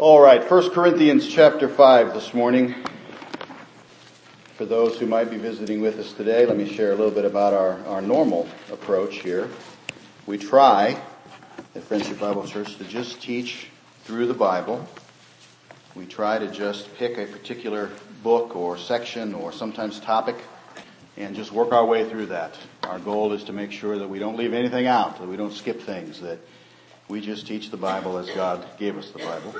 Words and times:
All 0.00 0.18
right, 0.18 0.50
1 0.50 0.70
Corinthians 0.70 1.28
chapter 1.28 1.68
5 1.68 2.14
this 2.14 2.32
morning. 2.32 2.74
For 4.56 4.64
those 4.64 4.98
who 4.98 5.04
might 5.04 5.28
be 5.28 5.36
visiting 5.36 5.82
with 5.82 5.98
us 5.98 6.14
today, 6.14 6.46
let 6.46 6.56
me 6.56 6.66
share 6.66 6.92
a 6.92 6.94
little 6.94 7.10
bit 7.10 7.26
about 7.26 7.52
our, 7.52 7.84
our 7.84 8.00
normal 8.00 8.48
approach 8.72 9.16
here. 9.16 9.50
We 10.24 10.38
try 10.38 10.98
at 11.74 11.82
Friendship 11.82 12.18
Bible 12.18 12.46
Church 12.46 12.76
to 12.78 12.84
just 12.84 13.20
teach 13.20 13.66
through 14.04 14.24
the 14.24 14.32
Bible. 14.32 14.88
We 15.94 16.06
try 16.06 16.38
to 16.38 16.50
just 16.50 16.94
pick 16.94 17.18
a 17.18 17.26
particular 17.26 17.90
book 18.22 18.56
or 18.56 18.78
section 18.78 19.34
or 19.34 19.52
sometimes 19.52 20.00
topic 20.00 20.36
and 21.18 21.36
just 21.36 21.52
work 21.52 21.72
our 21.72 21.84
way 21.84 22.08
through 22.08 22.28
that. 22.28 22.56
Our 22.84 23.00
goal 23.00 23.34
is 23.34 23.44
to 23.44 23.52
make 23.52 23.70
sure 23.70 23.98
that 23.98 24.08
we 24.08 24.18
don't 24.18 24.38
leave 24.38 24.54
anything 24.54 24.86
out, 24.86 25.20
that 25.20 25.28
we 25.28 25.36
don't 25.36 25.52
skip 25.52 25.82
things, 25.82 26.22
that 26.22 26.38
we 27.10 27.20
just 27.20 27.46
teach 27.46 27.70
the 27.70 27.76
Bible 27.76 28.16
as 28.18 28.30
God 28.30 28.64
gave 28.78 28.96
us 28.96 29.10
the 29.10 29.18
Bible. 29.18 29.52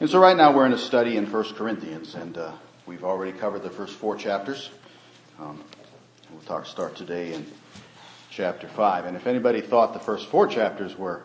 And 0.00 0.08
so 0.08 0.18
right 0.18 0.34
now 0.34 0.56
we're 0.56 0.64
in 0.64 0.72
a 0.72 0.78
study 0.78 1.18
in 1.18 1.30
1 1.30 1.54
Corinthians, 1.56 2.14
and 2.14 2.38
uh, 2.38 2.52
we've 2.86 3.04
already 3.04 3.36
covered 3.36 3.62
the 3.62 3.68
first 3.68 3.92
four 3.92 4.16
chapters. 4.16 4.70
Um, 5.38 5.62
we'll 6.32 6.40
talk, 6.40 6.64
start 6.64 6.96
today 6.96 7.34
in 7.34 7.44
chapter 8.30 8.66
5. 8.66 9.04
And 9.04 9.14
if 9.14 9.26
anybody 9.26 9.60
thought 9.60 9.92
the 9.92 10.00
first 10.00 10.28
four 10.28 10.46
chapters 10.46 10.96
were 10.96 11.20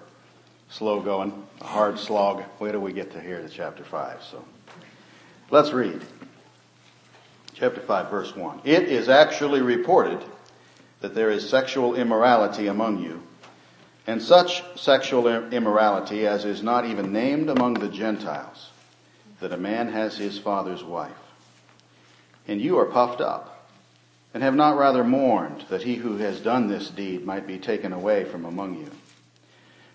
slow 0.68 1.00
going, 1.00 1.48
a 1.62 1.64
hard 1.64 1.98
slog, 1.98 2.44
wait 2.60 2.74
till 2.74 2.82
we 2.82 2.92
get 2.92 3.14
to 3.14 3.22
here 3.22 3.42
to 3.42 3.48
chapter 3.48 3.86
5. 3.86 4.22
So 4.24 4.44
let's 5.52 5.72
read. 5.72 6.02
Chapter 7.54 7.80
5 7.80 8.12
verse 8.12 8.36
1. 8.36 8.60
It 8.66 8.90
is 8.90 9.08
actually 9.08 9.62
reported 9.62 10.22
that 11.00 11.16
there 11.16 11.30
is 11.30 11.50
sexual 11.50 11.96
immorality 11.96 12.68
among 12.68 13.02
you 13.02 13.24
and 14.08 14.22
such 14.22 14.64
sexual 14.80 15.28
immorality 15.28 16.28
as 16.28 16.46
is 16.46 16.62
not 16.62 16.86
even 16.86 17.12
named 17.12 17.50
among 17.50 17.76
the 17.76 17.88
Gentiles, 17.88 18.70
that 19.40 19.52
a 19.52 19.58
man 19.58 19.90
has 19.92 20.18
his 20.18 20.40
father's 20.40 20.84
wife. 20.84 21.12
And 22.48 22.62
you 22.62 22.78
are 22.80 22.86
puffed 22.86 23.22
up, 23.22 23.70
and 24.34 24.44
have 24.44 24.56
not 24.56 24.78
rather 24.78 25.04
mourned 25.04 25.66
that 25.70 25.84
he 25.84 25.96
who 25.96 26.18
has 26.18 26.40
done 26.40 26.68
this 26.68 26.90
deed 26.90 27.26
might 27.26 27.48
be 27.48 27.58
taken 27.58 27.94
away 27.94 28.26
from 28.26 28.46
among 28.46 28.76
you. 28.76 28.92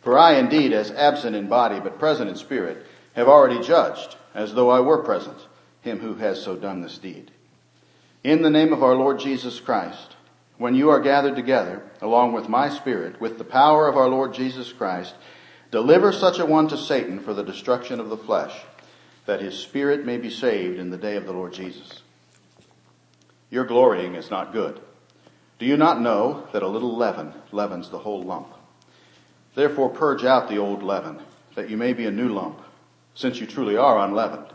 For 0.02 0.18
I 0.18 0.36
indeed, 0.36 0.72
as 0.72 0.90
absent 0.90 1.36
in 1.36 1.48
body 1.48 1.78
but 1.78 1.98
present 1.98 2.30
in 2.30 2.36
spirit, 2.36 2.86
have 3.14 3.28
already 3.28 3.60
judged, 3.60 4.16
as 4.34 4.54
though 4.54 4.70
I 4.70 4.80
were 4.80 5.02
present, 5.02 5.38
him 5.82 6.00
who 6.00 6.14
has 6.14 6.42
so 6.42 6.56
done 6.56 6.80
this 6.80 6.98
deed. 6.98 7.30
In 8.24 8.42
the 8.42 8.50
name 8.50 8.72
of 8.72 8.82
our 8.82 8.94
Lord 8.94 9.18
Jesus 9.18 9.60
Christ, 9.60 10.16
when 10.58 10.74
you 10.74 10.90
are 10.90 11.00
gathered 11.00 11.36
together, 11.36 11.82
along 12.02 12.32
with 12.32 12.48
my 12.48 12.68
spirit, 12.68 13.20
with 13.20 13.38
the 13.38 13.44
power 13.44 13.88
of 13.88 13.96
our 13.96 14.08
Lord 14.08 14.34
Jesus 14.34 14.72
Christ, 14.72 15.14
deliver 15.70 16.12
such 16.12 16.38
a 16.38 16.46
one 16.46 16.68
to 16.68 16.76
Satan 16.76 17.20
for 17.20 17.32
the 17.32 17.42
destruction 17.42 17.98
of 17.98 18.10
the 18.10 18.16
flesh, 18.16 18.54
that 19.30 19.40
his 19.40 19.56
spirit 19.56 20.04
may 20.04 20.16
be 20.16 20.28
saved 20.28 20.76
in 20.76 20.90
the 20.90 20.96
day 20.96 21.14
of 21.14 21.24
the 21.24 21.32
Lord 21.32 21.52
Jesus. 21.52 22.02
Your 23.48 23.64
glorying 23.64 24.16
is 24.16 24.28
not 24.28 24.52
good. 24.52 24.80
Do 25.60 25.66
you 25.66 25.76
not 25.76 26.00
know 26.00 26.48
that 26.52 26.64
a 26.64 26.66
little 26.66 26.96
leaven 26.96 27.32
leavens 27.52 27.90
the 27.90 28.00
whole 28.00 28.24
lump? 28.24 28.48
Therefore 29.54 29.88
purge 29.88 30.24
out 30.24 30.48
the 30.48 30.58
old 30.58 30.82
leaven, 30.82 31.20
that 31.54 31.70
you 31.70 31.76
may 31.76 31.92
be 31.92 32.06
a 32.06 32.10
new 32.10 32.28
lump, 32.28 32.60
since 33.14 33.38
you 33.38 33.46
truly 33.46 33.76
are 33.76 34.04
unleavened. 34.04 34.52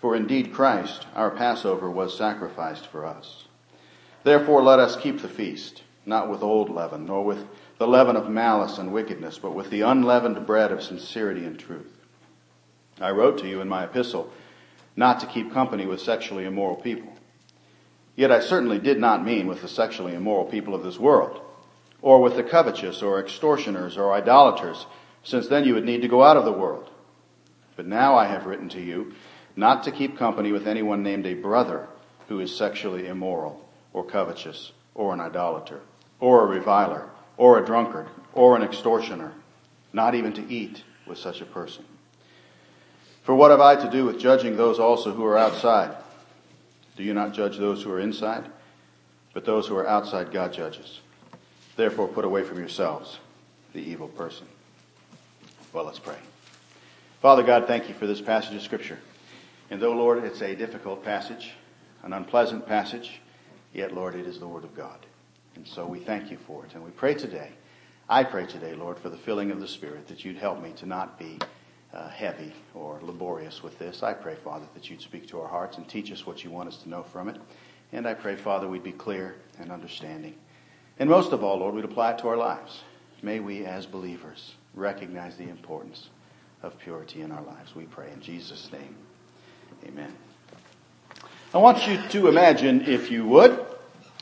For 0.00 0.16
indeed 0.16 0.52
Christ, 0.52 1.06
our 1.14 1.30
Passover, 1.30 1.88
was 1.88 2.18
sacrificed 2.18 2.88
for 2.88 3.06
us. 3.06 3.44
Therefore 4.24 4.64
let 4.64 4.80
us 4.80 4.96
keep 4.96 5.22
the 5.22 5.28
feast, 5.28 5.84
not 6.04 6.28
with 6.28 6.42
old 6.42 6.70
leaven, 6.70 7.06
nor 7.06 7.24
with 7.24 7.46
the 7.78 7.86
leaven 7.86 8.16
of 8.16 8.28
malice 8.28 8.78
and 8.78 8.92
wickedness, 8.92 9.38
but 9.38 9.54
with 9.54 9.70
the 9.70 9.82
unleavened 9.82 10.44
bread 10.44 10.72
of 10.72 10.82
sincerity 10.82 11.44
and 11.44 11.56
truth. 11.56 11.97
I 13.00 13.10
wrote 13.10 13.38
to 13.38 13.48
you 13.48 13.60
in 13.60 13.68
my 13.68 13.84
epistle 13.84 14.30
not 14.96 15.20
to 15.20 15.26
keep 15.26 15.52
company 15.52 15.86
with 15.86 16.00
sexually 16.00 16.44
immoral 16.44 16.76
people. 16.76 17.12
Yet 18.16 18.32
I 18.32 18.40
certainly 18.40 18.80
did 18.80 18.98
not 18.98 19.24
mean 19.24 19.46
with 19.46 19.62
the 19.62 19.68
sexually 19.68 20.14
immoral 20.14 20.44
people 20.44 20.74
of 20.74 20.82
this 20.82 20.98
world, 20.98 21.40
or 22.02 22.20
with 22.20 22.34
the 22.34 22.42
covetous, 22.42 23.00
or 23.00 23.20
extortioners, 23.20 23.96
or 23.96 24.12
idolaters, 24.12 24.86
since 25.22 25.46
then 25.46 25.64
you 25.64 25.74
would 25.74 25.84
need 25.84 26.02
to 26.02 26.08
go 26.08 26.24
out 26.24 26.36
of 26.36 26.44
the 26.44 26.52
world. 26.52 26.90
But 27.76 27.86
now 27.86 28.16
I 28.16 28.26
have 28.26 28.46
written 28.46 28.68
to 28.70 28.80
you 28.80 29.14
not 29.54 29.84
to 29.84 29.92
keep 29.92 30.18
company 30.18 30.50
with 30.50 30.66
anyone 30.66 31.04
named 31.04 31.26
a 31.26 31.34
brother 31.34 31.88
who 32.28 32.40
is 32.40 32.56
sexually 32.56 33.06
immoral 33.06 33.64
or 33.92 34.04
covetous, 34.04 34.72
or 34.94 35.14
an 35.14 35.20
idolater, 35.20 35.80
or 36.18 36.42
a 36.42 36.46
reviler, 36.46 37.08
or 37.36 37.58
a 37.58 37.64
drunkard, 37.64 38.08
or 38.32 38.56
an 38.56 38.62
extortioner, 38.62 39.32
not 39.92 40.16
even 40.16 40.32
to 40.32 40.52
eat 40.52 40.82
with 41.06 41.18
such 41.18 41.40
a 41.40 41.46
person. 41.46 41.84
For 43.28 43.34
what 43.34 43.50
have 43.50 43.60
I 43.60 43.76
to 43.76 43.90
do 43.90 44.06
with 44.06 44.18
judging 44.18 44.56
those 44.56 44.78
also 44.78 45.12
who 45.12 45.22
are 45.26 45.36
outside? 45.36 45.94
Do 46.96 47.02
you 47.02 47.12
not 47.12 47.34
judge 47.34 47.58
those 47.58 47.82
who 47.82 47.92
are 47.92 48.00
inside? 48.00 48.50
But 49.34 49.44
those 49.44 49.66
who 49.66 49.76
are 49.76 49.86
outside 49.86 50.32
God 50.32 50.54
judges. 50.54 51.00
Therefore 51.76 52.08
put 52.08 52.24
away 52.24 52.42
from 52.42 52.56
yourselves 52.56 53.18
the 53.74 53.82
evil 53.82 54.08
person. 54.08 54.46
Well, 55.74 55.84
let's 55.84 55.98
pray. 55.98 56.16
Father 57.20 57.42
God, 57.42 57.66
thank 57.66 57.90
you 57.90 57.94
for 57.94 58.06
this 58.06 58.22
passage 58.22 58.54
of 58.54 58.62
scripture. 58.62 58.98
And 59.68 59.78
though, 59.78 59.92
Lord, 59.92 60.24
it's 60.24 60.40
a 60.40 60.54
difficult 60.54 61.04
passage, 61.04 61.52
an 62.04 62.14
unpleasant 62.14 62.66
passage, 62.66 63.20
Yet, 63.74 63.92
Lord, 63.92 64.14
it 64.14 64.26
is 64.26 64.40
the 64.40 64.48
Word 64.48 64.64
of 64.64 64.74
God. 64.74 65.04
And 65.54 65.68
so 65.68 65.84
we 65.84 65.98
thank 65.98 66.30
you 66.30 66.38
for 66.38 66.64
it. 66.64 66.74
And 66.74 66.82
we 66.82 66.92
pray 66.92 67.12
today, 67.12 67.50
I 68.08 68.24
pray 68.24 68.46
today, 68.46 68.74
Lord, 68.74 68.98
for 68.98 69.10
the 69.10 69.18
filling 69.18 69.50
of 69.50 69.60
the 69.60 69.68
Spirit, 69.68 70.08
that 70.08 70.24
you'd 70.24 70.38
help 70.38 70.62
me 70.62 70.72
to 70.76 70.86
not 70.86 71.18
be 71.18 71.38
uh, 71.92 72.08
heavy 72.08 72.52
or 72.74 72.98
laborious 73.02 73.62
with 73.62 73.78
this. 73.78 74.02
I 74.02 74.12
pray, 74.12 74.36
Father, 74.44 74.66
that 74.74 74.90
you'd 74.90 75.00
speak 75.00 75.26
to 75.28 75.40
our 75.40 75.48
hearts 75.48 75.78
and 75.78 75.88
teach 75.88 76.12
us 76.12 76.26
what 76.26 76.44
you 76.44 76.50
want 76.50 76.68
us 76.68 76.78
to 76.82 76.88
know 76.88 77.02
from 77.02 77.28
it. 77.28 77.36
And 77.92 78.06
I 78.06 78.14
pray, 78.14 78.36
Father, 78.36 78.68
we'd 78.68 78.82
be 78.82 78.92
clear 78.92 79.36
and 79.58 79.72
understanding. 79.72 80.34
And 80.98 81.08
most 81.08 81.32
of 81.32 81.42
all, 81.42 81.58
Lord, 81.58 81.74
we'd 81.74 81.84
apply 81.84 82.12
it 82.12 82.18
to 82.18 82.28
our 82.28 82.36
lives. 82.36 82.82
May 83.22 83.40
we, 83.40 83.64
as 83.64 83.86
believers, 83.86 84.54
recognize 84.74 85.36
the 85.36 85.48
importance 85.48 86.10
of 86.62 86.78
purity 86.78 87.22
in 87.22 87.32
our 87.32 87.42
lives. 87.42 87.74
We 87.74 87.84
pray 87.84 88.10
in 88.12 88.20
Jesus' 88.20 88.70
name. 88.72 88.94
Amen. 89.86 90.12
I 91.54 91.58
want 91.58 91.86
you 91.86 91.98
to 92.10 92.28
imagine, 92.28 92.82
if 92.82 93.10
you 93.10 93.24
would, 93.26 93.64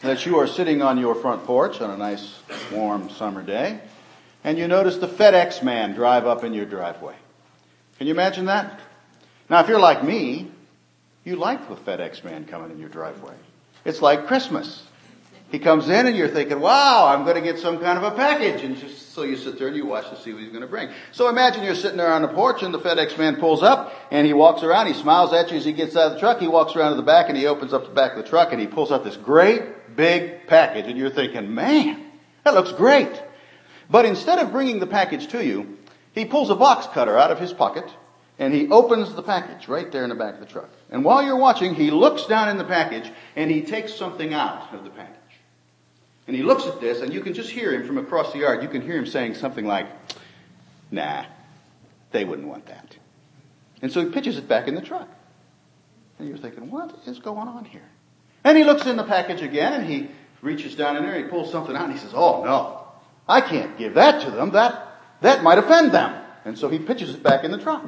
that 0.02 0.24
you 0.26 0.38
are 0.38 0.46
sitting 0.46 0.82
on 0.82 0.98
your 0.98 1.14
front 1.14 1.44
porch 1.44 1.80
on 1.80 1.90
a 1.90 1.96
nice 1.96 2.38
warm 2.70 3.10
summer 3.10 3.42
day, 3.42 3.80
and 4.44 4.58
you 4.58 4.68
notice 4.68 4.98
the 4.98 5.08
FedEx 5.08 5.62
man 5.62 5.94
drive 5.94 6.26
up 6.26 6.44
in 6.44 6.52
your 6.52 6.66
driveway. 6.66 7.16
Can 7.98 8.06
you 8.06 8.12
imagine 8.12 8.46
that? 8.46 8.80
Now, 9.48 9.60
if 9.60 9.68
you're 9.68 9.80
like 9.80 10.04
me, 10.04 10.50
you 11.24 11.36
like 11.36 11.68
the 11.68 11.76
FedEx 11.76 12.24
man 12.24 12.44
coming 12.44 12.70
in 12.70 12.78
your 12.78 12.88
driveway. 12.88 13.34
It's 13.84 14.02
like 14.02 14.26
Christmas. 14.26 14.82
He 15.50 15.60
comes 15.60 15.88
in 15.88 16.06
and 16.06 16.16
you're 16.16 16.28
thinking, 16.28 16.58
wow, 16.58 17.06
I'm 17.06 17.24
going 17.24 17.36
to 17.36 17.40
get 17.40 17.60
some 17.60 17.78
kind 17.78 17.96
of 17.96 18.04
a 18.04 18.16
package. 18.16 18.64
And 18.64 18.76
just 18.76 19.12
so 19.12 19.22
you 19.22 19.36
sit 19.36 19.58
there 19.58 19.68
and 19.68 19.76
you 19.76 19.86
watch 19.86 20.10
to 20.10 20.16
see 20.20 20.32
what 20.32 20.42
he's 20.42 20.50
going 20.50 20.62
to 20.62 20.66
bring. 20.66 20.88
So 21.12 21.28
imagine 21.28 21.62
you're 21.62 21.76
sitting 21.76 21.96
there 21.96 22.12
on 22.12 22.22
the 22.22 22.28
porch 22.28 22.64
and 22.64 22.74
the 22.74 22.80
FedEx 22.80 23.16
man 23.16 23.36
pulls 23.36 23.62
up 23.62 23.94
and 24.10 24.26
he 24.26 24.32
walks 24.32 24.64
around. 24.64 24.88
He 24.88 24.94
smiles 24.94 25.32
at 25.32 25.52
you 25.52 25.56
as 25.56 25.64
he 25.64 25.72
gets 25.72 25.96
out 25.96 26.08
of 26.08 26.12
the 26.14 26.18
truck. 26.18 26.40
He 26.40 26.48
walks 26.48 26.74
around 26.74 26.90
to 26.90 26.96
the 26.96 27.02
back 27.02 27.28
and 27.28 27.38
he 27.38 27.46
opens 27.46 27.72
up 27.72 27.84
the 27.84 27.94
back 27.94 28.16
of 28.16 28.24
the 28.24 28.28
truck 28.28 28.50
and 28.50 28.60
he 28.60 28.66
pulls 28.66 28.90
out 28.90 29.04
this 29.04 29.16
great 29.16 29.96
big 29.96 30.48
package. 30.48 30.86
And 30.86 30.98
you're 30.98 31.10
thinking, 31.10 31.54
man, 31.54 32.04
that 32.42 32.54
looks 32.54 32.72
great. 32.72 33.22
But 33.88 34.04
instead 34.04 34.40
of 34.40 34.50
bringing 34.50 34.80
the 34.80 34.86
package 34.86 35.28
to 35.28 35.44
you, 35.44 35.78
he 36.16 36.24
pulls 36.24 36.50
a 36.50 36.56
box 36.56 36.86
cutter 36.92 37.16
out 37.16 37.30
of 37.30 37.38
his 37.38 37.52
pocket 37.52 37.84
and 38.38 38.52
he 38.52 38.68
opens 38.68 39.14
the 39.14 39.22
package 39.22 39.68
right 39.68 39.92
there 39.92 40.02
in 40.02 40.08
the 40.08 40.16
back 40.16 40.34
of 40.34 40.40
the 40.40 40.46
truck. 40.46 40.70
And 40.90 41.04
while 41.04 41.22
you're 41.22 41.36
watching, 41.36 41.74
he 41.74 41.90
looks 41.90 42.26
down 42.26 42.48
in 42.48 42.58
the 42.58 42.64
package 42.64 43.08
and 43.36 43.50
he 43.50 43.62
takes 43.62 43.94
something 43.94 44.34
out 44.34 44.74
of 44.74 44.82
the 44.82 44.90
package. 44.90 45.14
And 46.26 46.34
he 46.34 46.42
looks 46.42 46.66
at 46.66 46.80
this, 46.80 47.02
and 47.02 47.12
you 47.12 47.20
can 47.20 47.34
just 47.34 47.50
hear 47.50 47.72
him 47.72 47.86
from 47.86 47.98
across 47.98 48.32
the 48.32 48.40
yard. 48.40 48.62
You 48.62 48.68
can 48.68 48.82
hear 48.82 48.96
him 48.96 49.06
saying 49.06 49.34
something 49.34 49.64
like, 49.64 49.86
nah, 50.90 51.24
they 52.10 52.24
wouldn't 52.24 52.48
want 52.48 52.66
that. 52.66 52.96
And 53.80 53.92
so 53.92 54.04
he 54.04 54.10
pitches 54.10 54.36
it 54.36 54.48
back 54.48 54.66
in 54.66 54.74
the 54.74 54.80
truck. 54.80 55.08
And 56.18 56.28
you're 56.28 56.38
thinking, 56.38 56.68
what 56.70 56.98
is 57.06 57.20
going 57.20 57.46
on 57.46 57.64
here? 57.64 57.88
And 58.42 58.58
he 58.58 58.64
looks 58.64 58.86
in 58.86 58.96
the 58.96 59.04
package 59.04 59.42
again, 59.42 59.74
and 59.74 59.88
he 59.88 60.08
reaches 60.42 60.74
down 60.74 60.96
in 60.96 61.04
there, 61.04 61.14
and 61.14 61.24
he 61.26 61.30
pulls 61.30 61.52
something 61.52 61.76
out, 61.76 61.84
and 61.84 61.92
he 61.92 61.98
says, 61.98 62.12
oh 62.12 62.42
no, 62.42 62.88
I 63.28 63.40
can't 63.40 63.78
give 63.78 63.94
that 63.94 64.22
to 64.24 64.30
them. 64.32 64.50
That, 64.50 64.85
that 65.20 65.42
might 65.42 65.58
offend 65.58 65.92
them. 65.92 66.22
And 66.44 66.58
so 66.58 66.68
he 66.68 66.78
pitches 66.78 67.14
it 67.14 67.22
back 67.22 67.44
in 67.44 67.50
the 67.50 67.58
truck. 67.58 67.84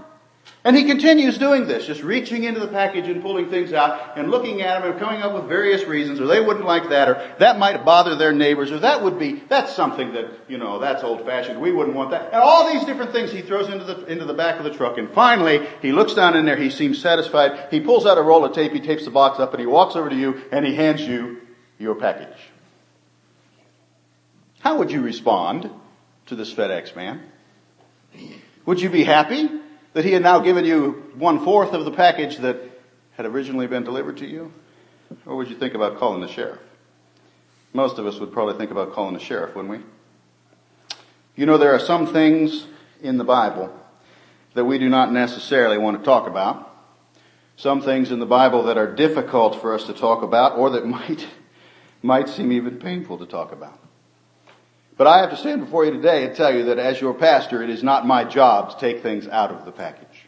And 0.65 0.77
he 0.77 0.85
continues 0.85 1.39
doing 1.39 1.67
this, 1.67 1.87
just 1.87 2.03
reaching 2.03 2.45
into 2.45 2.59
the 2.59 2.69
package 2.69 3.07
and 3.07 3.23
pulling 3.23 3.49
things 3.49 3.73
out 3.73 4.19
and 4.19 4.31
looking 4.31 4.61
at 4.61 4.81
them 4.81 4.91
and 4.91 5.01
coming 5.01 5.23
up 5.23 5.35
with 5.35 5.45
various 5.45 5.85
reasons, 5.85 6.21
or 6.21 6.27
they 6.27 6.41
wouldn't 6.41 6.67
like 6.67 6.89
that, 6.89 7.09
or 7.09 7.35
that 7.39 7.59
might 7.59 7.85
bother 7.85 8.17
their 8.17 8.33
neighbors, 8.33 8.73
or 8.73 8.81
that 8.81 9.03
would 9.03 9.19
be, 9.19 9.43
that's 9.49 9.75
something 9.75 10.13
that, 10.15 10.31
you 10.49 10.59
know, 10.59 10.79
that's 10.79 11.05
old 11.05 11.25
fashioned, 11.25 11.61
we 11.61 11.71
wouldn't 11.71 11.97
want 11.97 12.11
that. 12.11 12.27
And 12.33 12.43
all 12.43 12.73
these 12.73 12.85
different 12.85 13.13
things 13.13 13.31
he 13.31 13.43
throws 13.43 13.69
into 13.69 13.85
the, 13.85 14.07
into 14.07 14.25
the 14.25 14.35
back 14.35 14.59
of 14.59 14.65
the 14.65 14.75
truck. 14.75 14.99
And 14.99 15.09
finally, 15.11 15.67
he 15.81 15.93
looks 15.93 16.15
down 16.15 16.37
in 16.37 16.45
there, 16.45 16.57
he 16.57 16.71
seems 16.71 17.01
satisfied, 17.01 17.69
he 17.71 17.81
pulls 17.81 18.05
out 18.05 18.19
a 18.19 18.23
roll 18.23 18.45
of 18.45 18.53
tape, 18.53 18.73
he 18.73 18.81
tapes 18.81 19.05
the 19.05 19.11
box 19.11 19.39
up, 19.39 19.53
and 19.53 19.61
he 19.61 19.67
walks 19.67 19.97
over 19.97 20.11
to 20.11 20.17
you, 20.17 20.43
and 20.51 20.67
he 20.67 20.75
hands 20.75 21.01
you 21.01 21.41
your 21.79 21.95
package. 21.95 22.37
How 24.61 24.79
would 24.79 24.91
you 24.91 25.03
respond 25.03 25.71
to 26.29 26.37
this 26.37 26.53
FedEx 26.53 26.97
man? 26.97 27.23
Would 28.67 28.81
you 28.81 28.91
be 28.91 29.05
happy? 29.05 29.49
that 29.99 30.05
he 30.05 30.13
had 30.13 30.23
now 30.23 30.39
given 30.39 30.65
you 30.65 31.11
one 31.17 31.45
fourth 31.45 31.73
of 31.73 31.85
the 31.85 31.91
package 31.91 32.37
that 32.39 32.57
had 33.17 33.27
originally 33.27 33.67
been 33.67 33.83
delivered 33.83 34.19
to 34.19 34.27
you? 34.27 34.53
Or 35.27 35.37
would 35.37 35.49
you 35.49 35.57
think 35.57 35.75
about 35.75 35.99
calling 35.99 36.21
the 36.21 36.29
sheriff? 36.29 36.61
Most 37.73 37.99
of 37.99 38.07
us 38.07 38.19
would 38.21 38.33
probably 38.33 38.57
think 38.57 38.71
about 38.71 38.93
calling 38.93 39.15
the 39.15 39.21
sheriff, 39.21 39.57
wouldn't 39.57 39.73
we? 39.73 39.81
You 41.35 41.47
know, 41.47 41.59
there 41.59 41.75
are 41.75 41.81
some 41.81 42.07
things 42.07 42.67
in 43.03 43.19
the 43.19 43.25
Bible 43.25 43.75
that 44.55 44.65
we 44.65 44.79
do 44.79 44.89
not 44.89 45.13
necessarily 45.13 45.79
want 45.79 45.99
to 45.99 46.05
talk 46.05 46.29
about. 46.29 46.67
Some 47.57 47.83
things 47.83 48.13
in 48.13 48.21
the 48.21 48.27
Bible 48.27 48.65
that 48.65 48.79
are 48.79 48.95
difficult 48.95 49.61
for 49.61 49.75
us 49.75 49.85
to 49.87 49.95
talk 49.95 50.23
about 50.23 50.57
or 50.59 50.71
that 50.71 50.87
might, 50.99 51.27
might 52.03 52.29
seem 52.29 52.53
even 52.53 52.79
painful 52.79 53.19
to 53.19 53.27
talk 53.27 53.53
about. 53.53 53.79
But 54.99 55.07
I 55.07 55.21
have 55.21 55.31
to 55.31 55.37
stand 55.37 55.61
before 55.61 55.85
you 55.85 55.93
today 55.93 56.27
and 56.27 56.35
tell 56.35 56.53
you 56.53 56.65
that 56.65 56.81
as 56.81 57.01
your 57.01 57.15
pastor, 57.15 57.63
it 57.63 57.71
is 57.71 57.85
not 57.85 58.05
my 58.05 58.25
job 58.25 58.71
to 58.71 58.79
take 58.79 59.01
things 59.01 59.29
out 59.29 59.53
of 59.53 59.65
the 59.65 59.71
package. 59.71 60.27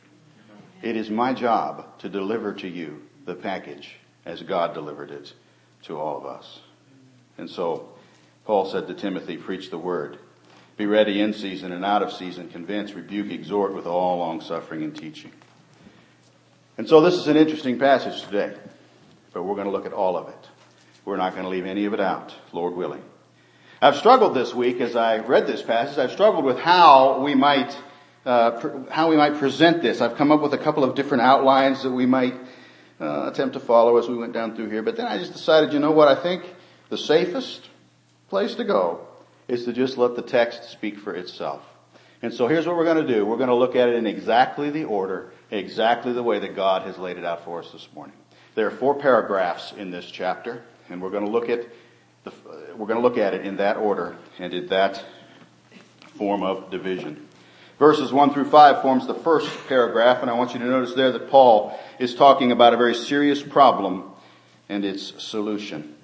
It 0.80 0.96
is 0.96 1.10
my 1.10 1.34
job 1.34 1.98
to 1.98 2.08
deliver 2.08 2.54
to 2.54 2.68
you 2.68 3.02
the 3.26 3.34
package 3.34 3.96
as 4.24 4.40
God 4.42 4.72
delivered 4.72 5.10
it 5.10 5.32
to 5.82 5.98
all 5.98 6.16
of 6.16 6.24
us. 6.24 6.60
And 7.36 7.50
so 7.50 7.88
Paul 8.44 8.70
said 8.70 8.86
to 8.86 8.94
Timothy, 8.94 9.36
preach 9.36 9.70
the 9.70 9.78
word. 9.78 10.18
Be 10.76 10.86
ready 10.86 11.20
in 11.20 11.34
season 11.34 11.72
and 11.72 11.84
out 11.84 12.04
of 12.04 12.12
season, 12.12 12.48
convince, 12.48 12.92
rebuke, 12.92 13.32
exhort 13.32 13.74
with 13.74 13.86
all 13.86 14.18
long 14.18 14.40
suffering 14.40 14.84
and 14.84 14.96
teaching. 14.96 15.32
And 16.78 16.88
so 16.88 17.00
this 17.00 17.14
is 17.14 17.26
an 17.26 17.36
interesting 17.36 17.80
passage 17.80 18.22
today, 18.22 18.56
but 19.32 19.42
we're 19.42 19.56
going 19.56 19.66
to 19.66 19.72
look 19.72 19.84
at 19.84 19.92
all 19.92 20.16
of 20.16 20.28
it. 20.28 20.48
We're 21.04 21.16
not 21.16 21.32
going 21.32 21.42
to 21.42 21.50
leave 21.50 21.66
any 21.66 21.86
of 21.86 21.92
it 21.92 22.00
out, 22.00 22.32
Lord 22.52 22.76
willing. 22.76 23.02
I've 23.82 23.96
struggled 23.96 24.34
this 24.34 24.54
week 24.54 24.78
as 24.82 24.94
I 24.94 25.20
read 25.20 25.46
this 25.46 25.62
passage. 25.62 25.96
I've 25.96 26.12
struggled 26.12 26.44
with 26.44 26.58
how 26.58 27.22
we 27.22 27.34
might 27.34 27.74
uh, 28.26 28.60
how 28.90 29.08
we 29.08 29.16
might 29.16 29.36
present 29.38 29.80
this. 29.80 30.02
I've 30.02 30.16
come 30.16 30.30
up 30.30 30.42
with 30.42 30.52
a 30.52 30.58
couple 30.58 30.84
of 30.84 30.94
different 30.94 31.22
outlines 31.22 31.84
that 31.84 31.90
we 31.90 32.04
might 32.04 32.34
uh, 33.00 33.30
attempt 33.32 33.54
to 33.54 33.60
follow 33.60 33.96
as 33.96 34.06
we 34.06 34.18
went 34.18 34.34
down 34.34 34.54
through 34.54 34.68
here. 34.68 34.82
But 34.82 34.98
then 34.98 35.06
I 35.06 35.16
just 35.16 35.32
decided, 35.32 35.72
you 35.72 35.78
know 35.78 35.92
what? 35.92 36.08
I 36.08 36.22
think 36.22 36.44
the 36.90 36.98
safest 36.98 37.70
place 38.28 38.54
to 38.56 38.64
go 38.64 39.08
is 39.48 39.64
to 39.64 39.72
just 39.72 39.96
let 39.96 40.14
the 40.14 40.22
text 40.22 40.70
speak 40.70 40.98
for 40.98 41.14
itself. 41.14 41.62
And 42.20 42.34
so 42.34 42.48
here's 42.48 42.66
what 42.66 42.76
we're 42.76 42.84
going 42.84 43.06
to 43.06 43.14
do. 43.14 43.24
We're 43.24 43.38
going 43.38 43.48
to 43.48 43.54
look 43.54 43.76
at 43.76 43.88
it 43.88 43.94
in 43.94 44.06
exactly 44.06 44.68
the 44.68 44.84
order, 44.84 45.32
exactly 45.50 46.12
the 46.12 46.22
way 46.22 46.38
that 46.40 46.54
God 46.54 46.82
has 46.82 46.98
laid 46.98 47.16
it 47.16 47.24
out 47.24 47.46
for 47.46 47.60
us 47.60 47.72
this 47.72 47.88
morning. 47.94 48.16
There 48.56 48.66
are 48.66 48.70
four 48.70 48.94
paragraphs 48.94 49.72
in 49.72 49.90
this 49.90 50.04
chapter, 50.04 50.62
and 50.90 51.00
we're 51.00 51.08
going 51.08 51.24
to 51.24 51.30
look 51.30 51.48
at 51.48 51.64
we're 52.24 52.86
going 52.86 52.96
to 52.96 53.02
look 53.02 53.18
at 53.18 53.34
it 53.34 53.44
in 53.44 53.56
that 53.56 53.76
order 53.76 54.16
and 54.38 54.52
in 54.54 54.66
that 54.68 55.04
form 56.16 56.42
of 56.42 56.70
division. 56.70 57.28
Verses 57.78 58.12
1 58.12 58.34
through 58.34 58.44
5 58.44 58.82
forms 58.82 59.06
the 59.06 59.14
first 59.14 59.48
paragraph, 59.66 60.20
and 60.20 60.30
I 60.30 60.34
want 60.34 60.52
you 60.52 60.58
to 60.58 60.66
notice 60.66 60.94
there 60.94 61.12
that 61.12 61.30
Paul 61.30 61.78
is 61.98 62.14
talking 62.14 62.52
about 62.52 62.74
a 62.74 62.76
very 62.76 62.94
serious 62.94 63.42
problem 63.42 64.04
and 64.68 64.84
its 64.84 65.22
solution. 65.22 65.96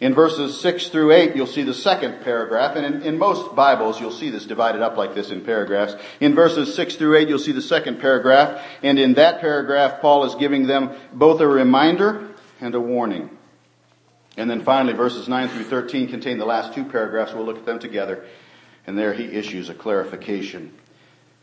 In 0.00 0.14
verses 0.14 0.60
6 0.60 0.90
through 0.90 1.12
8, 1.12 1.34
you'll 1.34 1.46
see 1.46 1.62
the 1.62 1.74
second 1.74 2.22
paragraph, 2.22 2.76
and 2.76 2.86
in, 2.86 3.02
in, 3.02 3.18
most 3.18 3.56
Bibles, 3.56 4.00
you'll 4.00 4.12
see 4.12 4.30
this 4.30 4.46
divided 4.46 4.80
up 4.80 4.96
like 4.96 5.14
this 5.14 5.30
in 5.30 5.40
paragraphs. 5.40 5.96
In 6.20 6.34
verses 6.34 6.74
6 6.74 6.96
through 6.96 7.16
8, 7.16 7.28
you'll 7.28 7.38
see 7.38 7.52
the 7.52 7.62
second 7.62 8.00
paragraph, 8.00 8.62
and 8.82 8.98
in 8.98 9.14
that 9.14 9.40
paragraph, 9.40 10.00
Paul 10.00 10.24
is 10.24 10.36
giving 10.36 10.66
them 10.66 10.90
both 11.12 11.40
a 11.40 11.48
reminder 11.48 12.28
and 12.60 12.74
a 12.74 12.80
warning. 12.80 13.30
And 14.38 14.48
then 14.48 14.62
finally, 14.62 14.94
verses 14.94 15.28
9 15.28 15.48
through 15.48 15.64
13 15.64 16.08
contain 16.08 16.38
the 16.38 16.46
last 16.46 16.72
two 16.72 16.84
paragraphs. 16.84 17.34
We'll 17.34 17.44
look 17.44 17.58
at 17.58 17.66
them 17.66 17.80
together, 17.80 18.24
and 18.86 18.96
there 18.96 19.12
he 19.12 19.24
issues 19.24 19.68
a 19.68 19.74
clarification 19.74 20.72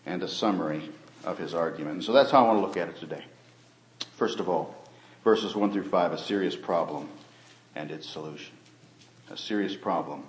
and 0.06 0.24
a 0.24 0.30
summary 0.30 0.90
of 1.26 1.38
his 1.38 1.54
argument. 1.54 1.96
And 1.96 2.04
so 2.06 2.14
that's 2.14 2.32
how 2.32 2.46
I 2.46 2.48
want 2.48 2.60
to 2.60 2.66
look 2.66 2.78
at 2.78 2.88
it 2.88 2.98
today. 2.98 3.26
First 4.16 4.40
of 4.40 4.48
all, 4.48 4.74
verses 5.26 5.54
1 5.54 5.74
through 5.74 5.90
5, 5.90 6.14
a 6.14 6.18
serious 6.18 6.56
problem 6.56 7.10
and 7.76 7.92
its 7.92 8.08
solution. 8.08 8.56
A 9.30 9.36
serious 9.36 9.76
problem 9.76 10.24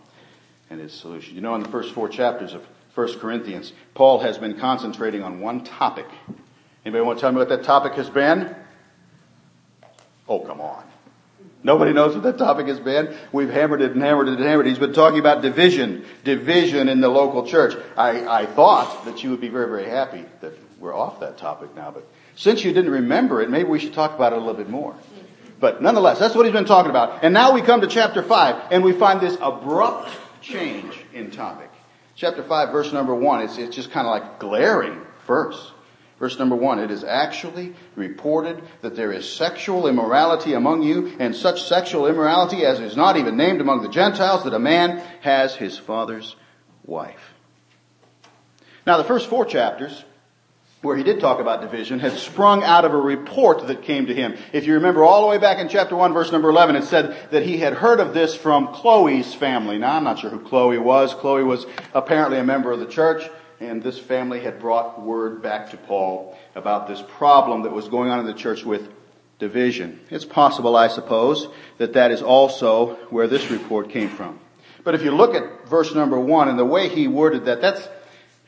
and 0.69 0.81
its 0.81 0.95
solution. 0.95 1.37
You 1.37 1.43
know, 1.43 1.55
in 1.55 1.63
the 1.63 1.69
first 1.69 1.95
four 1.95 2.09
chapters 2.09 2.53
of 2.53 2.67
1 2.97 3.21
Corinthians, 3.21 3.73
Paul 3.95 4.19
has 4.21 4.39
been 4.39 4.59
concentrating 4.59 5.23
on 5.23 5.39
one 5.39 5.63
topic. 5.63 6.07
Anybody 6.85 7.05
want 7.05 7.19
to 7.19 7.21
tell 7.21 7.31
me 7.31 7.39
what 7.39 7.49
that 7.51 7.63
topic 7.63 7.93
has 7.93 8.11
been? 8.11 8.57
Oh, 10.29 10.41
come 10.41 10.61
on. 10.61 10.83
Nobody 11.67 11.93
knows 11.93 12.15
what 12.15 12.23
that 12.23 12.39
topic 12.39 12.69
has 12.69 12.79
been. 12.79 13.13
We've 13.33 13.51
hammered 13.51 13.81
it 13.81 13.91
and 13.91 14.01
hammered 14.01 14.29
it 14.29 14.35
and 14.35 14.45
hammered 14.45 14.67
it. 14.67 14.69
He's 14.69 14.79
been 14.79 14.93
talking 14.93 15.19
about 15.19 15.43
division, 15.43 16.05
division 16.23 16.89
in 16.89 17.01
the 17.01 17.09
local 17.09 17.45
church. 17.45 17.77
I, 17.97 18.25
I 18.43 18.47
thought 18.47 19.05
that 19.05 19.25
you 19.25 19.31
would 19.31 19.41
be 19.41 19.49
very, 19.49 19.67
very 19.67 19.87
happy 19.87 20.25
that 20.43 20.53
we're 20.79 20.95
off 20.95 21.19
that 21.19 21.39
topic 21.39 21.75
now, 21.75 21.91
but 21.91 22.07
since 22.37 22.63
you 22.63 22.73
didn't 22.73 22.93
remember 22.93 23.43
it, 23.43 23.51
maybe 23.51 23.69
we 23.69 23.81
should 23.81 23.95
talk 23.95 24.15
about 24.15 24.33
it 24.33 24.37
a 24.37 24.39
little 24.39 24.55
bit 24.55 24.69
more. 24.69 24.95
But 25.59 25.83
nonetheless, 25.83 26.21
that's 26.21 26.37
what 26.37 26.47
he's 26.47 26.53
been 26.53 26.67
talking 26.67 26.91
about. 26.91 27.25
And 27.25 27.35
now 27.35 27.53
we 27.53 27.63
come 27.63 27.81
to 27.81 27.89
chapter 27.89 28.23
5, 28.23 28.71
and 28.71 28.85
we 28.85 28.93
find 28.93 29.21
this 29.21 29.37
abrupt 29.41 30.17
change 30.43 30.97
in 31.13 31.33
topic. 31.33 31.71
Chapter 32.15 32.45
5, 32.45 32.71
verse 32.71 32.93
number 32.93 33.13
1, 33.13 33.43
it's, 33.43 33.59
it's 33.59 33.75
just 33.75 33.91
kind 33.91 34.07
of 34.07 34.13
like 34.13 34.39
glaring 34.39 35.01
verse. 35.27 35.73
Verse 36.19 36.39
number 36.39 36.57
one, 36.57 36.79
it 36.79 36.91
is 36.91 37.05
actually 37.05 37.75
reported 37.95 38.63
that 38.81 38.97
there 38.97 39.13
is 39.13 39.31
sexual 39.31 39.87
immorality 39.87 40.55
among 40.55 40.83
you, 40.83 41.15
and 41.19 41.37
such 41.37 41.65
sexual 41.65 42.07
immorality 42.07 42.65
as 42.65 42.81
is 42.81 42.97
not 42.97 43.19
even 43.19 43.37
named 43.37 43.61
among 43.61 43.83
the 43.83 43.91
Gentiles, 43.91 44.45
that 44.45 44.55
a 44.55 44.59
man 44.59 45.03
has 45.21 45.55
his 45.55 45.77
father's 45.77 46.35
wife. 46.87 47.35
Now 48.87 48.97
the 48.97 49.05
first 49.05 49.29
four 49.29 49.45
chapters, 49.45 50.05
where 50.81 50.97
he 50.97 51.03
did 51.03 51.21
talk 51.21 51.39
about 51.39 51.61
division, 51.61 51.99
had 51.99 52.13
sprung 52.13 52.63
out 52.63 52.87
of 52.87 52.95
a 52.95 52.97
report 52.97 53.67
that 53.67 53.83
came 53.83 54.07
to 54.07 54.15
him. 54.15 54.37
If 54.55 54.67
you 54.67 54.75
remember 54.75 55.05
all 55.05 55.21
the 55.21 55.29
way 55.29 55.39
back 55.39 55.59
in 55.59 55.69
chapter 55.69 55.97
1 55.97 56.15
verse 56.15 56.33
number 56.33 56.49
11, 56.49 56.77
it 56.77 56.85
said 56.85 57.15
that 57.31 57.43
he 57.43 57.59
had 57.59 57.75
heard 57.75 58.01
of 58.01 58.15
this 58.15 58.35
from 58.35 58.69
Chloe's 58.69 59.35
family. 59.35 59.77
Now 59.77 59.97
I'm 59.97 60.05
not 60.05 60.21
sure 60.21 60.31
who 60.31 60.41
Chloe 60.41 60.79
was. 60.79 61.13
Chloe 61.13 61.43
was 61.43 61.67
apparently 61.93 62.39
a 62.39 62.45
member 62.45 62.73
of 62.73 62.81
the 62.81 62.87
church 62.87 63.29
and 63.61 63.83
this 63.83 63.99
family 63.99 64.41
had 64.41 64.59
brought 64.59 65.01
word 65.01 65.43
back 65.43 65.71
to 65.71 65.77
Paul 65.77 66.37
about 66.55 66.89
this 66.89 67.03
problem 67.17 67.63
that 67.63 67.73
was 67.73 67.89
going 67.89 68.11
on 68.11 68.21
in 68.21 68.27
the 68.27 68.35
church 68.35 68.65
with 68.65 68.89
division. 69.39 70.01
It's 70.11 70.25
possible, 70.25 70.77
I 70.77 70.89
suppose, 70.89 71.49
that 71.79 71.95
that 71.95 72.11
is 72.11 72.23
also 72.23 72.95
where 73.11 73.27
this 73.27 73.51
report 73.51 73.91
came 73.91 74.09
from. 74.09 74.41
But 74.85 74.95
if 74.95 75.03
you 75.03 75.11
look 75.11 75.35
at 75.35 75.69
verse 75.69 75.95
number 75.95 76.19
one 76.19 76.49
and 76.49 76.59
the 76.59 76.65
way 76.65 76.89
he 76.89 77.09
worded 77.09 77.47
that, 77.47 77.61
that's, 77.61 77.89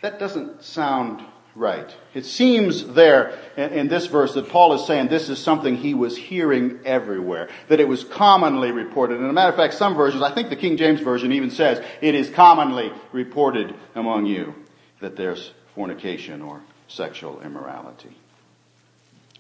that 0.03 0.19
doesn't 0.19 0.63
sound 0.63 1.23
right. 1.55 1.93
It 2.15 2.25
seems 2.25 2.87
there 2.87 3.37
in, 3.57 3.89
this 3.89 4.07
verse 4.07 4.35
that 4.35 4.49
Paul 4.49 4.75
is 4.75 4.87
saying 4.87 5.09
this 5.09 5.29
is 5.29 5.41
something 5.41 5.77
he 5.77 5.95
was 5.95 6.17
hearing 6.17 6.79
everywhere, 6.85 7.49
that 7.67 7.81
it 7.81 7.89
was 7.89 8.05
commonly 8.05 8.71
reported. 8.71 9.17
And 9.17 9.25
as 9.25 9.31
a 9.31 9.33
matter 9.33 9.51
of 9.51 9.57
fact, 9.57 9.75
some 9.75 9.97
versions, 9.97 10.23
I 10.23 10.33
think 10.33 10.49
the 10.49 10.57
King 10.57 10.77
James 10.77 11.01
Version 11.01 11.33
even 11.33 11.51
says, 11.51 11.85
it 12.01 12.15
is 12.15 12.31
commonly 12.31 12.93
reported 13.13 13.75
among 13.97 14.27
you 14.27 14.55
that 15.01 15.17
there's 15.17 15.53
fornication 15.75 16.43
or 16.43 16.61
sexual 16.89 17.41
immorality. 17.41 18.17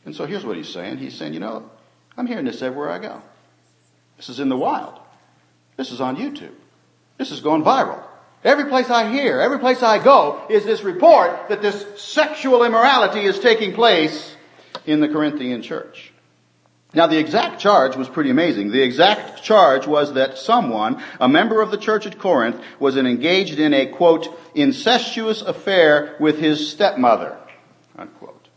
And 0.05 0.15
so 0.15 0.27
here's 0.27 0.45
what 0.45 0.57
he's 0.57 0.69
saying. 0.69 0.99
He's 0.99 1.15
saying, 1.15 1.35
you 1.35 1.41
know, 1.41 1.71
I'm 2.17 2.27
hearing 2.27 2.45
this 2.45 2.63
everywhere 2.63 2.91
I 2.91 2.99
go. 2.99 3.23
This 4.17 4.29
is 4.29 4.41
in 4.41 4.49
the 4.49 4.57
wild. 4.57 4.99
This 5.77 5.93
is 5.93 6.01
on 6.01 6.17
YouTube. 6.17 6.55
This 7.17 7.31
is 7.31 7.41
going 7.41 7.63
viral. 7.63 8.03
Every 8.45 8.67
place 8.67 8.89
I 8.91 9.11
hear, 9.11 9.41
every 9.41 9.59
place 9.59 9.83
I 9.83 10.03
go 10.03 10.45
is 10.49 10.65
this 10.65 10.83
report 10.83 11.49
that 11.49 11.61
this 11.61 12.01
sexual 12.01 12.65
immorality 12.65 13.25
is 13.25 13.41
taking 13.41 13.73
place 13.73 14.37
in 14.87 15.01
the 15.01 15.09
Corinthian 15.09 15.63
church. 15.63 16.13
Now 16.95 17.07
the 17.07 17.19
exact 17.19 17.61
charge 17.61 17.97
was 17.97 18.09
pretty 18.09 18.31
amazing. 18.31 18.71
The 18.71 18.83
exact 18.83 19.43
charge 19.43 19.87
was 19.87 20.15
that 20.15 20.39
someone, 20.39 21.03
a 21.21 21.29
member 21.29 21.61
of 21.61 21.71
the 21.71 21.77
church 21.77 22.07
at 22.07 22.19
Corinth, 22.19 22.61
was 22.81 22.97
engaged 22.97 23.59
in 23.59 23.75
a 23.75 23.87
quote, 23.87 24.35
incestuous 24.55 25.43
affair 25.43 26.17
with 26.19 26.39
his 26.39 26.71
stepmother, 26.71 27.37
unquote. 27.97 28.49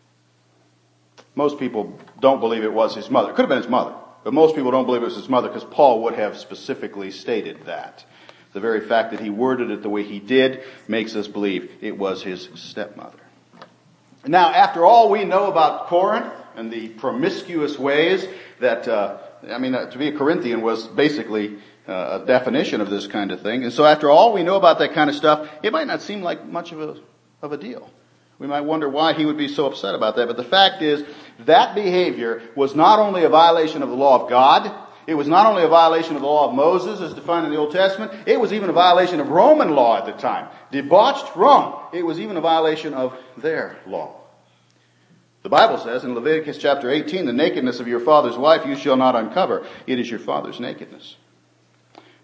Most 1.36 1.60
people 1.60 2.00
don't 2.20 2.40
believe 2.40 2.64
it 2.64 2.72
was 2.72 2.96
his 2.96 3.10
mother. 3.10 3.32
It 3.32 3.36
could 3.36 3.44
have 3.44 3.50
been 3.50 3.58
his 3.58 3.68
mother, 3.68 3.96
but 4.24 4.34
most 4.34 4.56
people 4.56 4.72
don't 4.72 4.86
believe 4.86 5.02
it 5.02 5.06
was 5.06 5.16
his 5.16 5.30
mother 5.30 5.50
because 5.50 5.66
Paul 5.66 6.04
would 6.04 6.16
have 6.16 6.38
specifically 6.38 7.12
stated 7.12 7.66
that. 7.66 8.06
The 8.54 8.60
very 8.60 8.82
fact 8.82 9.12
that 9.12 9.20
he 9.20 9.30
worded 9.30 9.72
it 9.72 9.82
the 9.82 9.90
way 9.90 10.04
he 10.04 10.20
did 10.20 10.64
makes 10.88 11.16
us 11.16 11.28
believe 11.28 11.72
it 11.82 11.98
was 11.98 12.22
his 12.24 12.50
stepmother. 12.56 13.18
Now, 14.26 14.52
after 14.52 14.86
all 14.86 15.10
we 15.10 15.24
know 15.24 15.50
about 15.50 15.88
Corinth, 15.88 16.32
and 16.56 16.72
the 16.72 16.90
promiscuous 16.90 17.78
ways 17.78 18.28
that, 18.60 18.88
uh, 18.88 19.18
I 19.50 19.58
mean, 19.58 19.76
uh, 19.76 19.90
to 19.90 19.98
be 19.98 20.08
a 20.08 20.18
Corinthian 20.18 20.62
was 20.62 20.88
basically 20.88 21.58
uh, 21.88 22.20
a 22.22 22.26
definition 22.26 22.82
of 22.82 22.90
this 22.90 23.08
kind 23.08 23.32
of 23.32 23.42
thing. 23.42 23.64
And 23.64 23.74
so 23.74 23.86
after 23.86 24.10
all 24.10 24.34
we 24.34 24.44
know 24.44 24.58
about 24.58 24.80
that 24.80 24.94
kind 24.94 25.10
of 25.10 25.16
stuff, 25.16 25.50
it 25.64 25.72
might 25.72 25.88
not 25.88 26.02
seem 26.02 26.22
like 26.22 26.46
much 26.46 26.72
of 26.72 26.82
a, 26.82 26.96
of 27.42 27.52
a 27.52 27.58
deal. 27.58 27.90
We 28.40 28.48
might 28.48 28.62
wonder 28.62 28.90
why 28.90 29.14
he 29.14 29.26
would 29.26 29.38
be 29.38 29.48
so 29.48 29.68
upset 29.68 29.94
about 29.94 30.16
that. 30.16 30.28
But 30.28 30.38
the 30.38 30.44
fact 30.44 30.82
is, 30.82 31.04
that 31.46 31.76
behavior 31.76 32.42
was 32.56 32.76
not 32.76 33.00
only 33.00 33.24
a 33.24 33.30
violation 33.30 33.84
of 33.84 33.90
the 33.90 33.96
law 33.96 34.24
of 34.24 34.30
God, 34.30 34.72
it 35.08 35.16
was 35.16 35.28
not 35.28 35.46
only 35.46 35.64
a 35.64 35.68
violation 35.68 36.16
of 36.16 36.22
the 36.22 36.28
law 36.28 36.50
of 36.50 36.56
Moses 36.56 37.02
as 37.02 37.14
defined 37.14 37.46
in 37.46 37.52
the 37.52 37.58
Old 37.58 37.72
Testament, 37.72 38.12
it 38.28 38.40
was 38.40 38.54
even 38.54 38.70
a 38.70 38.74
violation 38.74 39.20
of 39.20 39.30
Roman 39.30 39.72
law 39.72 39.98
at 39.98 40.06
the 40.06 40.14
time. 40.14 40.48
Debauched 40.72 41.36
Rome. 41.36 41.76
It 41.94 42.04
was 42.06 42.20
even 42.20 42.38
a 42.38 42.42
violation 42.42 42.94
of 42.94 43.18
their 43.38 43.78
law. 43.86 44.21
The 45.44 45.50
Bible 45.50 45.80
says 45.80 46.04
in 46.04 46.14
Leviticus 46.14 46.58
chapter 46.60 46.90
18, 46.90 47.26
the 47.26 47.34
nakedness 47.34 47.80
of 47.80 47.88
your 47.88 48.00
father's 48.00 48.38
wife 48.38 48.66
you 48.66 48.76
shall 48.76 48.96
not 48.96 49.16
uncover. 49.16 49.66
It 49.88 50.00
is 50.00 50.10
your 50.10 50.20
father's 50.20 50.60
nakedness. 50.60 51.16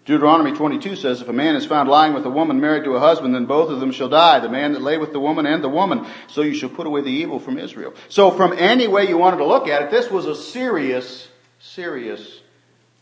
Deuteronomy 0.04 0.52
22 0.52 0.96
says, 0.96 1.20
if 1.20 1.28
a 1.28 1.32
man 1.34 1.54
is 1.54 1.66
found 1.66 1.88
lying 1.88 2.14
with 2.14 2.24
a 2.24 2.30
woman 2.30 2.60
married 2.60 2.84
to 2.84 2.94
a 2.94 3.00
husband, 3.00 3.34
then 3.34 3.44
both 3.44 3.70
of 3.70 3.80
them 3.80 3.92
shall 3.92 4.08
die, 4.08 4.40
the 4.40 4.48
man 4.48 4.72
that 4.72 4.80
lay 4.80 4.96
with 4.96 5.12
the 5.12 5.20
woman 5.20 5.44
and 5.44 5.62
the 5.62 5.68
woman. 5.68 6.06
So 6.28 6.40
you 6.40 6.54
shall 6.54 6.70
put 6.70 6.86
away 6.86 7.02
the 7.02 7.10
evil 7.10 7.38
from 7.38 7.58
Israel. 7.58 7.92
So 8.08 8.30
from 8.30 8.54
any 8.56 8.88
way 8.88 9.06
you 9.06 9.18
wanted 9.18 9.38
to 9.38 9.46
look 9.46 9.68
at 9.68 9.82
it, 9.82 9.90
this 9.90 10.10
was 10.10 10.24
a 10.24 10.34
serious, 10.34 11.28
serious 11.58 12.40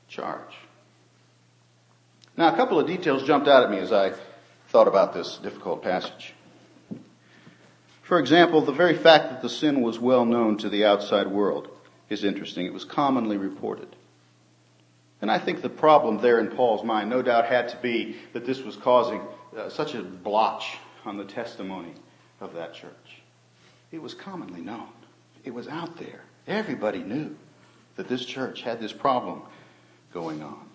charge. 0.09 0.57
Now 2.37 2.53
a 2.53 2.57
couple 2.57 2.81
of 2.81 2.87
details 2.87 3.23
jumped 3.23 3.47
out 3.47 3.63
at 3.63 3.71
me 3.71 3.79
as 3.79 3.93
I 3.93 4.15
thought 4.69 4.89
about 4.89 5.15
this 5.15 5.39
difficult 5.39 5.83
passage. 5.83 6.35
For 8.07 8.21
example, 8.21 8.61
the 8.61 8.71
very 8.71 8.97
fact 8.97 9.31
that 9.31 9.43
the 9.43 9.49
sin 9.49 9.83
was 9.83 9.99
well 9.99 10.25
known 10.25 10.59
to 10.59 10.69
the 10.69 10.85
outside 10.85 11.27
world 11.27 11.69
is 12.09 12.23
interesting. 12.23 12.65
It 12.65 12.73
was 12.73 12.85
commonly 12.85 13.37
reported. 13.37 13.89
And 15.21 15.29
I 15.29 15.41
think 15.41 15.61
the 15.61 15.69
problem 15.69 16.19
there 16.19 16.39
in 16.39 16.49
Paul's 16.49 16.85
mind 16.85 17.11
no 17.11 17.21
doubt 17.21 17.47
had 17.47 17.71
to 17.71 17.77
be 17.79 18.15
that 18.33 18.47
this 18.47 18.61
was 18.61 18.77
causing 18.77 19.21
uh, 19.57 19.71
such 19.71 19.97
a 19.97 20.03
blotch 20.03 20.77
on 21.05 21.17
the 21.17 21.25
testimony 21.25 21.95
of 22.41 22.55
that 22.55 22.75
church. 22.75 23.23
It 23.91 24.01
was 24.01 24.15
commonly 24.15 24.61
known. 24.61 24.89
It 25.43 25.53
was 25.53 25.67
out 25.67 25.97
there. 25.97 26.23
Everybody 26.47 27.01
knew 27.01 27.35
that 27.97 28.07
this 28.07 28.25
church 28.25 28.63
had 28.63 28.79
this 28.79 28.93
problem 28.93 29.43
going 30.15 30.45
on. 30.45 30.69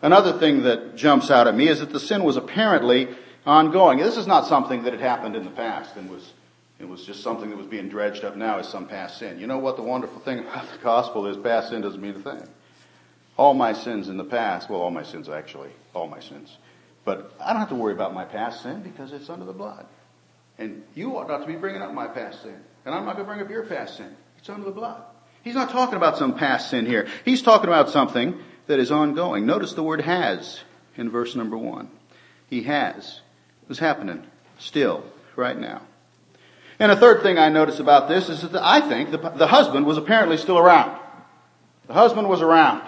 Another 0.00 0.38
thing 0.38 0.62
that 0.62 0.96
jumps 0.96 1.30
out 1.30 1.48
at 1.48 1.54
me 1.54 1.68
is 1.68 1.80
that 1.80 1.92
the 1.92 2.00
sin 2.00 2.24
was 2.24 2.38
apparently 2.38 3.08
ongoing. 3.44 3.98
This 3.98 4.16
is 4.16 4.26
not 4.26 4.46
something 4.46 4.84
that 4.84 4.94
had 4.94 5.02
happened 5.02 5.36
in 5.36 5.44
the 5.44 5.50
past 5.50 5.96
and 5.96 6.08
was 6.08 6.32
it 6.78 6.88
was 6.88 7.04
just 7.04 7.22
something 7.22 7.50
that 7.50 7.56
was 7.56 7.66
being 7.66 7.88
dredged 7.88 8.24
up 8.24 8.36
now 8.36 8.58
as 8.58 8.68
some 8.68 8.86
past 8.86 9.18
sin. 9.18 9.38
You 9.38 9.46
know 9.46 9.58
what 9.58 9.76
the 9.76 9.82
wonderful 9.82 10.20
thing 10.20 10.40
about 10.40 10.70
the 10.70 10.78
gospel 10.78 11.26
is? 11.26 11.36
Past 11.36 11.70
sin 11.70 11.80
doesn't 11.80 12.00
mean 12.00 12.16
a 12.16 12.20
thing 12.20 12.48
all 13.36 13.54
my 13.54 13.72
sins 13.72 14.08
in 14.08 14.16
the 14.16 14.24
past, 14.24 14.70
well, 14.70 14.80
all 14.80 14.90
my 14.90 15.02
sins 15.02 15.28
actually, 15.28 15.70
all 15.94 16.08
my 16.08 16.20
sins. 16.20 16.56
But 17.04 17.32
I 17.40 17.52
don't 17.52 17.60
have 17.60 17.68
to 17.68 17.74
worry 17.74 17.92
about 17.92 18.14
my 18.14 18.24
past 18.24 18.62
sin 18.62 18.82
because 18.82 19.12
it's 19.12 19.28
under 19.28 19.44
the 19.44 19.52
blood. 19.52 19.86
And 20.58 20.82
you 20.94 21.16
ought 21.16 21.28
not 21.28 21.42
to 21.42 21.46
be 21.46 21.56
bringing 21.56 21.82
up 21.82 21.92
my 21.92 22.08
past 22.08 22.42
sin. 22.42 22.56
And 22.84 22.94
I'm 22.94 23.04
not 23.04 23.16
going 23.16 23.26
to 23.26 23.32
bring 23.32 23.40
up 23.40 23.50
your 23.50 23.66
past 23.66 23.98
sin. 23.98 24.16
It's 24.38 24.48
under 24.48 24.64
the 24.64 24.72
blood. 24.72 25.02
He's 25.44 25.54
not 25.54 25.70
talking 25.70 25.96
about 25.96 26.16
some 26.16 26.36
past 26.36 26.70
sin 26.70 26.86
here. 26.86 27.06
He's 27.24 27.42
talking 27.42 27.68
about 27.68 27.90
something 27.90 28.40
that 28.66 28.80
is 28.80 28.90
ongoing. 28.90 29.46
Notice 29.46 29.74
the 29.74 29.82
word 29.82 30.00
has 30.00 30.60
in 30.96 31.10
verse 31.10 31.36
number 31.36 31.56
one. 31.56 31.90
He 32.48 32.62
has. 32.62 33.20
What's 33.66 33.78
happening 33.78 34.26
still, 34.58 35.04
right 35.36 35.58
now. 35.58 35.82
And 36.78 36.92
a 36.92 36.96
third 36.96 37.22
thing 37.22 37.38
I 37.38 37.48
notice 37.48 37.78
about 37.78 38.08
this 38.08 38.28
is 38.28 38.42
that 38.42 38.62
I 38.62 38.80
think 38.80 39.10
the, 39.10 39.18
the 39.18 39.46
husband 39.46 39.86
was 39.86 39.96
apparently 39.96 40.36
still 40.36 40.58
around. 40.58 41.00
The 41.86 41.94
husband 41.94 42.28
was 42.28 42.42
around. 42.42 42.82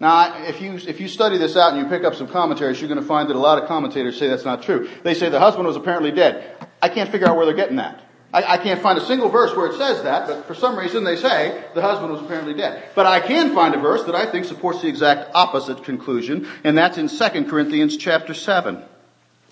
Now, 0.00 0.44
if 0.46 0.60
you, 0.60 0.74
if 0.74 1.00
you 1.00 1.06
study 1.06 1.38
this 1.38 1.56
out 1.56 1.74
and 1.74 1.80
you 1.80 1.88
pick 1.88 2.02
up 2.02 2.16
some 2.16 2.26
commentaries, 2.26 2.80
you're 2.80 2.88
going 2.88 3.00
to 3.00 3.06
find 3.06 3.30
that 3.30 3.36
a 3.36 3.38
lot 3.38 3.62
of 3.62 3.68
commentators 3.68 4.18
say 4.18 4.26
that's 4.26 4.44
not 4.44 4.64
true. 4.64 4.90
They 5.04 5.14
say 5.14 5.28
the 5.28 5.38
husband 5.38 5.66
was 5.66 5.76
apparently 5.76 6.10
dead. 6.10 6.56
I 6.82 6.88
can't 6.88 7.08
figure 7.08 7.28
out 7.28 7.36
where 7.36 7.46
they're 7.46 7.54
getting 7.54 7.76
that. 7.76 8.02
I, 8.32 8.54
I, 8.54 8.58
can't 8.58 8.82
find 8.82 8.98
a 8.98 9.04
single 9.04 9.28
verse 9.28 9.54
where 9.54 9.66
it 9.66 9.76
says 9.76 10.02
that, 10.04 10.26
but 10.26 10.46
for 10.46 10.54
some 10.54 10.76
reason 10.76 11.04
they 11.04 11.16
say 11.16 11.62
the 11.74 11.82
husband 11.82 12.10
was 12.12 12.22
apparently 12.22 12.54
dead. 12.54 12.82
But 12.94 13.06
I 13.06 13.20
can 13.20 13.54
find 13.54 13.74
a 13.74 13.78
verse 13.78 14.04
that 14.04 14.14
I 14.14 14.30
think 14.30 14.46
supports 14.46 14.80
the 14.80 14.88
exact 14.88 15.30
opposite 15.34 15.84
conclusion, 15.84 16.48
and 16.64 16.76
that's 16.76 16.98
in 16.98 17.08
2 17.08 17.44
Corinthians 17.44 17.96
chapter 17.96 18.34
7. 18.34 18.82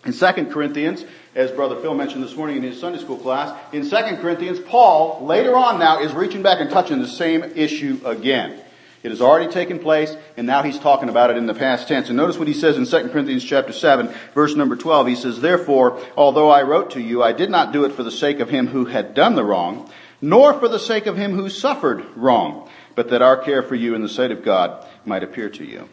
In 0.06 0.12
2 0.14 0.46
Corinthians, 0.46 1.04
as 1.34 1.50
Brother 1.52 1.76
Phil 1.76 1.94
mentioned 1.94 2.25
this 2.25 2.34
morning 2.34 2.56
in 2.56 2.62
his 2.62 2.80
Sunday 2.80 2.99
school 2.99 3.16
class, 3.16 3.56
in 3.72 3.88
2 3.88 3.96
Corinthians, 4.16 4.58
Paul, 4.58 5.25
later 5.25 5.56
on 5.56 5.78
now, 5.78 6.00
is 6.00 6.12
reaching 6.12 6.42
back 6.42 6.60
and 6.60 6.70
touching 6.70 7.00
the 7.00 7.08
same 7.08 7.42
issue 7.42 8.00
again. 8.04 8.60
It 9.02 9.10
has 9.10 9.22
already 9.22 9.50
taken 9.50 9.78
place, 9.78 10.14
and 10.37 10.46
now 10.46 10.62
he's 10.62 10.78
talking 10.78 11.08
about 11.08 11.30
it 11.30 11.38
in 11.38 11.46
the 11.46 11.54
past 11.54 11.88
tense. 11.88 12.08
And 12.08 12.18
notice 12.18 12.37
what 12.37 12.49
he 12.49 12.54
says 12.54 12.76
in 12.76 12.84
2 12.84 13.10
Corinthians 13.10 13.44
chapter 13.44 13.72
7, 13.72 14.12
verse 14.34 14.54
number 14.54 14.76
12. 14.76 15.06
He 15.06 15.14
says, 15.14 15.40
Therefore, 15.40 16.02
although 16.16 16.50
I 16.50 16.62
wrote 16.62 16.90
to 16.90 17.00
you, 17.00 17.22
I 17.22 17.32
did 17.32 17.49
not 17.49 17.72
do 17.72 17.84
it 17.84 17.92
for 17.92 18.02
the 18.02 18.10
sake 18.10 18.40
of 18.40 18.50
him 18.50 18.66
who 18.66 18.84
had 18.84 19.14
done 19.14 19.37
the 19.37 19.44
wrong, 19.44 19.90
nor 20.20 20.52
for 20.58 20.68
the 20.68 20.78
sake 20.78 21.06
of 21.06 21.16
him 21.16 21.32
who 21.32 21.49
suffered 21.49 22.04
wrong, 22.14 22.68
but 22.94 23.08
that 23.08 23.22
our 23.22 23.38
care 23.38 23.62
for 23.62 23.75
you 23.75 23.94
in 23.94 24.02
the 24.02 24.08
sight 24.08 24.32
of 24.32 24.44
God 24.44 24.87
might 25.06 25.22
appear 25.22 25.49
to 25.49 25.64
you. 25.64 25.88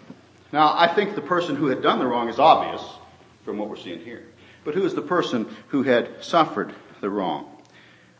Now, 0.52 0.74
I 0.78 0.94
think 0.94 1.16
the 1.16 1.22
person 1.22 1.56
who 1.56 1.68
had 1.68 1.82
done 1.82 2.00
the 2.00 2.08
wrong 2.08 2.28
is 2.28 2.40
obvious 2.40 2.84
from 3.46 3.58
what 3.58 3.70
we're 3.70 3.78
seeing 3.78 4.00
here. 4.00 4.27
But 4.68 4.76
who 4.76 4.84
is 4.84 4.96
the 4.96 5.02
person 5.02 5.48
who 5.70 5.84
had 5.84 6.22
suffered 6.22 6.76
the 7.00 7.10
wrong? 7.10 7.50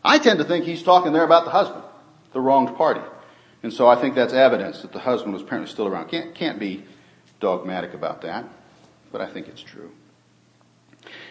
I 0.02 0.18
tend 0.18 0.38
to 0.38 0.46
think 0.46 0.64
he's 0.64 0.82
talking 0.82 1.12
there 1.12 1.22
about 1.22 1.44
the 1.44 1.50
husband, 1.50 1.84
the 2.32 2.40
wronged 2.40 2.74
party. 2.74 3.02
And 3.62 3.70
so 3.70 3.86
I 3.86 3.96
think 3.96 4.14
that's 4.14 4.32
evidence 4.32 4.80
that 4.80 4.92
the 4.92 4.98
husband 4.98 5.34
was 5.34 5.42
apparently 5.42 5.70
still 5.70 5.86
around. 5.86 6.08
Can't, 6.08 6.34
can't 6.34 6.58
be 6.58 6.84
dogmatic 7.38 7.92
about 7.92 8.22
that, 8.22 8.46
but 9.12 9.20
I 9.20 9.26
think 9.26 9.48
it's 9.48 9.60
true. 9.60 9.90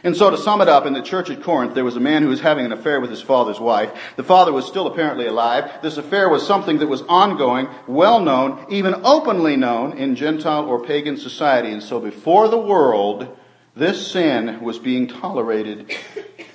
And 0.04 0.16
so 0.16 0.30
to 0.30 0.38
sum 0.38 0.62
it 0.62 0.70
up, 0.70 0.86
in 0.86 0.94
the 0.94 1.02
church 1.02 1.32
at 1.32 1.42
Corinth, 1.42 1.74
there 1.74 1.84
was 1.84 1.96
a 1.96 2.00
man 2.00 2.22
who 2.22 2.30
was 2.30 2.42
having 2.42 2.68
an 2.68 2.72
affair 2.72 3.02
with 3.02 3.10
his 3.10 3.24
father's 3.24 3.60
wife. 3.60 3.92
The 4.18 4.24
father 4.24 4.54
was 4.54 4.68
still 4.68 4.86
apparently 4.86 5.26
alive. 5.26 5.82
This 5.82 5.98
affair 5.98 6.30
was 6.30 6.46
something 6.46 6.78
that 6.78 6.90
was 6.90 7.02
ongoing, 7.02 7.70
well 7.88 8.20
known, 8.20 8.68
even 8.70 8.94
openly 9.04 9.56
known 9.56 9.98
in 9.98 10.16
Gentile 10.16 10.66
or 10.66 10.86
pagan 10.86 11.18
society. 11.18 11.72
And 11.72 11.82
so 11.82 12.00
before 12.00 12.50
the 12.50 12.60
world, 12.60 13.36
this 13.78 14.12
sin 14.12 14.62
was 14.62 14.80
being 14.80 15.08
tolerated 15.08 15.94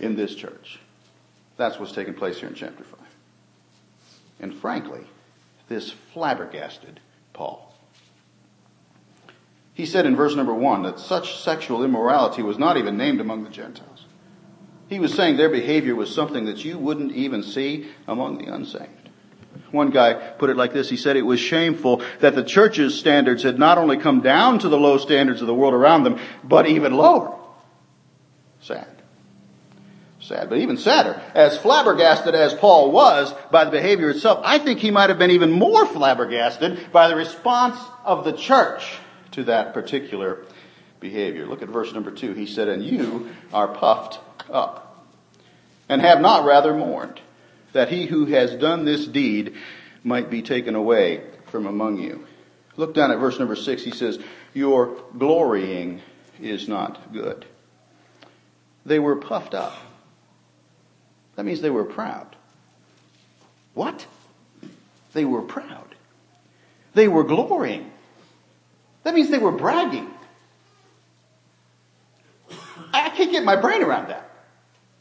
in 0.01 0.17
this 0.17 0.35
church. 0.35 0.79
That's 1.57 1.79
what's 1.79 1.93
taking 1.93 2.15
place 2.15 2.39
here 2.41 2.49
in 2.49 2.55
chapter 2.55 2.83
5. 2.83 2.99
And 4.41 4.55
frankly, 4.55 5.07
this 5.69 5.91
flabbergasted 6.13 7.01
Paul. 7.33 7.73
He 9.75 9.87
said 9.87 10.05
in 10.05 10.17
verse 10.17 10.35
number 10.35 10.55
one 10.55 10.83
that 10.83 10.99
such 10.99 11.39
sexual 11.39 11.85
immorality 11.85 12.43
was 12.43 12.59
not 12.59 12.77
even 12.77 12.97
named 12.97 13.21
among 13.21 13.45
the 13.45 13.51
Gentiles. 13.51 14.05
He 14.89 14.99
was 14.99 15.15
saying 15.15 15.37
their 15.37 15.49
behavior 15.49 15.95
was 15.95 16.15
something 16.15 16.45
that 16.45 16.65
you 16.65 16.79
wouldn't 16.79 17.13
even 17.13 17.43
see 17.43 17.89
among 18.07 18.39
the 18.39 18.53
unsaved. 18.53 19.02
One 19.73 19.91
guy 19.91 20.15
put 20.15 20.51
it 20.51 20.57
like 20.57 20.73
this. 20.73 20.89
He 20.89 20.97
said 20.97 21.17
it 21.17 21.23
was 21.23 21.41
shameful 21.41 22.03
that 22.21 22.35
the 22.35 22.45
church's 22.45 22.99
standards 22.99 23.43
had 23.43 23.59
not 23.59 23.79
only 23.79 23.97
come 23.97 24.21
down 24.21 24.61
to 24.61 24.69
the 24.69 24.79
low 24.79 24.99
standards 24.99 25.41
of 25.41 25.47
the 25.47 25.55
world 25.55 25.75
around 25.75 26.05
them, 26.05 26.21
but 26.45 26.67
even 26.69 26.95
lower. 26.95 27.37
Sad. 28.61 28.87
Sad, 30.21 30.49
but 30.49 30.59
even 30.59 30.77
sadder. 30.77 31.21
As 31.35 31.59
flabbergasted 31.59 32.35
as 32.35 32.55
Paul 32.55 32.93
was 32.93 33.35
by 33.51 33.65
the 33.65 33.73
behavior 33.73 34.11
itself, 34.11 34.41
I 34.45 34.59
think 34.59 34.79
he 34.79 34.93
might 34.93 35.11
have 35.11 35.19
been 35.19 35.33
even 35.33 35.51
more 35.51 35.85
flabbergasted 35.85 36.93
by 36.93 37.09
the 37.09 37.17
response 37.17 37.77
of 38.05 38.25
the 38.25 38.33
church 38.33 38.99
to 39.33 39.45
that 39.45 39.75
particular 39.75 40.45
behavior. 41.01 41.47
Look 41.47 41.63
at 41.63 41.69
verse 41.69 41.93
number 41.93 42.13
two. 42.13 42.35
He 42.35 42.47
said, 42.47 42.69
And 42.69 42.85
you 42.85 43.31
are 43.53 43.69
puffed 43.69 44.21
up, 44.49 45.07
and 45.89 46.01
have 46.01 46.21
not 46.21 46.45
rather 46.45 46.73
mourned, 46.73 47.21
that 47.73 47.89
he 47.89 48.07
who 48.07 48.27
has 48.27 48.55
done 48.55 48.85
this 48.85 49.07
deed 49.07 49.55
might 50.05 50.31
be 50.31 50.43
taken 50.43 50.75
away 50.75 51.23
from 51.47 51.67
among 51.67 51.99
you. 51.99 52.27
Look 52.77 52.95
down 52.95 53.11
at 53.11 53.19
verse 53.19 53.39
number 53.39 53.57
six. 53.57 53.83
He 53.83 53.91
says, 53.91 54.19
Your 54.55 54.97
glorying 55.17 56.01
is 56.41 56.69
not 56.69 57.13
good. 57.13 57.45
They 58.85 58.99
were 58.99 59.17
puffed 59.17 59.55
up. 59.55 59.75
That 61.37 61.45
means 61.45 61.61
they 61.61 61.71
were 61.71 61.85
proud. 61.85 62.35
What? 63.75 64.07
They 65.13 65.25
were 65.25 65.43
proud. 65.43 65.95
They 66.95 67.09
were 67.09 67.25
glorying. 67.25 67.91
That 69.05 69.15
means 69.15 69.31
they 69.31 69.39
were 69.39 69.53
bragging. 69.53 70.11
I 72.93 73.11
can't 73.11 73.31
get 73.31 73.45
my 73.45 73.57
brain 73.57 73.83
around 73.83 74.09
that. 74.09 74.29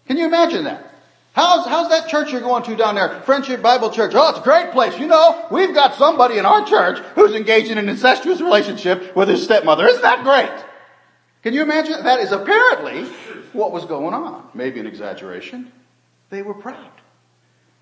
Can 0.07 0.17
you 0.17 0.25
imagine 0.25 0.65
that? 0.65 0.90
How's, 1.33 1.65
how's 1.65 1.89
that 1.89 2.09
church 2.09 2.31
you're 2.31 2.41
going 2.41 2.63
to 2.63 2.75
down 2.75 2.95
there? 2.95 3.21
Friendship 3.21 3.61
Bible 3.61 3.89
Church. 3.89 4.11
Oh, 4.13 4.29
it's 4.29 4.39
a 4.39 4.43
great 4.43 4.71
place. 4.71 4.99
You 4.99 5.07
know, 5.07 5.47
we've 5.49 5.73
got 5.73 5.95
somebody 5.95 6.37
in 6.37 6.45
our 6.45 6.65
church 6.65 6.99
who's 7.15 7.33
engaged 7.33 7.71
in 7.71 7.77
an 7.77 7.87
incestuous 7.87 8.41
relationship 8.41 9.15
with 9.15 9.29
his 9.29 9.41
stepmother. 9.41 9.87
Isn't 9.87 10.01
that 10.01 10.23
great? 10.23 10.65
Can 11.43 11.53
you 11.53 11.61
imagine? 11.61 12.03
That 12.03 12.19
is 12.19 12.33
apparently 12.33 13.05
what 13.53 13.71
was 13.71 13.85
going 13.85 14.13
on. 14.13 14.49
Maybe 14.53 14.81
an 14.81 14.87
exaggeration. 14.87 15.71
They 16.29 16.41
were 16.41 16.53
proud. 16.53 16.91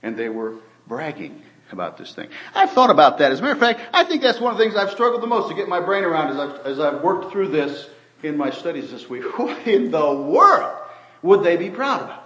And 0.03 0.15
they 0.15 0.29
were 0.29 0.56
bragging 0.88 1.41
about 1.72 1.98
this 1.98 2.13
thing. 2.13 2.29
I've 2.53 2.72
thought 2.72 2.89
about 2.91 3.18
that. 3.18 3.32
As 3.32 3.39
a 3.39 3.41
matter 3.41 3.53
of 3.53 3.60
fact, 3.60 3.82
I 3.94 4.03
think 4.03 4.22
that's 4.22 4.39
one 4.39 4.51
of 4.51 4.58
the 4.58 4.63
things 4.63 4.75
I've 4.75 4.91
struggled 4.91 5.22
the 5.22 5.27
most 5.27 5.50
to 5.50 5.56
get 5.56 5.68
my 5.68 5.79
brain 5.79 6.03
around 6.03 6.32
as 6.32 6.38
I've, 6.38 6.65
as 6.65 6.79
I've 6.79 7.01
worked 7.01 7.32
through 7.32 7.50
this 7.50 7.88
in 8.22 8.38
my 8.38 8.51
studies 8.51 8.91
this 8.91 9.10
week. 9.10 9.24
What 9.39 9.68
in 9.68 9.91
the 9.91 10.13
world 10.13 10.77
would 11.22 11.44
they 11.44 11.58
be 11.58 11.70
proud 11.70 12.03
about? 12.03 12.19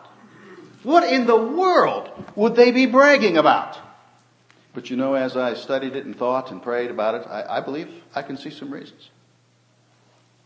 What 0.83 1.03
in 1.11 1.25
the 1.25 1.37
world 1.37 2.09
would 2.35 2.55
they 2.55 2.71
be 2.71 2.85
bragging 2.85 3.37
about? 3.37 3.77
But 4.73 4.89
you 4.89 4.97
know, 4.97 5.13
as 5.13 5.37
I 5.37 5.53
studied 5.53 5.95
it 5.95 6.05
and 6.05 6.17
thought 6.17 6.51
and 6.51 6.61
prayed 6.61 6.91
about 6.91 7.15
it, 7.15 7.27
I, 7.27 7.57
I 7.57 7.61
believe 7.61 7.89
I 8.13 8.21
can 8.21 8.37
see 8.37 8.49
some 8.49 8.71
reasons. 8.71 9.09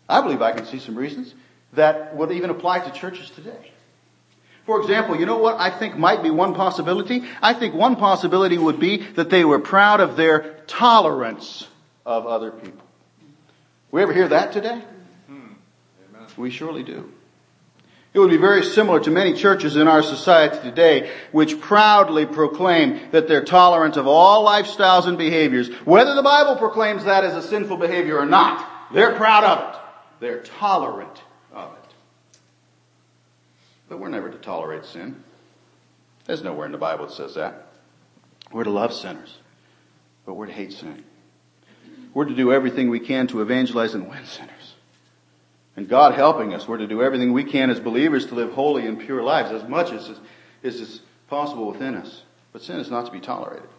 I 0.10 0.22
believe 0.22 0.42
I 0.42 0.52
can 0.52 0.66
see 0.66 0.80
some 0.80 0.96
reasons 0.96 1.34
that 1.74 2.16
would 2.16 2.32
even 2.32 2.50
apply 2.50 2.80
to 2.80 2.92
churches 2.92 3.30
today. 3.30 3.72
For 4.66 4.82
example, 4.82 5.18
you 5.18 5.26
know 5.26 5.38
what 5.38 5.58
I 5.60 5.70
think 5.70 5.98
might 5.98 6.22
be 6.22 6.30
one 6.30 6.54
possibility? 6.54 7.24
I 7.42 7.54
think 7.54 7.74
one 7.74 7.96
possibility 7.96 8.58
would 8.58 8.80
be 8.80 8.98
that 9.14 9.30
they 9.30 9.46
were 9.46 9.60
proud 9.60 10.02
of 10.02 10.18
their 10.18 10.58
tolerance 10.68 11.66
of 12.06 12.26
other 12.26 12.52
people. 12.52 12.84
We 13.92 14.02
ever 14.02 14.14
hear 14.14 14.28
that 14.28 14.52
today? 14.52 14.84
Hmm. 15.28 15.54
We 16.36 16.52
surely 16.52 16.84
do. 16.84 17.12
It 18.18 18.22
would 18.22 18.32
be 18.32 18.38
very 18.38 18.64
similar 18.64 19.00
to 19.02 19.12
many 19.12 19.34
churches 19.36 19.76
in 19.76 19.88
our 19.88 20.02
society 20.02 20.58
today 20.68 21.12
which 21.32 21.62
proudly 21.62 22.26
proclaim 22.26 23.12
that 23.12 23.28
they're 23.28 23.44
tolerant 23.44 23.96
of 23.96 24.08
all 24.08 24.44
lifestyles 24.44 25.06
and 25.06 25.20
behaviors. 25.20 25.70
Whether 25.86 26.16
the 26.16 26.24
Bible 26.24 26.56
proclaims 26.56 27.04
that 27.04 27.24
as 27.24 27.36
a 27.36 27.48
sinful 27.48 27.78
behavior 27.78 28.18
or 28.18 28.26
not, 28.26 28.92
they're 28.92 29.14
proud 29.14 29.44
of 29.44 29.60
it. 29.60 29.80
They're 30.20 30.42
tolerant 30.42 31.22
of 31.54 31.74
it. 31.74 32.40
But 33.88 34.00
we're 34.00 34.10
never 34.10 34.32
to 34.32 34.38
tolerate 34.40 34.86
sin. 34.86 35.24
There's 36.26 36.42
nowhere 36.42 36.66
in 36.66 36.72
the 36.72 36.80
Bible 36.80 37.06
that 37.06 37.14
says 37.14 37.36
that. 37.36 37.68
We're 38.52 38.64
to 38.64 38.72
love 38.72 38.96
sinners, 38.96 39.38
but 40.26 40.34
we're 40.34 40.48
to 40.48 40.54
hate 40.54 40.74
sin. 40.74 41.04
We're 42.16 42.26
to 42.26 42.36
do 42.36 42.52
everything 42.52 42.90
we 42.90 43.00
can 43.00 43.28
to 43.28 43.42
evangelize 43.42 43.94
and 43.94 44.10
win 44.10 44.26
sinners. 44.26 44.57
And 45.78 45.88
God 45.88 46.16
helping 46.16 46.54
us, 46.56 46.68
we're 46.68 46.78
to 46.78 46.88
do 46.88 47.04
everything 47.04 47.32
we 47.32 47.44
can 47.44 47.70
as 47.70 47.80
believers 47.80 48.26
to 48.26 48.36
live 48.36 48.52
holy 48.52 48.88
and 48.88 49.00
pure 49.00 49.22
lives 49.22 49.52
as 49.52 49.70
much 49.70 49.92
as 49.94 50.12
is 50.64 51.02
possible 51.30 51.72
within 51.72 51.96
us. 51.96 52.24
But 52.52 52.64
sin 52.64 52.80
is 52.80 52.90
not 52.90 53.06
to 53.06 53.12
be 53.12 53.20
tolerated. 53.20 53.70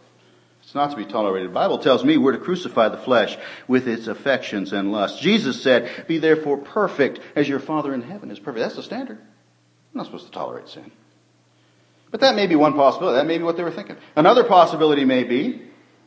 It's 0.63 0.75
not 0.75 0.91
to 0.93 0.97
be 0.97 1.07
tolerated. 1.07 1.51
The 1.51 1.55
Bible 1.55 1.79
tells 1.79 2.05
me 2.05 2.17
we're 2.17 2.33
to 2.33 2.39
crucify 2.39 2.91
the 2.91 2.99
flesh 2.99 3.37
with 3.67 3.89
its 3.89 4.07
affections 4.07 4.73
and 4.73 4.93
lusts. 4.93 5.19
Jesus 5.21 5.63
said, 5.63 6.07
be 6.07 6.19
therefore 6.19 6.59
perfect 6.59 7.21
as 7.35 7.49
your 7.49 7.59
Father 7.59 7.93
in 7.93 8.03
heaven 8.03 8.31
is 8.31 8.39
perfect. 8.39 8.61
That's 8.61 8.77
the 8.77 8.83
standard. 8.83 9.19
I'm 9.19 9.95
not 9.95 10.07
supposed 10.07 10.27
to 10.27 10.33
tolerate 10.33 10.69
sin. 10.69 10.93
But 12.11 12.21
that 12.21 12.37
may 12.37 12.47
be 12.47 12.55
one 12.55 12.75
possibility. 12.75 13.17
That 13.17 13.27
may 13.27 13.39
be 13.39 13.45
what 13.45 13.57
they 13.57 13.65
were 13.65 13.73
thinking. 13.73 13.97
Another 14.15 14.45
possibility 14.45 15.05
may 15.05 15.25
be, 15.25 15.63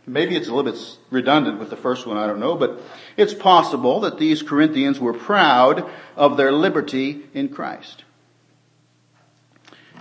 maybe 0.06 0.36
it's 0.36 0.48
a 0.48 0.54
little 0.54 0.72
bit 0.72 0.82
redundant 1.10 1.60
with 1.60 1.70
the 1.70 1.78
first 1.78 2.06
one, 2.06 2.18
I 2.18 2.28
don't 2.28 2.40
know, 2.40 2.56
but 2.56 2.82
it's 3.18 3.34
possible 3.34 4.02
that 4.02 4.18
these 4.18 4.42
Corinthians 4.42 5.00
were 5.00 5.14
proud 5.14 5.90
of 6.16 6.38
their 6.38 6.52
liberty 6.52 7.22
in 7.34 7.50
Christ. 7.50 8.04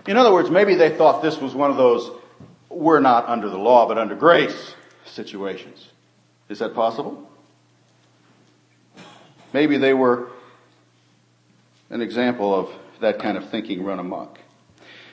In 0.06 0.16
other 0.16 0.32
words, 0.32 0.50
maybe 0.50 0.74
they 0.74 0.96
thought 0.96 1.22
this 1.22 1.38
was 1.38 1.54
one 1.54 1.70
of 1.70 1.76
those 1.76 2.10
we're 2.68 3.00
not 3.00 3.28
under 3.28 3.48
the 3.48 3.58
law 3.58 3.86
but 3.86 3.98
under 3.98 4.14
grace 4.14 4.74
situations. 5.04 5.88
Is 6.48 6.60
that 6.60 6.74
possible? 6.74 7.28
Maybe 9.52 9.76
they 9.76 9.94
were 9.94 10.28
an 11.90 12.00
example 12.00 12.54
of 12.54 12.70
that 13.00 13.18
kind 13.18 13.36
of 13.36 13.50
thinking 13.50 13.82
run 13.82 13.98
amok. 13.98 14.38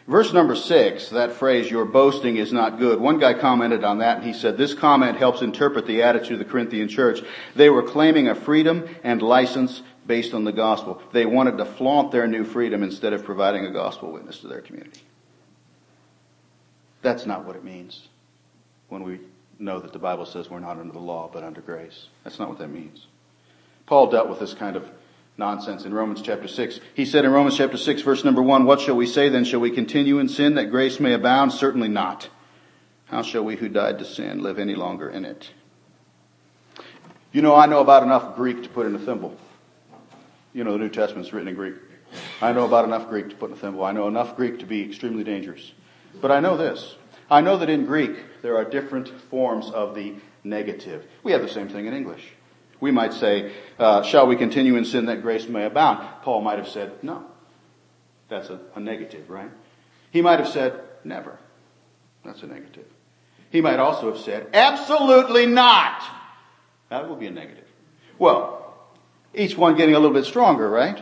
Verse 0.08 0.32
number 0.32 0.56
six, 0.56 1.10
that 1.10 1.34
phrase, 1.34 1.70
your 1.70 1.84
boasting 1.84 2.38
is 2.38 2.54
not 2.54 2.80
good. 2.80 3.00
One 3.00 3.20
guy 3.20 3.34
commented 3.34 3.84
on 3.84 3.98
that 3.98 4.18
and 4.18 4.26
he 4.26 4.32
said, 4.32 4.58
this 4.58 4.74
comment 4.74 5.18
helps 5.18 5.42
interpret 5.42 5.86
the 5.86 6.04
attitude 6.04 6.34
of 6.34 6.40
the 6.40 6.46
Corinthian 6.46 6.88
church. 6.88 7.20
They 7.56 7.70
were 7.70 7.84
claiming 7.84 8.30
a 8.30 8.36
freedom 8.36 8.88
and 9.04 9.22
license 9.22 9.82
based 10.06 10.34
on 10.34 10.46
the 10.46 10.54
gospel. 10.54 11.02
They 11.12 11.26
wanted 11.26 11.58
to 11.58 11.66
flaunt 11.66 12.14
their 12.14 12.26
new 12.26 12.46
freedom 12.46 12.84
instead 12.84 13.12
of 13.12 13.26
providing 13.26 13.66
a 13.66 13.72
gospel 13.72 14.14
witness 14.14 14.40
to 14.40 14.48
their 14.48 14.62
community. 14.62 15.02
That's 17.02 17.26
not 17.26 17.44
what 17.44 17.58
it 17.58 17.66
means 17.66 18.08
when 18.88 19.04
we 19.04 19.20
know 19.60 19.80
that 19.80 19.92
the 19.92 20.00
Bible 20.00 20.26
says 20.26 20.50
we're 20.50 20.60
not 20.60 20.80
under 20.80 20.94
the 20.94 21.00
law 21.00 21.30
but 21.32 21.44
under 21.44 21.60
grace. 21.60 22.08
That's 22.24 22.40
not 22.40 22.48
what 22.48 22.60
that 22.60 22.70
means. 22.70 23.08
Paul 23.86 24.10
dealt 24.10 24.30
with 24.30 24.40
this 24.40 24.54
kind 24.54 24.78
of 24.78 24.90
nonsense 25.38 25.86
in 25.86 25.94
Romans 25.94 26.22
chapter 26.22 26.48
6. 26.48 26.80
He 26.94 27.06
said 27.06 27.26
in 27.26 27.32
Romans 27.32 27.56
chapter 27.58 27.78
6 27.78 28.02
verse 28.02 28.24
number 28.24 28.42
1, 28.42 28.66
what 28.66 28.82
shall 28.82 28.96
we 28.96 29.06
say 29.06 29.30
then? 29.30 29.46
Shall 29.46 29.60
we 29.60 29.72
continue 29.72 30.20
in 30.20 30.30
sin 30.30 30.56
that 30.56 30.72
grace 30.72 31.00
may 31.00 31.14
abound? 31.14 31.54
Certainly 31.54 31.90
not. 31.90 32.30
How 33.06 33.22
shall 33.22 33.44
we 33.44 33.56
who 33.56 33.70
died 33.70 34.00
to 34.00 34.06
sin 34.06 34.42
live 34.42 34.60
any 34.60 34.76
longer 34.76 35.10
in 35.10 35.26
it? 35.26 35.50
You 37.32 37.42
know, 37.42 37.56
I 37.56 37.68
know 37.68 37.80
about 37.80 38.04
enough 38.04 38.36
Greek 38.36 38.64
to 38.64 38.70
put 38.70 38.86
in 38.86 38.96
a 38.96 39.00
thimble. 39.00 39.38
You 40.54 40.64
know, 40.64 40.74
the 40.74 40.80
New 40.80 40.90
Testament's 40.90 41.32
written 41.32 41.48
in 41.48 41.56
Greek. 41.56 41.76
I 42.42 42.52
know 42.52 42.66
about 42.66 42.86
enough 42.86 43.10
Greek 43.10 43.30
to 43.30 43.36
put 43.36 43.52
in 43.52 43.58
a 43.58 43.60
thimble. 43.60 43.84
I 43.84 43.92
know 43.92 44.08
enough 44.08 44.36
Greek 44.36 44.60
to 44.60 44.66
be 44.66 44.82
extremely 44.82 45.24
dangerous. 45.24 45.72
But 46.20 46.32
I 46.32 46.40
know 46.40 46.58
this. 46.58 46.96
I 47.30 47.42
know 47.42 47.58
that 47.58 47.70
in 47.70 47.86
Greek 47.86 48.42
there 48.42 48.58
are 48.58 48.66
different 48.66 49.10
forms 49.30 49.70
of 49.70 49.94
the 49.94 50.16
negative. 50.44 51.06
We 51.24 51.34
have 51.34 51.42
the 51.42 51.50
same 51.50 51.70
thing 51.70 51.86
in 51.86 51.94
English. 51.94 52.24
We 52.80 52.92
might 52.92 53.14
say, 53.14 53.52
uh, 53.80 54.04
shall 54.04 54.28
we 54.28 54.36
continue 54.36 54.76
in 54.76 54.86
sin 54.86 55.08
that 55.08 55.22
grace 55.22 55.48
may 55.48 55.66
abound? 55.66 56.08
Paul 56.22 56.42
might 56.42 56.60
have 56.60 56.68
said, 56.68 56.92
no. 57.04 57.26
That's 58.30 58.50
a, 58.50 58.60
a 58.76 58.80
negative, 58.80 59.30
right? 59.30 59.50
He 60.12 60.22
might 60.22 60.40
have 60.40 60.50
said, 60.50 60.80
never. 61.04 61.38
That's 62.24 62.44
a 62.44 62.48
negative. 62.48 62.86
He 63.50 63.62
might 63.62 63.80
also 63.80 64.14
have 64.14 64.22
said, 64.22 64.48
absolutely 64.54 65.46
not. 65.46 66.04
That 66.90 67.10
would 67.10 67.20
be 67.20 67.28
a 67.28 67.32
negative. 67.32 67.66
Well, 68.20 68.76
each 69.34 69.58
one 69.58 69.76
getting 69.76 69.96
a 69.96 70.00
little 70.00 70.16
bit 70.16 70.26
stronger, 70.26 70.70
right? 70.70 71.02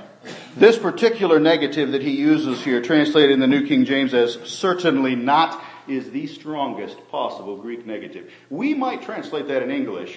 This 0.55 0.77
particular 0.77 1.39
negative 1.39 1.91
that 1.91 2.01
he 2.01 2.11
uses 2.11 2.63
here, 2.63 2.81
translated 2.81 3.31
in 3.31 3.39
the 3.39 3.47
New 3.47 3.67
King 3.67 3.85
James 3.85 4.13
as 4.13 4.33
certainly 4.45 5.15
not, 5.15 5.63
is 5.88 6.09
the 6.11 6.27
strongest 6.27 6.97
possible 7.09 7.57
Greek 7.57 7.85
negative. 7.85 8.31
We 8.49 8.73
might 8.73 9.03
translate 9.03 9.47
that 9.49 9.61
in 9.61 9.71
English 9.71 10.15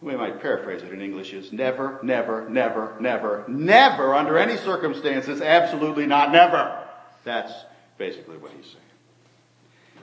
we 0.00 0.16
might 0.16 0.40
paraphrase 0.40 0.82
it 0.82 0.92
in 0.92 1.00
English 1.02 1.32
is 1.32 1.52
never, 1.52 1.98
never, 2.02 2.48
never, 2.48 2.96
never, 3.00 3.44
never, 3.48 4.14
under 4.14 4.38
any 4.38 4.56
circumstances, 4.56 5.40
absolutely 5.40 6.06
not 6.06 6.30
never. 6.30 6.84
That's 7.24 7.52
basically 7.96 8.36
what 8.36 8.52
he's 8.52 8.66
saying. 8.66 8.76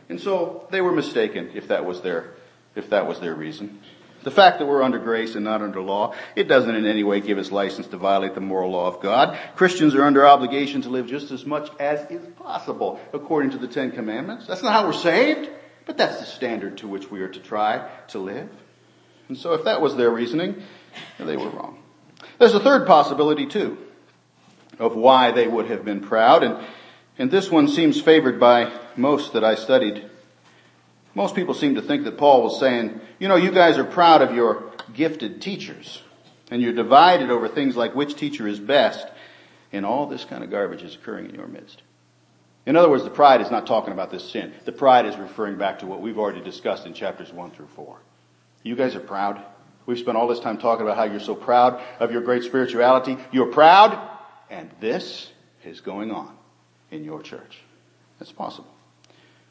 And 0.10 0.20
so 0.20 0.68
they 0.70 0.82
were 0.82 0.92
mistaken 0.92 1.52
if 1.56 1.70
that 1.70 1.86
was 1.86 2.02
their, 2.02 2.34
if 2.76 2.90
that 2.90 3.08
was 3.08 3.20
their 3.20 3.34
reason. 3.34 3.80
The 4.24 4.32
fact 4.32 4.60
that 4.60 4.66
we're 4.66 4.82
under 4.82 5.00
grace 5.00 5.36
and 5.36 5.46
not 5.46 5.62
under 5.62 5.82
law, 5.82 6.16
it 6.36 6.48
doesn't 6.48 6.76
in 6.76 6.86
any 6.86 7.04
way 7.04 7.22
give 7.22 7.38
us 7.38 7.52
license 7.52 7.88
to 7.88 7.98
violate 7.98 8.34
the 8.34 8.42
moral 8.42 8.72
law 8.72 8.88
of 8.88 9.02
God. 9.02 9.38
Christians 9.56 9.96
are 9.96 10.04
under 10.04 10.28
obligation 10.28 10.82
to 10.82 10.90
live 10.90 11.08
just 11.08 11.32
as 11.32 11.46
much 11.46 11.70
as 11.80 12.10
is 12.10 12.26
possible 12.36 13.00
according 13.14 13.52
to 13.52 13.60
the 13.60 13.68
Ten 13.68 13.92
Commandments. 13.92 14.48
That's 14.48 14.64
not 14.64 14.74
how 14.74 14.88
we're 14.88 14.94
saved, 14.94 15.50
but 15.86 15.98
that's 15.98 16.20
the 16.20 16.26
standard 16.26 16.80
to 16.80 16.88
which 16.88 17.10
we 17.10 17.22
are 17.22 17.30
to 17.30 17.40
try 17.40 17.88
to 18.10 18.20
live. 18.20 18.50
And 19.28 19.38
so 19.38 19.54
if 19.54 19.64
that 19.66 19.82
was 19.82 19.96
their 19.96 20.10
reasoning, 20.10 20.62
they 21.20 21.38
were 21.38 21.50
wrong. 21.50 21.80
There's 22.40 22.54
a 22.54 22.60
third 22.60 22.86
possibility 22.88 23.46
too 23.46 23.78
of 24.80 24.96
why 24.96 25.32
they 25.32 25.48
would 25.48 25.68
have 25.68 25.86
been 25.86 26.02
proud, 26.02 26.44
and, 26.44 26.58
and 27.18 27.32
this 27.32 27.50
one 27.50 27.68
seems 27.68 28.02
favored 28.02 28.40
by 28.40 28.72
most 28.98 29.34
that 29.34 29.44
I 29.44 29.56
studied. 29.56 30.10
Most 31.14 31.34
people 31.34 31.54
seem 31.54 31.76
to 31.76 31.82
think 31.82 32.04
that 32.04 32.18
Paul 32.18 32.44
was 32.44 32.60
saying, 32.60 33.00
you 33.20 33.30
know, 33.30 33.38
you 33.38 33.52
guys 33.52 33.78
are 33.78 33.86
proud 33.86 34.22
of 34.22 34.36
your 34.36 34.72
gifted 34.94 35.42
teachers, 35.42 36.02
and 36.52 36.62
you're 36.62 36.74
divided 36.74 37.32
over 37.32 37.48
things 37.48 37.78
like 37.78 37.96
which 37.96 38.16
teacher 38.16 38.48
is 38.48 38.60
best, 38.60 39.08
and 39.72 39.86
all 39.86 40.08
this 40.08 40.26
kind 40.26 40.44
of 40.44 40.52
garbage 40.52 40.84
is 40.84 40.96
occurring 40.96 41.30
in 41.30 41.36
your 41.36 41.48
midst. 41.48 41.82
In 42.66 42.76
other 42.76 42.90
words, 42.90 43.04
the 43.04 43.12
pride 43.12 43.42
is 43.42 43.52
not 43.52 43.68
talking 43.68 43.94
about 43.94 44.12
this 44.12 44.30
sin. 44.30 44.52
The 44.66 44.72
pride 44.72 45.06
is 45.06 45.16
referring 45.16 45.58
back 45.58 45.80
to 45.80 45.86
what 45.86 46.02
we've 46.02 46.18
already 46.18 46.42
discussed 46.42 46.86
in 46.86 46.94
chapters 46.94 47.32
1 47.32 47.52
through 47.52 47.68
4. 47.68 47.98
You 48.66 48.76
guys 48.76 48.96
are 48.96 49.00
proud. 49.00 49.46
We've 49.86 50.00
spent 50.00 50.18
all 50.18 50.28
this 50.28 50.40
time 50.40 50.58
talking 50.58 50.88
about 50.88 50.98
how 50.98 51.04
you're 51.04 51.20
so 51.20 51.36
proud 51.36 51.80
of 52.00 52.12
your 52.12 52.22
great 52.22 52.42
spirituality. 52.42 53.16
You're 53.32 53.52
proud, 53.52 54.10
and 54.50 54.72
this 54.80 55.32
is 55.64 55.82
going 55.82 56.10
on 56.10 56.36
in 56.90 57.04
your 57.04 57.22
church. 57.22 57.60
That's 58.18 58.32
possible. 58.32 58.74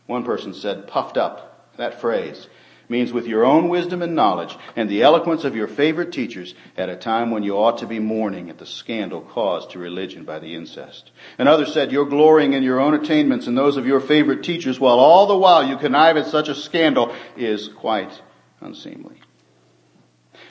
One 0.06 0.24
person 0.24 0.52
said, 0.52 0.88
puffed 0.88 1.16
up. 1.16 1.70
That 1.76 2.00
phrase 2.00 2.48
means 2.88 3.12
with 3.12 3.28
your 3.28 3.44
own 3.44 3.68
wisdom 3.68 4.02
and 4.02 4.16
knowledge 4.16 4.56
and 4.74 4.90
the 4.90 5.02
eloquence 5.02 5.44
of 5.44 5.54
your 5.54 5.68
favorite 5.68 6.10
teachers 6.10 6.56
at 6.76 6.88
a 6.88 6.96
time 6.96 7.30
when 7.30 7.44
you 7.44 7.56
ought 7.56 7.78
to 7.78 7.86
be 7.86 8.00
mourning 8.00 8.50
at 8.50 8.58
the 8.58 8.66
scandal 8.66 9.20
caused 9.20 9.70
to 9.70 9.78
religion 9.78 10.24
by 10.24 10.40
the 10.40 10.56
incest. 10.56 11.12
Another 11.38 11.66
said, 11.66 11.92
you're 11.92 12.04
glorying 12.04 12.52
in 12.52 12.64
your 12.64 12.80
own 12.80 12.94
attainments 12.94 13.46
and 13.46 13.56
those 13.56 13.76
of 13.76 13.86
your 13.86 14.00
favorite 14.00 14.42
teachers 14.42 14.80
while 14.80 14.98
all 14.98 15.26
the 15.26 15.36
while 15.36 15.66
you 15.66 15.78
connive 15.78 16.16
at 16.16 16.26
such 16.26 16.48
a 16.48 16.54
scandal 16.54 17.14
is 17.36 17.68
quite 17.68 18.20
unseemly. 18.60 19.16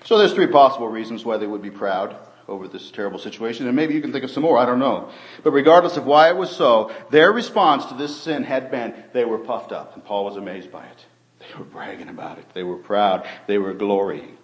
So 0.06 0.18
there's 0.18 0.34
three 0.34 0.48
possible 0.48 0.88
reasons 0.88 1.24
why 1.24 1.38
they 1.38 1.48
would 1.48 1.62
be 1.62 1.72
proud 1.72 2.16
over 2.48 2.68
this 2.68 2.92
terrible 2.92 3.20
situation, 3.20 3.68
and 3.68 3.76
maybe 3.76 3.94
you 3.94 4.02
can 4.02 4.12
think 4.12 4.24
of 4.24 4.32
some 4.32 4.44
more, 4.44 4.58
I 4.58 4.66
don't 4.66 4.80
know. 4.80 5.10
But 5.44 5.52
regardless 5.52 5.96
of 5.96 6.06
why 6.06 6.30
it 6.30 6.36
was 6.36 6.54
so, 6.54 6.92
their 7.10 7.32
response 7.32 7.86
to 7.86 7.94
this 7.94 8.22
sin 8.22 8.44
had 8.44 8.70
been 8.70 8.94
they 9.14 9.24
were 9.24 9.40
puffed 9.40 9.72
up, 9.72 9.96
and 9.96 10.04
Paul 10.04 10.26
was 10.26 10.36
amazed 10.36 10.72
by 10.72 10.86
it. 10.86 11.06
They 11.40 11.58
were 11.58 11.66
bragging 11.66 12.10
about 12.10 12.40
it. 12.40 12.46
They 12.54 12.64
were 12.64 12.78
proud. 12.78 13.28
They 13.48 13.58
were 13.58 13.74
glorying. 13.74 14.38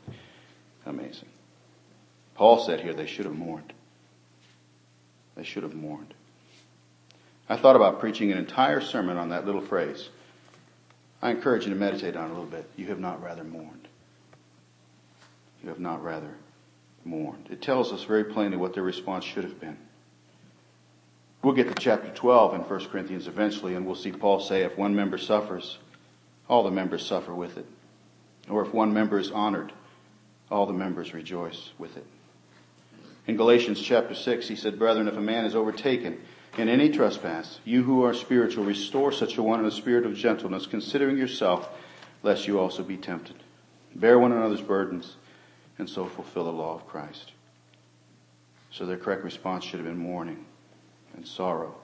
Amazing. 0.86 1.30
Paul 2.36 2.66
said 2.66 2.80
here 2.80 2.94
they 2.94 3.06
should 3.06 3.26
have 3.26 3.36
mourned. 3.36 3.74
They 5.36 5.44
should 5.44 5.64
have 5.64 5.76
mourned. 5.76 6.14
I 7.48 7.58
thought 7.58 7.76
about 7.76 8.00
preaching 8.00 8.32
an 8.32 8.38
entire 8.38 8.82
sermon 8.82 9.18
on 9.18 9.30
that 9.30 9.46
little 9.46 9.62
phrase. 9.62 10.10
I 11.22 11.32
encourage 11.32 11.66
you 11.66 11.74
to 11.74 11.80
meditate 11.80 12.16
on 12.16 12.26
it 12.26 12.28
a 12.28 12.34
little 12.34 12.46
bit. 12.46 12.70
You 12.78 12.88
have 12.88 13.00
not 13.00 13.22
rather 13.22 13.44
mourned. 13.44 13.88
You 15.62 15.70
have 15.70 15.80
not 15.80 16.04
rather 16.04 16.34
mourned. 17.04 17.48
It 17.50 17.62
tells 17.62 17.92
us 17.92 18.04
very 18.04 18.24
plainly 18.24 18.58
what 18.58 18.74
their 18.74 18.84
response 18.84 19.26
should 19.26 19.44
have 19.44 19.60
been. 19.60 19.78
We'll 21.42 21.54
get 21.54 21.68
to 21.68 21.74
chapter 21.74 22.10
12 22.10 22.56
in 22.56 22.62
1 22.62 22.86
Corinthians 22.88 23.28
eventually, 23.28 23.76
and 23.76 23.86
we'll 23.86 23.96
see 23.96 24.12
Paul 24.12 24.40
say 24.40 24.64
if 24.64 24.78
one 24.78 24.96
member 24.96 25.18
suffers, 25.18 25.78
all 26.50 26.64
the 26.64 26.72
members 26.72 27.06
suffer 27.06 27.34
with 27.34 27.58
it. 27.58 27.66
Or 28.50 28.66
if 28.66 28.74
one 28.74 28.94
member 28.94 29.20
is 29.20 29.32
honored, 29.32 29.72
all 30.50 30.66
the 30.66 30.74
members 30.74 31.14
rejoice 31.14 31.72
with 31.78 31.96
it. 31.96 32.06
In 33.28 33.38
Galatians 33.38 33.82
chapter 33.82 34.16
6, 34.16 34.48
he 34.48 34.56
said, 34.56 34.80
Brethren, 34.80 35.08
if 35.08 35.16
a 35.16 35.22
man 35.22 35.46
is 35.46 35.56
overtaken 35.56 36.20
in 36.58 36.68
any 36.68 36.90
trespass, 36.90 37.60
you 37.64 37.84
who 37.84 38.04
are 38.04 38.14
spiritual, 38.14 38.66
restore 38.66 39.12
such 39.12 39.38
a 39.38 39.44
one 39.44 39.60
in 39.60 39.66
a 39.66 39.72
spirit 39.72 40.06
of 40.06 40.16
gentleness, 40.16 40.66
considering 40.66 41.18
yourself, 41.18 41.70
lest 42.24 42.48
you 42.48 42.60
also 42.60 42.84
be 42.84 42.98
tempted. 42.98 43.36
Bear 43.96 44.20
one 44.20 44.32
another's 44.32 44.62
burdens, 44.62 45.16
and 45.78 45.90
so 45.90 46.06
fulfill 46.06 46.46
the 46.46 46.52
law 46.52 46.76
of 46.76 46.88
Christ. 46.88 47.32
So 48.72 48.86
their 48.86 48.98
correct 48.98 49.24
response 49.24 49.64
should 49.64 49.80
have 49.80 49.88
been 49.88 49.98
mourning 49.98 50.46
and 51.16 51.26
sorrow 51.28 51.76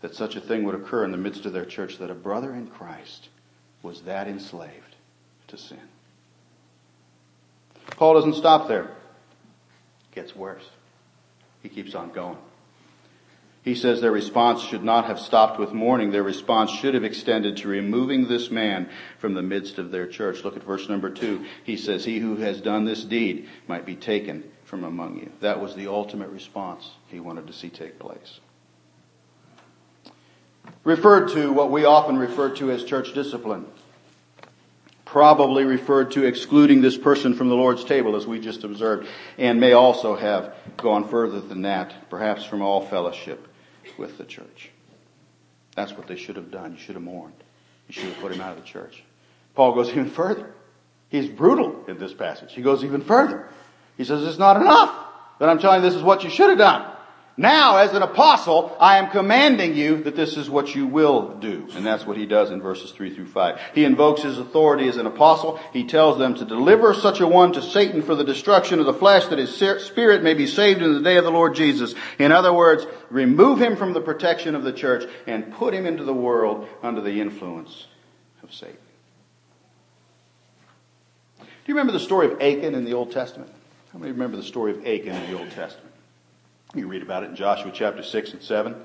that 0.00 0.14
such 0.14 0.36
a 0.36 0.40
thing 0.40 0.64
would 0.64 0.74
occur 0.74 1.04
in 1.04 1.10
the 1.10 1.16
midst 1.16 1.44
of 1.46 1.52
their 1.52 1.64
church, 1.64 1.98
that 1.98 2.10
a 2.10 2.14
brother 2.14 2.54
in 2.54 2.66
Christ 2.66 3.28
was 3.82 4.02
that 4.02 4.28
enslaved 4.28 4.96
to 5.48 5.58
sin. 5.58 5.80
Paul 7.96 8.14
doesn't 8.14 8.34
stop 8.34 8.68
there. 8.68 8.84
It 8.84 10.14
gets 10.14 10.34
worse. 10.34 10.68
He 11.62 11.68
keeps 11.68 11.94
on 11.94 12.12
going. 12.12 12.38
He 13.62 13.74
says 13.74 14.00
their 14.00 14.10
response 14.10 14.62
should 14.62 14.82
not 14.82 15.04
have 15.04 15.20
stopped 15.20 15.58
with 15.58 15.74
mourning. 15.74 16.10
Their 16.10 16.22
response 16.22 16.70
should 16.70 16.94
have 16.94 17.04
extended 17.04 17.58
to 17.58 17.68
removing 17.68 18.26
this 18.26 18.50
man 18.50 18.88
from 19.18 19.34
the 19.34 19.42
midst 19.42 19.76
of 19.78 19.90
their 19.90 20.06
church. 20.06 20.44
Look 20.44 20.56
at 20.56 20.62
verse 20.62 20.88
number 20.88 21.10
two. 21.10 21.44
He 21.64 21.76
says, 21.76 22.04
He 22.04 22.18
who 22.18 22.36
has 22.36 22.60
done 22.62 22.86
this 22.86 23.04
deed 23.04 23.48
might 23.68 23.84
be 23.84 23.96
taken 23.96 24.50
from 24.64 24.84
among 24.84 25.18
you. 25.18 25.30
That 25.40 25.60
was 25.60 25.74
the 25.74 25.88
ultimate 25.88 26.30
response 26.30 26.90
he 27.08 27.20
wanted 27.20 27.48
to 27.48 27.52
see 27.52 27.68
take 27.68 27.98
place. 27.98 28.40
Referred 30.82 31.28
to 31.32 31.52
what 31.52 31.70
we 31.70 31.84
often 31.84 32.16
refer 32.16 32.54
to 32.56 32.70
as 32.70 32.84
church 32.84 33.12
discipline 33.12 33.66
probably 35.04 35.64
referred 35.64 36.12
to 36.12 36.24
excluding 36.24 36.80
this 36.80 36.96
person 36.96 37.34
from 37.34 37.48
the 37.48 37.54
Lord's 37.56 37.82
table, 37.84 38.14
as 38.14 38.28
we 38.28 38.38
just 38.38 38.62
observed, 38.62 39.08
and 39.38 39.58
may 39.58 39.72
also 39.72 40.14
have 40.14 40.54
gone 40.76 41.08
further 41.08 41.40
than 41.40 41.62
that, 41.62 42.08
perhaps 42.08 42.44
from 42.44 42.62
all 42.62 42.86
fellowship 42.86 43.49
with 43.98 44.18
the 44.18 44.24
church. 44.24 44.70
That's 45.74 45.92
what 45.92 46.06
they 46.06 46.16
should 46.16 46.36
have 46.36 46.50
done. 46.50 46.72
You 46.72 46.78
should 46.78 46.94
have 46.94 47.04
mourned. 47.04 47.34
You 47.88 47.94
should 47.94 48.04
have 48.04 48.18
put 48.20 48.32
him 48.32 48.40
out 48.40 48.56
of 48.56 48.62
the 48.62 48.68
church. 48.68 49.02
Paul 49.54 49.74
goes 49.74 49.88
even 49.90 50.10
further. 50.10 50.52
He's 51.08 51.28
brutal 51.28 51.84
in 51.88 51.98
this 51.98 52.14
passage. 52.14 52.52
He 52.52 52.62
goes 52.62 52.84
even 52.84 53.02
further. 53.02 53.48
He 53.96 54.04
says 54.04 54.22
it's 54.24 54.38
not 54.38 54.56
enough 54.56 54.94
that 55.38 55.48
I'm 55.48 55.58
telling 55.58 55.82
you 55.82 55.88
this 55.88 55.96
is 55.96 56.02
what 56.02 56.22
you 56.22 56.30
should 56.30 56.50
have 56.50 56.58
done. 56.58 56.90
Now, 57.36 57.78
as 57.78 57.94
an 57.94 58.02
apostle, 58.02 58.76
I 58.78 58.98
am 58.98 59.10
commanding 59.10 59.74
you 59.74 60.02
that 60.02 60.16
this 60.16 60.36
is 60.36 60.50
what 60.50 60.74
you 60.74 60.86
will 60.86 61.38
do. 61.38 61.68
And 61.74 61.86
that's 61.86 62.04
what 62.04 62.18
he 62.18 62.26
does 62.26 62.50
in 62.50 62.60
verses 62.60 62.90
3 62.90 63.14
through 63.14 63.28
5. 63.28 63.60
He 63.74 63.84
invokes 63.84 64.22
his 64.22 64.38
authority 64.38 64.88
as 64.88 64.98
an 64.98 65.06
apostle. 65.06 65.58
He 65.72 65.84
tells 65.84 66.18
them 66.18 66.34
to 66.34 66.44
deliver 66.44 66.92
such 66.92 67.20
a 67.20 67.26
one 67.26 67.52
to 67.52 67.62
Satan 67.62 68.02
for 68.02 68.14
the 68.14 68.24
destruction 68.24 68.78
of 68.78 68.86
the 68.86 68.92
flesh 68.92 69.26
that 69.26 69.38
his 69.38 69.54
spirit 69.54 70.22
may 70.22 70.34
be 70.34 70.46
saved 70.46 70.82
in 70.82 70.92
the 70.92 71.00
day 71.00 71.16
of 71.16 71.24
the 71.24 71.30
Lord 71.30 71.54
Jesus. 71.54 71.94
In 72.18 72.30
other 72.30 72.52
words, 72.52 72.84
remove 73.08 73.60
him 73.60 73.76
from 73.76 73.94
the 73.94 74.02
protection 74.02 74.54
of 74.54 74.62
the 74.62 74.72
church 74.72 75.08
and 75.26 75.54
put 75.54 75.72
him 75.72 75.86
into 75.86 76.04
the 76.04 76.12
world 76.12 76.68
under 76.82 77.00
the 77.00 77.20
influence 77.20 77.86
of 78.42 78.52
Satan. 78.52 78.76
Do 81.38 81.46
you 81.66 81.74
remember 81.74 81.92
the 81.92 82.00
story 82.00 82.26
of 82.26 82.40
Achan 82.40 82.74
in 82.74 82.84
the 82.84 82.94
Old 82.94 83.12
Testament? 83.12 83.50
How 83.92 83.98
many 83.98 84.12
remember 84.12 84.36
the 84.36 84.42
story 84.42 84.72
of 84.72 84.78
Achan 84.80 85.14
in 85.14 85.30
the 85.30 85.38
Old 85.38 85.50
Testament? 85.52 85.89
You 86.74 86.86
read 86.86 87.02
about 87.02 87.24
it 87.24 87.30
in 87.30 87.36
Joshua 87.36 87.72
chapter 87.74 88.02
6 88.02 88.32
and 88.32 88.42
7. 88.42 88.76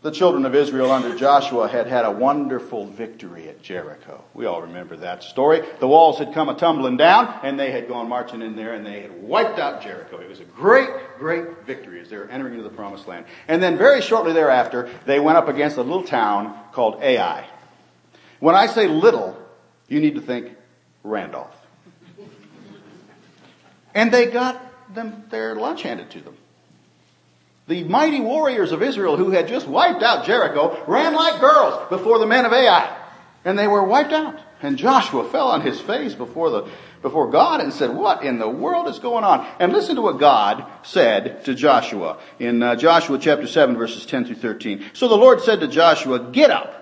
The 0.00 0.10
children 0.10 0.46
of 0.46 0.54
Israel 0.54 0.90
under 0.90 1.14
Joshua 1.14 1.68
had 1.68 1.86
had 1.86 2.06
a 2.06 2.10
wonderful 2.10 2.86
victory 2.86 3.50
at 3.50 3.60
Jericho. 3.60 4.24
We 4.32 4.46
all 4.46 4.62
remember 4.62 4.96
that 4.96 5.22
story. 5.22 5.62
The 5.80 5.86
walls 5.86 6.18
had 6.18 6.32
come 6.32 6.48
a 6.48 6.54
tumbling 6.54 6.96
down 6.96 7.40
and 7.42 7.60
they 7.60 7.70
had 7.70 7.86
gone 7.86 8.08
marching 8.08 8.40
in 8.40 8.56
there 8.56 8.72
and 8.72 8.86
they 8.86 9.02
had 9.02 9.22
wiped 9.22 9.58
out 9.58 9.82
Jericho. 9.82 10.18
It 10.18 10.30
was 10.30 10.40
a 10.40 10.44
great, 10.44 10.88
great 11.18 11.66
victory 11.66 12.00
as 12.00 12.08
they 12.08 12.16
were 12.16 12.28
entering 12.28 12.54
into 12.54 12.66
the 12.66 12.74
promised 12.74 13.06
land. 13.06 13.26
And 13.46 13.62
then 13.62 13.76
very 13.76 14.00
shortly 14.00 14.32
thereafter, 14.32 14.88
they 15.04 15.20
went 15.20 15.36
up 15.36 15.48
against 15.48 15.76
a 15.76 15.82
little 15.82 16.04
town 16.04 16.58
called 16.72 17.02
Ai. 17.02 17.46
When 18.38 18.54
I 18.54 18.64
say 18.68 18.88
little, 18.88 19.36
you 19.88 20.00
need 20.00 20.14
to 20.14 20.22
think 20.22 20.56
Randolph. 21.04 21.54
And 23.94 24.10
they 24.10 24.30
got 24.30 24.69
them 24.94 25.24
their 25.30 25.54
lunch 25.54 25.82
handed 25.82 26.10
to 26.10 26.20
them. 26.20 26.36
The 27.66 27.84
mighty 27.84 28.20
warriors 28.20 28.72
of 28.72 28.82
Israel 28.82 29.16
who 29.16 29.30
had 29.30 29.46
just 29.46 29.68
wiped 29.68 30.02
out 30.02 30.26
Jericho 30.26 30.82
ran 30.86 31.14
like 31.14 31.40
girls 31.40 31.88
before 31.88 32.18
the 32.18 32.26
men 32.26 32.44
of 32.44 32.52
Ai. 32.52 32.96
And 33.44 33.58
they 33.58 33.68
were 33.68 33.84
wiped 33.84 34.12
out. 34.12 34.40
And 34.62 34.76
Joshua 34.76 35.28
fell 35.30 35.48
on 35.50 35.62
his 35.62 35.80
face 35.80 36.14
before 36.14 36.50
the, 36.50 36.68
before 37.00 37.30
God 37.30 37.60
and 37.60 37.72
said, 37.72 37.94
what 37.94 38.24
in 38.24 38.38
the 38.38 38.48
world 38.48 38.88
is 38.88 38.98
going 38.98 39.24
on? 39.24 39.46
And 39.58 39.72
listen 39.72 39.96
to 39.96 40.02
what 40.02 40.18
God 40.18 40.66
said 40.82 41.44
to 41.44 41.54
Joshua 41.54 42.18
in 42.38 42.62
uh, 42.62 42.76
Joshua 42.76 43.18
chapter 43.18 43.46
7 43.46 43.76
verses 43.76 44.04
10 44.04 44.26
through 44.26 44.36
13. 44.36 44.90
So 44.92 45.08
the 45.08 45.16
Lord 45.16 45.40
said 45.40 45.60
to 45.60 45.68
Joshua, 45.68 46.30
get 46.32 46.50
up. 46.50 46.76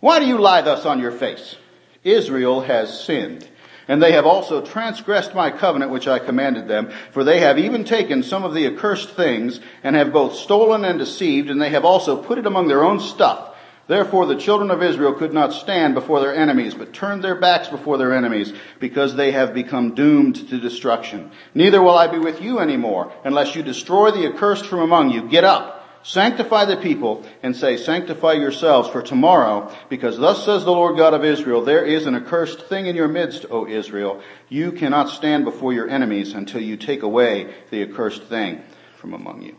Why 0.00 0.18
do 0.18 0.26
you 0.26 0.38
lie 0.38 0.62
thus 0.62 0.84
on 0.84 0.98
your 0.98 1.12
face? 1.12 1.56
Israel 2.04 2.60
has 2.60 3.04
sinned 3.04 3.48
and 3.88 4.02
they 4.02 4.12
have 4.12 4.26
also 4.26 4.60
transgressed 4.60 5.34
my 5.34 5.50
covenant 5.50 5.90
which 5.90 6.06
I 6.06 6.18
commanded 6.18 6.68
them, 6.68 6.92
for 7.12 7.24
they 7.24 7.40
have 7.40 7.58
even 7.58 7.84
taken 7.84 8.22
some 8.22 8.44
of 8.44 8.54
the 8.54 8.66
accursed 8.66 9.10
things, 9.10 9.58
and 9.82 9.96
have 9.96 10.12
both 10.12 10.36
stolen 10.36 10.84
and 10.84 10.98
deceived, 10.98 11.50
and 11.50 11.60
they 11.60 11.70
have 11.70 11.86
also 11.86 12.22
put 12.22 12.38
it 12.38 12.46
among 12.46 12.68
their 12.68 12.84
own 12.84 13.00
stuff. 13.00 13.56
Therefore 13.88 14.26
the 14.26 14.36
children 14.36 14.70
of 14.70 14.82
Israel 14.82 15.14
could 15.14 15.32
not 15.32 15.54
stand 15.54 15.94
before 15.94 16.20
their 16.20 16.36
enemies, 16.36 16.74
but 16.74 16.92
turned 16.92 17.24
their 17.24 17.40
backs 17.40 17.68
before 17.68 17.96
their 17.96 18.12
enemies, 18.12 18.52
because 18.78 19.16
they 19.16 19.32
have 19.32 19.54
become 19.54 19.94
doomed 19.94 20.36
to 20.50 20.60
destruction. 20.60 21.30
Neither 21.54 21.82
will 21.82 21.96
I 21.96 22.06
be 22.06 22.18
with 22.18 22.42
you 22.42 22.58
anymore, 22.58 23.10
unless 23.24 23.56
you 23.56 23.62
destroy 23.62 24.10
the 24.10 24.26
accursed 24.26 24.66
from 24.66 24.80
among 24.80 25.10
you. 25.10 25.30
Get 25.30 25.44
up. 25.44 25.77
Sanctify 26.02 26.64
the 26.64 26.76
people 26.76 27.26
and 27.42 27.54
say, 27.54 27.76
sanctify 27.76 28.34
yourselves 28.34 28.88
for 28.88 29.02
tomorrow, 29.02 29.70
because 29.88 30.16
thus 30.16 30.44
says 30.44 30.64
the 30.64 30.70
Lord 30.70 30.96
God 30.96 31.12
of 31.12 31.24
Israel, 31.24 31.64
there 31.64 31.84
is 31.84 32.06
an 32.06 32.14
accursed 32.14 32.62
thing 32.62 32.86
in 32.86 32.96
your 32.96 33.08
midst, 33.08 33.44
O 33.50 33.66
Israel. 33.66 34.22
You 34.48 34.72
cannot 34.72 35.10
stand 35.10 35.44
before 35.44 35.72
your 35.72 35.88
enemies 35.88 36.32
until 36.32 36.62
you 36.62 36.76
take 36.76 37.02
away 37.02 37.52
the 37.70 37.82
accursed 37.82 38.22
thing 38.24 38.62
from 38.96 39.12
among 39.12 39.42
you. 39.42 39.56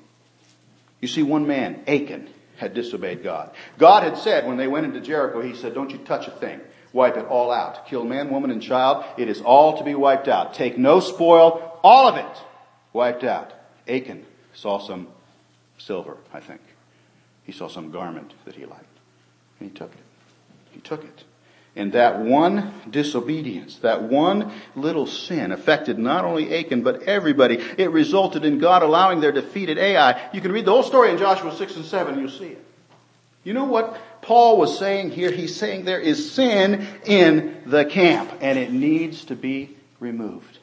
You 1.02 1.08
see, 1.08 1.24
one 1.24 1.46
man, 1.46 1.84
Achan, 1.88 2.30
had 2.58 2.74
disobeyed 2.74 3.24
God. 3.24 3.52
God 3.78 4.04
had 4.04 4.18
said 4.18 4.48
when 4.48 4.58
they 4.58 4.68
went 4.68 4.86
into 4.86 5.02
Jericho, 5.02 5.42
he 5.42 5.56
said, 5.56 5.74
don't 5.74 5.92
you 5.92 5.98
touch 6.00 6.28
a 6.28 6.32
thing. 6.32 6.60
Wipe 6.92 7.18
it 7.18 7.26
all 7.26 7.52
out. 7.52 7.88
Kill 7.88 8.04
man, 8.04 8.32
woman, 8.32 8.52
and 8.52 8.62
child. 8.62 9.06
It 9.18 9.30
is 9.30 9.42
all 9.42 9.78
to 9.78 9.84
be 9.84 9.96
wiped 9.96 10.28
out. 10.28 10.56
Take 10.56 10.78
no 10.78 11.00
spoil. 11.00 11.80
All 11.84 12.08
of 12.08 12.18
it 12.18 12.44
wiped 12.92 13.24
out. 13.24 13.54
Achan 13.88 14.26
saw 14.54 14.80
some 14.80 15.08
silver, 15.80 16.18
I 16.34 16.40
think. 16.40 16.62
He 17.44 17.52
saw 17.52 17.68
some 17.68 17.90
garment 17.90 18.34
that 18.46 18.56
he 18.56 18.66
liked. 18.66 18.86
And 19.60 19.70
he 19.70 19.76
took 19.76 19.92
it. 19.92 20.00
He 20.72 20.80
took 20.82 21.04
it. 21.04 21.24
And 21.76 21.94
that 21.94 22.20
one 22.20 22.74
disobedience, 22.90 23.78
that 23.78 24.04
one 24.04 24.52
little 24.76 25.06
sin 25.06 25.52
affected 25.52 25.98
not 25.98 26.26
only 26.26 26.54
Achan, 26.54 26.84
but 26.84 27.04
everybody. 27.04 27.56
It 27.78 27.92
resulted 27.92 28.44
in 28.44 28.60
God 28.60 28.84
allowing 28.84 29.22
their 29.22 29.32
defeat 29.32 29.70
at 29.70 29.78
Ai. 29.78 30.30
You 30.34 30.42
can 30.42 30.52
read 30.52 30.66
the 30.66 30.72
whole 30.72 30.84
story 30.84 31.12
in 31.12 31.18
Joshua 31.18 31.56
6 31.56 31.76
and 31.76 31.86
7 31.86 32.14
and 32.14 32.22
you'll 32.22 32.32
see 32.32 32.48
it. 32.48 32.66
You 33.44 33.54
know 33.54 33.66
what 33.66 33.98
Paul 34.22 34.58
was 34.58 34.78
saying 34.78 35.12
here? 35.12 35.32
He's 35.32 35.56
saying 35.56 35.86
there 35.86 36.00
is 36.00 36.34
sin 36.34 36.86
in 37.06 37.64
the 37.66 37.86
camp 37.86 38.32
and 38.42 38.60
it 38.60 38.72
needs 38.72 39.26
to 39.26 39.36
be 39.36 39.78
removed. 40.00 40.58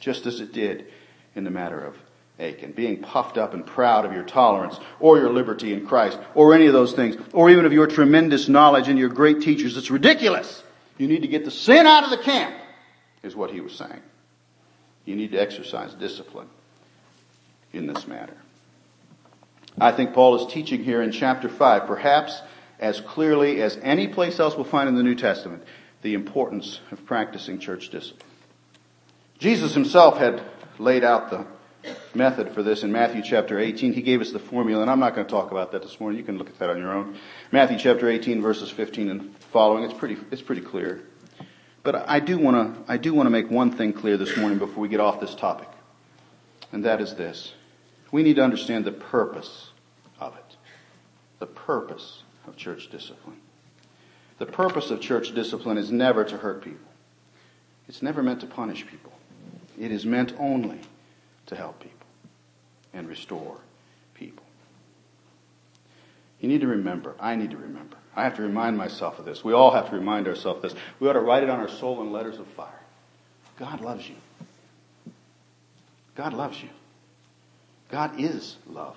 Just 0.00 0.26
as 0.26 0.40
it 0.40 0.52
did 0.52 0.86
in 1.34 1.44
the 1.44 1.50
matter 1.50 1.80
of 1.80 1.96
Achan, 2.38 2.72
being 2.72 3.00
puffed 3.00 3.38
up 3.38 3.54
and 3.54 3.64
proud 3.64 4.04
of 4.04 4.12
your 4.12 4.24
tolerance 4.24 4.78
or 4.98 5.18
your 5.18 5.30
liberty 5.30 5.72
in 5.72 5.86
Christ 5.86 6.18
or 6.34 6.52
any 6.54 6.66
of 6.66 6.72
those 6.72 6.92
things 6.92 7.16
or 7.32 7.50
even 7.50 7.64
of 7.64 7.72
your 7.72 7.86
tremendous 7.86 8.48
knowledge 8.48 8.88
and 8.88 8.98
your 8.98 9.08
great 9.08 9.40
teachers. 9.40 9.76
It's 9.76 9.90
ridiculous. 9.90 10.62
You 10.98 11.06
need 11.06 11.22
to 11.22 11.28
get 11.28 11.44
the 11.44 11.50
sin 11.50 11.86
out 11.86 12.04
of 12.04 12.10
the 12.10 12.18
camp 12.18 12.56
is 13.22 13.36
what 13.36 13.50
he 13.50 13.60
was 13.60 13.74
saying. 13.74 14.00
You 15.04 15.14
need 15.14 15.32
to 15.32 15.38
exercise 15.38 15.94
discipline 15.94 16.48
in 17.72 17.86
this 17.86 18.06
matter. 18.06 18.36
I 19.78 19.92
think 19.92 20.12
Paul 20.12 20.44
is 20.44 20.52
teaching 20.52 20.82
here 20.82 21.02
in 21.02 21.12
chapter 21.12 21.48
5, 21.48 21.86
perhaps 21.86 22.40
as 22.78 23.00
clearly 23.00 23.60
as 23.62 23.78
any 23.82 24.08
place 24.08 24.38
else 24.40 24.54
we'll 24.54 24.64
find 24.64 24.88
in 24.88 24.94
the 24.94 25.02
New 25.02 25.14
Testament, 25.14 25.62
the 26.02 26.14
importance 26.14 26.80
of 26.90 27.04
practicing 27.06 27.58
church 27.58 27.90
discipline. 27.90 28.28
Jesus 29.38 29.74
himself 29.74 30.18
had 30.18 30.42
laid 30.78 31.04
out 31.04 31.30
the 31.30 31.46
method 32.14 32.52
for 32.54 32.62
this 32.62 32.82
in 32.82 32.92
Matthew 32.92 33.22
chapter 33.22 33.58
18. 33.58 33.92
He 33.92 34.02
gave 34.02 34.20
us 34.20 34.32
the 34.32 34.38
formula, 34.38 34.82
and 34.82 34.90
I'm 34.90 35.00
not 35.00 35.14
going 35.14 35.26
to 35.26 35.30
talk 35.30 35.50
about 35.50 35.72
that 35.72 35.82
this 35.82 35.98
morning. 36.00 36.18
You 36.18 36.24
can 36.24 36.38
look 36.38 36.48
at 36.48 36.58
that 36.58 36.70
on 36.70 36.78
your 36.78 36.92
own. 36.92 37.16
Matthew 37.52 37.78
chapter 37.78 38.08
18, 38.08 38.40
verses 38.42 38.70
15 38.70 39.10
and 39.10 39.36
following. 39.52 39.84
It's 39.84 39.94
pretty, 39.94 40.16
it's 40.30 40.42
pretty 40.42 40.62
clear. 40.62 41.02
But 41.82 42.08
I 42.08 42.20
do 42.20 42.38
want 42.38 42.86
to, 42.86 42.92
I 42.92 42.96
do 42.96 43.12
want 43.14 43.26
to 43.26 43.30
make 43.30 43.50
one 43.50 43.70
thing 43.72 43.92
clear 43.92 44.16
this 44.16 44.36
morning 44.36 44.58
before 44.58 44.80
we 44.80 44.88
get 44.88 45.00
off 45.00 45.20
this 45.20 45.34
topic. 45.34 45.68
And 46.72 46.84
that 46.84 47.00
is 47.00 47.14
this. 47.14 47.52
We 48.10 48.22
need 48.22 48.36
to 48.36 48.44
understand 48.44 48.84
the 48.84 48.92
purpose 48.92 49.70
of 50.20 50.34
it. 50.36 50.56
the 51.40 51.46
purpose 51.46 52.22
of 52.46 52.56
church 52.56 52.90
discipline. 52.90 53.40
The 54.38 54.46
purpose 54.46 54.90
of 54.90 55.00
church 55.00 55.34
discipline 55.34 55.78
is 55.78 55.90
never 55.90 56.24
to 56.24 56.36
hurt 56.36 56.62
people. 56.62 56.88
It's 57.88 58.02
never 58.02 58.22
meant 58.22 58.40
to 58.40 58.46
punish 58.46 58.86
people. 58.86 59.12
It 59.78 59.92
is 59.92 60.06
meant 60.06 60.32
only 60.38 60.80
to 61.46 61.56
help 61.56 61.80
people 61.80 61.93
and 62.94 63.08
restore 63.08 63.56
people. 64.14 64.44
You 66.40 66.48
need 66.48 66.60
to 66.60 66.68
remember, 66.68 67.14
I 67.18 67.36
need 67.36 67.50
to 67.50 67.56
remember. 67.56 67.96
I 68.16 68.24
have 68.24 68.36
to 68.36 68.42
remind 68.42 68.76
myself 68.76 69.18
of 69.18 69.24
this. 69.24 69.42
We 69.42 69.52
all 69.52 69.72
have 69.72 69.90
to 69.90 69.96
remind 69.96 70.28
ourselves 70.28 70.64
of 70.64 70.70
this. 70.70 70.80
We 71.00 71.08
ought 71.08 71.14
to 71.14 71.20
write 71.20 71.42
it 71.42 71.50
on 71.50 71.58
our 71.58 71.68
soul 71.68 72.00
in 72.02 72.12
letters 72.12 72.38
of 72.38 72.46
fire. 72.48 72.68
God 73.58 73.80
loves 73.80 74.08
you. 74.08 74.16
God 76.14 76.32
loves 76.32 76.62
you. 76.62 76.68
God 77.90 78.20
is 78.20 78.56
love. 78.68 78.96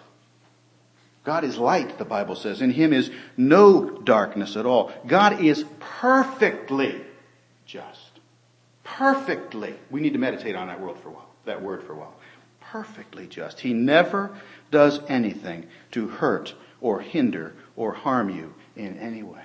God 1.24 1.44
is 1.44 1.58
light, 1.58 1.98
the 1.98 2.06
Bible 2.06 2.36
says. 2.36 2.62
In 2.62 2.72
Him 2.72 2.94
is 2.94 3.12
no 3.36 3.90
darkness 3.90 4.56
at 4.56 4.66
all. 4.66 4.92
God 5.06 5.42
is 5.44 5.66
perfectly 5.80 7.02
just. 7.66 8.00
Perfectly. 8.84 9.76
We 9.92 10.00
need 10.00 10.14
to 10.14 10.20
meditate 10.20 10.56
on 10.56 10.68
that 10.68 10.80
word 10.80 10.98
for 11.00 11.10
a 11.10 11.12
while. 11.12 11.30
That 11.46 11.62
word 11.62 11.84
for 11.84 11.94
a 11.94 11.98
while. 11.98 12.14
Perfectly 12.72 13.28
just. 13.28 13.60
He 13.60 13.74
never 13.74 14.38
does 14.72 15.00
anything 15.08 15.66
to 15.92 16.08
hurt 16.08 16.54
or 16.82 17.00
hinder 17.00 17.54
or 17.76 17.94
harm 17.94 18.30
you 18.30 18.54
in 18.76 18.98
any 18.98 19.24
way. 19.24 19.44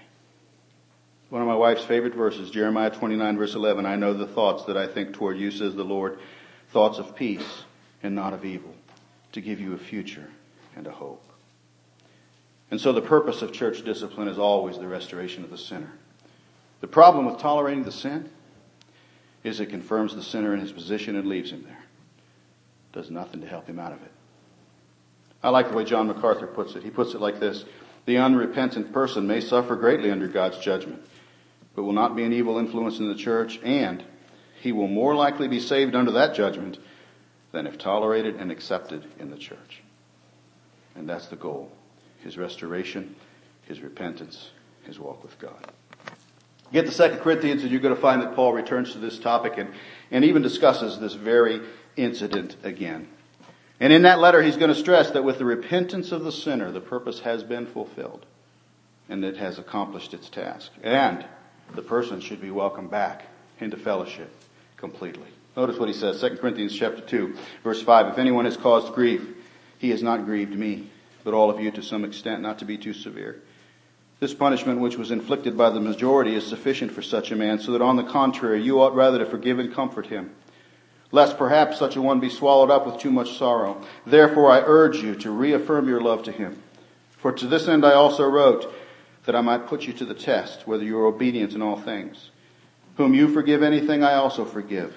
One 1.31 1.41
of 1.41 1.49
my 1.49 1.55
wife's 1.55 1.85
favorite 1.85 2.15
verses, 2.15 2.51
Jeremiah 2.51 2.91
29 2.91 3.39
verse 3.39 3.55
11, 3.55 3.87
I 3.87 3.97
know 3.97 4.13
the 4.13 4.27
thoughts 4.27 4.65
that 4.65 4.77
I 4.77 4.87
think 4.87 5.15
toward 5.15 5.39
you, 5.39 5.51
says 5.51 5.75
the 5.75 5.85
Lord, 5.85 6.19
thoughts 6.73 6.99
of 6.99 7.17
peace 7.17 7.63
and 8.03 8.15
not 8.15 8.35
of 8.35 8.45
evil, 8.45 8.75
to 9.33 9.41
give 9.41 9.61
you 9.61 9.73
a 9.73 9.79
future 9.79 10.29
and 10.77 10.87
a 10.87 10.91
hope. 10.91 11.25
And 12.71 12.81
so 12.81 12.93
the 12.93 13.03
purpose 13.03 13.43
of 13.43 13.53
church 13.53 13.85
discipline 13.85 14.29
is 14.29 14.39
always 14.39 14.79
the 14.79 14.89
restoration 14.89 15.45
of 15.45 15.51
the 15.51 15.59
sinner. 15.59 15.93
The 16.81 16.89
problem 16.89 17.27
with 17.27 17.39
tolerating 17.39 17.85
the 17.85 17.93
sin 17.93 18.29
is 19.45 19.61
it 19.61 19.67
confirms 19.67 20.15
the 20.15 20.23
sinner 20.23 20.53
in 20.55 20.61
his 20.61 20.73
position 20.73 21.17
and 21.17 21.29
leaves 21.29 21.51
him 21.51 21.63
there. 21.65 21.82
Does 22.93 23.11
nothing 23.11 23.41
to 23.41 23.47
help 23.47 23.67
him 23.67 23.79
out 23.79 23.93
of 23.93 24.03
it. 24.03 24.13
I 25.43 25.49
like 25.49 25.71
the 25.71 25.77
way 25.77 25.85
John 25.85 26.07
MacArthur 26.07 26.47
puts 26.47 26.75
it. 26.75 26.83
He 26.83 26.91
puts 26.91 27.15
it 27.15 27.21
like 27.21 27.41
this. 27.41 27.65
The 28.05 28.19
unrepentant 28.19 28.93
person 28.93 29.27
may 29.27 29.41
suffer 29.41 29.77
greatly 29.77 30.11
under 30.11 30.29
God's 30.29 30.59
judgment 30.59 31.03
but 31.75 31.85
will 31.85 31.93
not 31.93 32.17
be 32.17 32.25
an 32.25 32.33
evil 32.33 32.59
influence 32.59 32.99
in 32.99 33.09
the 33.09 33.15
church, 33.15 33.59
and 33.63 34.03
he 34.61 34.73
will 34.73 34.89
more 34.89 35.15
likely 35.15 35.49
be 35.49 35.61
saved 35.61 35.95
under 35.95 36.13
that 36.13 36.35
judgment 36.35 36.79
than 37.51 37.67
if 37.67 37.79
tolerated 37.79 38.37
and 38.37 38.51
accepted 38.51 39.07
in 39.19 39.31
the 39.31 39.37
church. 39.37 39.83
And 40.95 41.09
that's 41.09 41.27
the 41.27 41.37
goal. 41.37 41.73
His 42.23 42.39
restoration, 42.39 43.15
his 43.63 43.81
repentance, 43.81 44.51
his 44.85 44.99
walk 44.99 45.23
with 45.23 45.39
God. 45.39 45.73
Get 46.73 46.91
to 46.91 47.11
2 47.11 47.19
Corinthians 47.19 47.63
and 47.63 47.71
you're 47.71 47.81
going 47.81 47.95
to 47.95 48.01
find 48.01 48.23
that 48.23 48.35
Paul 48.35 48.55
returns 48.55 48.93
to 48.93 48.99
this 48.99 49.19
topic 49.19 49.55
and, 49.59 49.71
and 50.11 50.25
even 50.25 50.41
discusses 50.41 50.99
this 50.99 51.13
very 51.13 51.61
incident 51.97 52.57
again. 52.63 53.09
And 53.81 53.93
in 53.93 54.03
that 54.03 54.21
letter, 54.21 54.43
he's 54.43 54.57
going 54.57 54.73
to 54.73 54.79
stress 54.79 55.11
that 55.11 55.25
with 55.25 55.39
the 55.39 55.45
repentance 55.45 56.13
of 56.13 56.25
the 56.25 56.33
sinner, 56.33 56.71
the 56.71 56.81
purpose 56.81 57.21
has 57.21 57.43
been 57.43 57.67
fulfilled 57.67 58.25
and 59.09 59.25
it 59.25 59.37
has 59.37 59.59
accomplished 59.59 60.15
its 60.15 60.29
task. 60.29 60.71
And 60.83 61.25
the 61.75 61.83
person 61.83 62.21
should 62.21 62.41
be 62.41 62.51
welcomed 62.51 62.91
back 62.91 63.27
into 63.61 63.77
fellowship 63.77 64.31
completely. 64.77 65.27
Notice 65.57 65.79
what 65.79 65.89
he 65.89 65.95
says, 65.95 66.21
2 66.21 66.37
Corinthians 66.37 66.75
chapter 66.75 67.01
2, 67.01 67.35
verse 67.63 67.83
5. 67.83 68.13
If 68.13 68.19
anyone 68.19 68.47
has 68.47 68.57
caused 68.57 68.95
grief, 68.95 69.23
he 69.79 69.91
has 69.91 70.03
not 70.03 70.25
grieved 70.25 70.57
me, 70.57 70.89
but 71.25 71.35
all 71.35 71.51
of 71.51 71.61
you 71.61 71.71
to 71.73 71.83
some 71.83 72.05
extent, 72.05 72.41
not 72.41 72.61
to 72.61 72.65
be 72.65 72.79
too 72.79 72.95
severe. 72.95 73.43
This 74.19 74.33
punishment 74.33 74.81
which 74.81 74.97
was 74.97 75.11
inflicted 75.11 75.59
by 75.59 75.71
the 75.71 75.81
majority 75.81 76.35
is 76.35 76.47
sufficient 76.47 76.93
for 76.93 77.03
such 77.03 77.33
a 77.33 77.37
man, 77.37 77.59
so 77.59 77.73
that 77.73 77.83
on 77.83 77.97
the 77.97 78.05
contrary, 78.05 78.63
you 78.63 78.81
ought 78.81 78.95
rather 78.95 79.19
to 79.19 79.27
forgive 79.27 79.59
and 79.59 79.75
comfort 79.75 80.07
him, 80.07 80.31
lest 81.13 81.39
perhaps 81.39 81.79
such 81.79 81.95
a 81.95 82.03
one 82.03 82.19
be 82.19 82.29
swallowed 82.29 82.71
up 82.71 82.87
with 82.87 82.99
too 82.99 83.11
much 83.11 83.39
sorrow. 83.39 83.81
Therefore 84.05 84.51
I 84.51 84.63
urge 84.65 84.97
you 84.97 85.15
to 85.17 85.31
reaffirm 85.31 85.89
your 85.89 86.01
love 86.01 86.25
to 86.25 86.33
him. 86.33 86.61
For 87.19 87.31
to 87.33 87.47
this 87.47 87.69
end 87.69 87.85
I 87.85 87.93
also 87.93 88.25
wrote, 88.25 88.75
that 89.25 89.37
I 89.37 89.41
might 89.41 89.67
put 89.67 89.87
you 89.87 89.93
to 89.95 90.05
the 90.05 90.15
test, 90.15 90.67
whether 90.67 90.85
you 90.85 90.99
are 90.99 91.07
obedient 91.07 91.53
in 91.55 91.63
all 91.63 91.77
things. 91.77 92.31
Whom 92.97 93.15
you 93.15 93.29
forgive 93.29 93.63
anything, 93.63 94.03
I 94.03 94.15
also 94.15 94.45
forgive. 94.45 94.95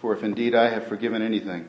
For 0.00 0.14
if 0.14 0.22
indeed 0.22 0.54
I 0.54 0.70
have 0.70 0.86
forgiven 0.86 1.22
anything, 1.22 1.68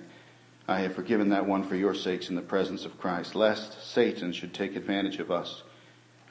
I 0.67 0.79
have 0.81 0.95
forgiven 0.95 1.29
that 1.29 1.45
one 1.45 1.63
for 1.63 1.75
your 1.75 1.93
sakes 1.93 2.29
in 2.29 2.35
the 2.35 2.41
presence 2.41 2.85
of 2.85 2.99
Christ, 2.99 3.35
lest 3.35 3.91
Satan 3.91 4.33
should 4.33 4.53
take 4.53 4.75
advantage 4.75 5.19
of 5.19 5.31
us, 5.31 5.63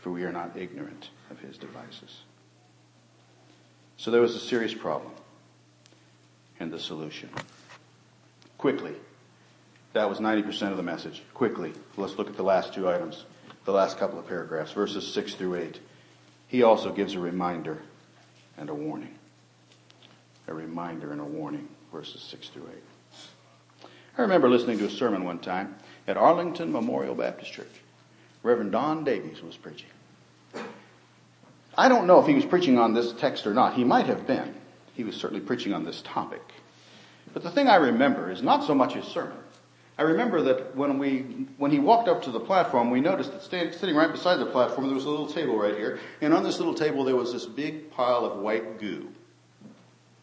for 0.01 0.11
we 0.11 0.25
are 0.25 0.33
not 0.33 0.57
ignorant 0.57 1.11
of 1.31 1.39
his 1.41 1.57
devices. 1.57 2.21
So 3.97 4.11
there 4.11 4.21
was 4.21 4.35
a 4.35 4.41
serious 4.41 4.75
problem 4.75 5.13
and 6.61 6.71
the 6.71 6.79
solution. 6.79 7.31
Quickly. 8.59 8.95
That 9.93 10.09
was 10.09 10.19
90% 10.19 10.71
of 10.71 10.77
the 10.77 10.83
message. 10.83 11.23
Quickly. 11.35 11.73
Let's 11.97 12.17
look 12.17 12.29
at 12.29 12.37
the 12.37 12.43
last 12.43 12.75
two 12.75 12.89
items 12.89 13.25
the 13.67 13.73
last 13.73 13.99
couple 13.99 14.19
of 14.19 14.27
paragraphs, 14.29 14.73
verses 14.73 15.07
6 15.13 15.35
through 15.35 15.57
8, 15.57 15.81
he 16.47 16.63
also 16.63 16.93
gives 16.93 17.15
a 17.15 17.19
reminder 17.19 17.83
and 18.57 18.71
a 18.71 18.75
warning. 18.75 19.19
A 20.47 20.55
reminder 20.55 21.11
and 21.11 21.21
a 21.21 21.25
warning, 21.25 21.69
verses 21.93 22.23
6 22.23 22.49
through 22.51 22.71
8. 23.83 23.89
I 24.17 24.23
remember 24.23 24.49
listening 24.49 24.79
to 24.79 24.87
a 24.87 24.91
sermon 24.91 25.25
one 25.25 25.41
time 25.41 25.75
at 26.07 26.17
Arlington 26.17 26.73
Memorial 26.73 27.17
Baptist 27.17 27.53
Church. 27.53 27.67
Reverend 28.45 28.71
Don 28.71 29.03
Davies 29.03 29.43
was 29.43 29.57
preaching. 29.57 29.89
I 31.77 31.89
don't 31.89 32.07
know 32.07 32.21
if 32.21 32.29
he 32.29 32.35
was 32.35 32.47
preaching 32.47 32.79
on 32.79 32.95
this 32.95 33.13
text 33.15 33.49
or 33.49 33.53
not. 33.53 33.75
He 33.75 33.83
might 33.83 34.07
have 34.07 34.29
been. 34.29 34.55
He 34.95 35.03
was 35.03 35.17
certainly 35.17 35.45
preaching 35.45 35.75
on 35.75 35.85
this 35.85 36.01
topic. 36.03 36.41
But 37.37 37.43
the 37.43 37.51
thing 37.51 37.69
I 37.69 37.77
remember 37.77 38.31
is 38.31 38.41
not 38.41 38.65
so 38.65 38.75
much 38.75 38.95
his 38.95 39.05
sermon 39.05 39.37
I 39.99 40.03
remember 40.03 40.41
that 40.43 40.75
when 40.75 40.99
we, 40.99 41.21
when 41.59 41.71
he 41.71 41.79
walked 41.79 42.09
up 42.09 42.23
to 42.23 42.31
the 42.31 42.41
platform, 42.41 42.91
we 42.91 43.01
noticed 43.01 43.33
that 43.33 43.43
sitting 43.43 43.95
right 43.95 44.11
beside 44.11 44.37
the 44.37 44.47
platform, 44.47 44.87
there 44.87 44.95
was 44.95 45.07
a 45.07 45.11
little 45.11 45.27
table 45.27 45.59
right 45.59 45.75
here. 45.75 45.99
And 46.21 46.35
on 46.35 46.43
this 46.43 46.59
little 46.59 46.75
table, 46.75 47.05
there 47.05 47.17
was 47.17 47.33
this 47.33 47.47
big 47.47 47.91
pile 47.91 48.25
of 48.25 48.39
white 48.39 48.79
goo. 48.79 49.09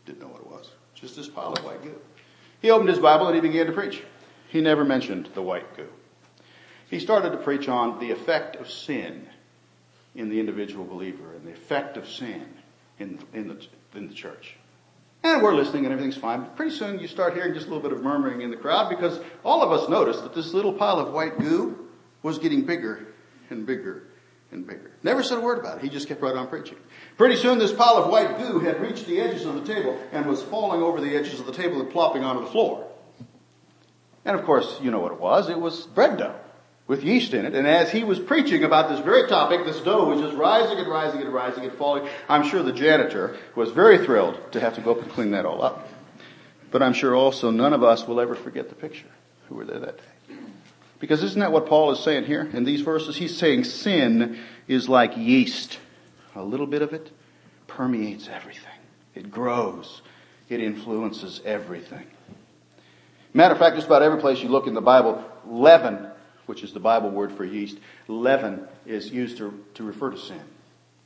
Didn't 0.06 0.22
know 0.22 0.28
what 0.28 0.42
it 0.42 0.48
was. 0.48 0.72
Just 0.94 1.16
this 1.16 1.28
pile 1.28 1.54
of 1.54 1.64
white 1.64 1.84
goo. 1.84 1.96
He 2.62 2.70
opened 2.70 2.90
his 2.90 3.00
Bible 3.00 3.28
and 3.28 3.36
he 3.36 3.42
began 3.42 3.66
to 3.66 3.72
preach. 3.72 4.04
He 4.50 4.62
never 4.62 4.86
mentioned 4.86 5.30
the 5.34 5.42
white 5.42 5.76
goo. 5.76 5.90
He 6.90 7.00
started 7.00 7.32
to 7.32 7.38
preach 7.38 7.68
on 7.68 8.00
the 8.00 8.12
effect 8.12 8.56
of 8.58 8.70
sin 8.70 9.28
in 10.14 10.30
the 10.30 10.40
individual 10.40 10.86
believer 10.86 11.34
and 11.34 11.48
the 11.48 11.52
effect 11.52 11.98
of 11.98 12.08
sin 12.08 12.46
in, 13.00 13.18
in, 13.34 13.48
the, 13.48 13.66
in 13.96 14.08
the 14.08 14.14
church. 14.14 14.56
And 15.24 15.42
we're 15.42 15.56
listening 15.56 15.86
and 15.86 15.94
everything's 15.94 16.18
fine. 16.18 16.42
But 16.42 16.58
pretty 16.58 16.76
soon 16.76 17.00
you 17.00 17.08
start 17.08 17.34
hearing 17.34 17.54
just 17.54 17.68
a 17.68 17.70
little 17.70 17.82
bit 17.82 17.98
of 17.98 18.04
murmuring 18.04 18.42
in 18.42 18.52
the 18.52 18.58
crowd 18.58 18.90
because 18.90 19.20
all 19.46 19.64
of 19.64 19.72
us 19.72 19.88
noticed 19.88 20.22
that 20.24 20.36
this 20.36 20.54
little 20.54 20.74
pile 20.74 21.00
of 21.00 21.14
white 21.14 21.40
goo 21.40 21.88
was 22.22 22.40
getting 22.40 22.66
bigger 22.66 23.08
and 23.50 23.66
bigger 23.66 24.08
and 24.52 24.68
bigger. 24.68 24.92
Never 25.02 25.24
said 25.24 25.38
a 25.38 25.42
word 25.42 25.60
about 25.60 25.78
it. 25.78 25.84
He 25.84 25.90
just 25.90 26.10
kept 26.10 26.22
right 26.22 26.36
on 26.36 26.48
preaching. 26.48 26.78
Pretty 27.18 27.38
soon 27.38 27.58
this 27.58 27.72
pile 27.72 27.96
of 27.96 28.10
white 28.10 28.38
goo 28.38 28.60
had 28.60 28.82
reached 28.82 29.08
the 29.08 29.22
edges 29.22 29.46
of 29.46 29.56
the 29.56 29.74
table 29.74 29.98
and 30.12 30.26
was 30.26 30.44
falling 30.44 30.82
over 30.82 31.00
the 31.00 31.16
edges 31.16 31.40
of 31.40 31.46
the 31.46 31.54
table 31.54 31.80
and 31.80 31.90
plopping 31.90 32.26
onto 32.26 32.44
the 32.44 32.52
floor. 32.52 32.90
And 34.26 34.38
of 34.38 34.46
course, 34.46 34.80
you 34.82 34.92
know 34.92 35.00
what 35.00 35.14
it 35.14 35.20
was. 35.20 35.50
It 35.50 35.60
was 35.60 35.86
bread 35.88 36.18
dough 36.18 36.36
with 36.88 37.04
yeast 37.04 37.34
in 37.34 37.46
it. 37.46 37.56
And 37.56 37.66
as 37.66 37.92
he 37.92 38.04
was 38.04 38.20
preaching 38.20 38.64
about 38.64 38.90
this 38.90 39.00
very 39.00 39.28
topic, 39.28 39.66
this 39.66 39.80
dough 39.82 40.10
was 40.10 40.20
just 40.20 40.36
rising 40.36 40.78
and 40.78 40.88
rising 40.88 41.22
and 41.22 41.34
rising 41.34 41.64
and 41.64 41.74
falling. 41.74 42.08
I'm 42.28 42.44
sure 42.44 42.62
the 42.62 42.74
janitor 42.74 43.38
was 43.56 43.72
very 43.72 44.06
thrilled 44.06 44.40
to 44.52 44.60
have 44.60 44.76
to 44.76 44.82
go 44.82 44.92
up 44.92 45.02
and 45.02 45.10
clean 45.12 45.32
that 45.32 45.46
all 45.46 45.62
up. 45.62 45.88
But 46.72 46.82
I'm 46.82 46.94
sure 46.94 47.16
also 47.16 47.52
none 47.52 47.74
of 47.74 47.84
us 47.84 48.08
will 48.08 48.20
ever 48.20 48.36
forget 48.36 48.70
the 48.70 48.76
picture 48.76 49.08
who 49.48 49.56
were 49.56 49.66
there 49.66 49.80
that 49.80 49.98
day. 49.98 50.36
Because 51.00 51.22
isn't 51.24 51.40
that 51.40 51.52
what 51.52 51.68
Paul 51.68 51.92
is 51.92 52.00
saying 52.00 52.26
here 52.26 52.50
in 52.54 52.64
these 52.64 52.82
verses? 52.82 53.16
He's 53.16 53.38
saying 53.38 53.66
sin 53.66 54.40
is 54.68 54.88
like 54.88 55.18
yeast. 55.18 55.80
A 56.36 56.44
little 56.44 56.66
bit 56.66 56.82
of 56.82 56.94
it 56.94 57.12
permeates 57.68 58.30
everything. 58.30 58.72
It 59.14 59.30
grows. 59.30 60.02
It 60.50 60.62
influences 60.62 61.42
everything. 61.46 62.06
Matter 63.34 63.54
of 63.54 63.60
fact, 63.60 63.76
just 63.76 63.88
about 63.88 64.02
every 64.02 64.20
place 64.20 64.42
you 64.42 64.50
look 64.50 64.68
in 64.68 64.74
the 64.74 64.82
Bible, 64.82 65.24
leaven 65.46 66.08
which 66.46 66.64
is 66.64 66.74
the 66.74 66.80
Bible 66.80 67.10
word 67.10 67.32
for 67.32 67.46
yeast, 67.46 67.78
leaven 68.08 68.68
is 68.86 69.12
used 69.12 69.38
to, 69.38 69.64
to 69.76 69.84
refer 69.84 70.12
to 70.12 70.18
sin. 70.18 70.42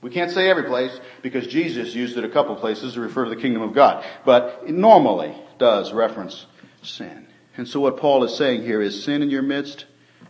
We 0.02 0.12
can't 0.12 0.32
say 0.32 0.50
every 0.50 0.64
place 0.64 1.00
because 1.24 1.48
Jesus 1.48 1.96
used 1.96 2.18
it 2.18 2.24
a 2.24 2.30
couple 2.30 2.56
places 2.56 2.94
to 2.94 3.02
refer 3.02 3.24
to 3.24 3.30
the 3.30 3.42
kingdom 3.42 3.64
of 3.64 3.74
God, 3.74 4.06
but 4.26 4.64
it 4.66 4.74
normally 4.74 5.36
does 5.58 5.92
reference 5.92 6.46
sin. 6.84 7.28
And 7.56 7.68
so 7.68 7.80
what 7.80 7.98
Paul 7.98 8.24
is 8.24 8.36
saying 8.36 8.62
here 8.62 8.82
is 8.82 9.04
sin 9.04 9.24
in 9.24 9.30
your 9.32 9.42
midst, 9.42 9.86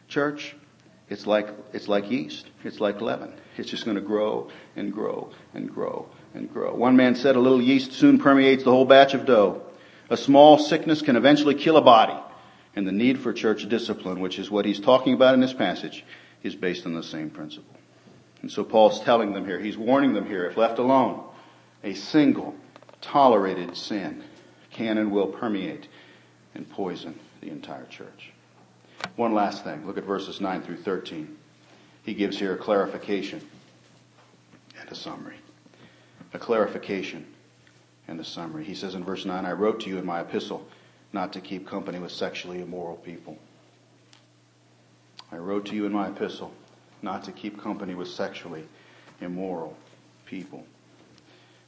church, 0.08 0.56
it's 1.10 1.26
like, 1.26 1.50
it's 1.74 1.88
like 1.88 2.10
yeast. 2.12 2.48
It's 2.64 2.80
like 2.80 3.02
leaven. 3.02 3.34
It's 3.58 3.70
just 3.70 3.86
going 3.86 3.96
to 3.96 4.02
grow 4.02 4.50
and 4.76 4.92
grow 4.92 5.32
and 5.54 5.74
grow 5.74 6.08
and 6.34 6.52
grow. 6.52 6.76
One 6.76 6.96
man 6.98 7.16
said 7.16 7.36
a 7.36 7.40
little 7.40 7.62
yeast 7.62 7.94
soon 7.94 8.20
permeates 8.20 8.64
the 8.64 8.72
whole 8.72 8.86
batch 8.86 9.14
of 9.14 9.26
dough. 9.26 9.64
A 10.10 10.18
small 10.18 10.58
sickness 10.58 11.02
can 11.02 11.16
eventually 11.16 11.56
kill 11.56 11.78
a 11.78 11.82
body. 11.82 12.18
And 12.78 12.88
the 12.88 12.92
need 12.92 13.20
for 13.20 13.34
church 13.34 13.68
discipline, 13.68 14.20
which 14.20 14.38
is 14.38 14.52
what 14.52 14.64
he's 14.64 14.80
talking 14.80 15.16
about 15.16 15.34
in 15.34 15.40
this 15.40 15.52
passage, 15.52 16.06
is 16.44 16.54
based 16.54 16.86
on 16.86 16.94
the 16.94 17.02
same 17.02 17.32
principle. 17.32 17.76
And 18.44 18.52
so 18.52 18.64
Paul's 18.64 19.00
telling 19.00 19.34
them 19.34 19.46
here, 19.46 19.60
he's 19.60 19.76
warning 19.76 20.14
them 20.14 20.28
here, 20.28 20.46
if 20.46 20.58
left 20.58 20.78
alone, 20.78 21.24
a 21.84 21.96
single 21.96 22.54
tolerated 23.02 23.76
sin 23.76 24.24
can 24.70 25.00
and 25.00 25.12
will 25.12 25.26
permeate 25.26 25.88
and 26.54 26.70
poison 26.70 27.20
the 27.42 27.50
entire 27.50 27.86
church. 27.86 28.32
One 29.16 29.34
last 29.34 29.64
thing. 29.64 29.88
Look 29.88 29.98
at 29.98 30.04
verses 30.04 30.40
9 30.40 30.62
through 30.62 30.84
13. 30.84 31.36
He 32.04 32.14
gives 32.14 32.38
here 32.38 32.54
a 32.54 32.58
clarification 32.58 33.42
and 34.80 34.92
a 34.92 34.96
summary. 34.96 35.38
A 36.32 36.38
clarification 36.38 37.26
and 38.08 38.20
a 38.20 38.24
summary. 38.24 38.66
He 38.66 38.76
says 38.76 38.94
in 38.94 39.04
verse 39.04 39.26
9, 39.26 39.48
I 39.48 39.54
wrote 39.54 39.80
to 39.80 39.90
you 39.90 39.98
in 39.98 40.06
my 40.06 40.22
epistle 40.22 40.68
not 41.18 41.34
to 41.34 41.42
keep 41.42 41.66
company 41.66 41.98
with 41.98 42.12
sexually 42.12 42.62
immoral 42.62 42.96
people. 42.98 43.40
I 45.32 45.38
wrote 45.38 45.66
to 45.66 45.76
you 45.76 45.88
in 45.88 45.92
my 45.92 46.10
epistle 46.10 46.54
not 47.02 47.24
to 47.24 47.32
keep 47.32 47.60
company 47.60 47.96
with 47.96 48.08
sexually 48.08 48.68
immoral 49.20 49.76
people. 50.28 50.64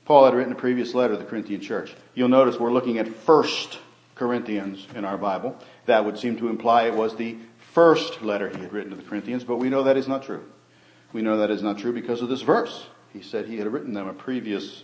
Paul 0.06 0.26
had 0.26 0.36
written 0.36 0.54
a 0.54 0.56
previous 0.56 0.94
letter 0.94 1.16
to 1.16 1.20
the 1.20 1.26
Corinthian 1.26 1.62
church. 1.62 1.96
You'll 2.14 2.30
notice 2.30 2.60
we're 2.60 2.72
looking 2.72 3.00
at 3.00 3.08
first 3.08 3.80
Corinthians 4.14 4.88
in 4.94 5.04
our 5.04 5.18
Bible. 5.18 5.58
That 5.88 6.06
would 6.06 6.20
seem 6.20 6.38
to 6.38 6.50
imply 6.50 6.84
it 6.84 6.94
was 6.94 7.16
the 7.16 7.36
first 7.74 8.22
letter 8.22 8.50
he 8.50 8.62
had 8.62 8.72
written 8.72 8.92
to 8.92 8.98
the 8.98 9.10
Corinthians, 9.10 9.44
but 9.44 9.56
we 9.56 9.70
know 9.70 9.82
that 9.82 9.98
is 9.98 10.08
not 10.08 10.22
true. 10.22 10.44
We 11.12 11.24
know 11.24 11.38
that 11.38 11.50
is 11.50 11.64
not 11.64 11.80
true 11.80 11.92
because 11.92 12.22
of 12.22 12.30
this 12.30 12.44
verse. 12.44 12.86
He 13.14 13.24
said 13.24 13.48
he 13.48 13.58
had 13.58 13.66
written 13.66 13.94
them 13.94 14.08
a 14.08 14.14
previous 14.14 14.84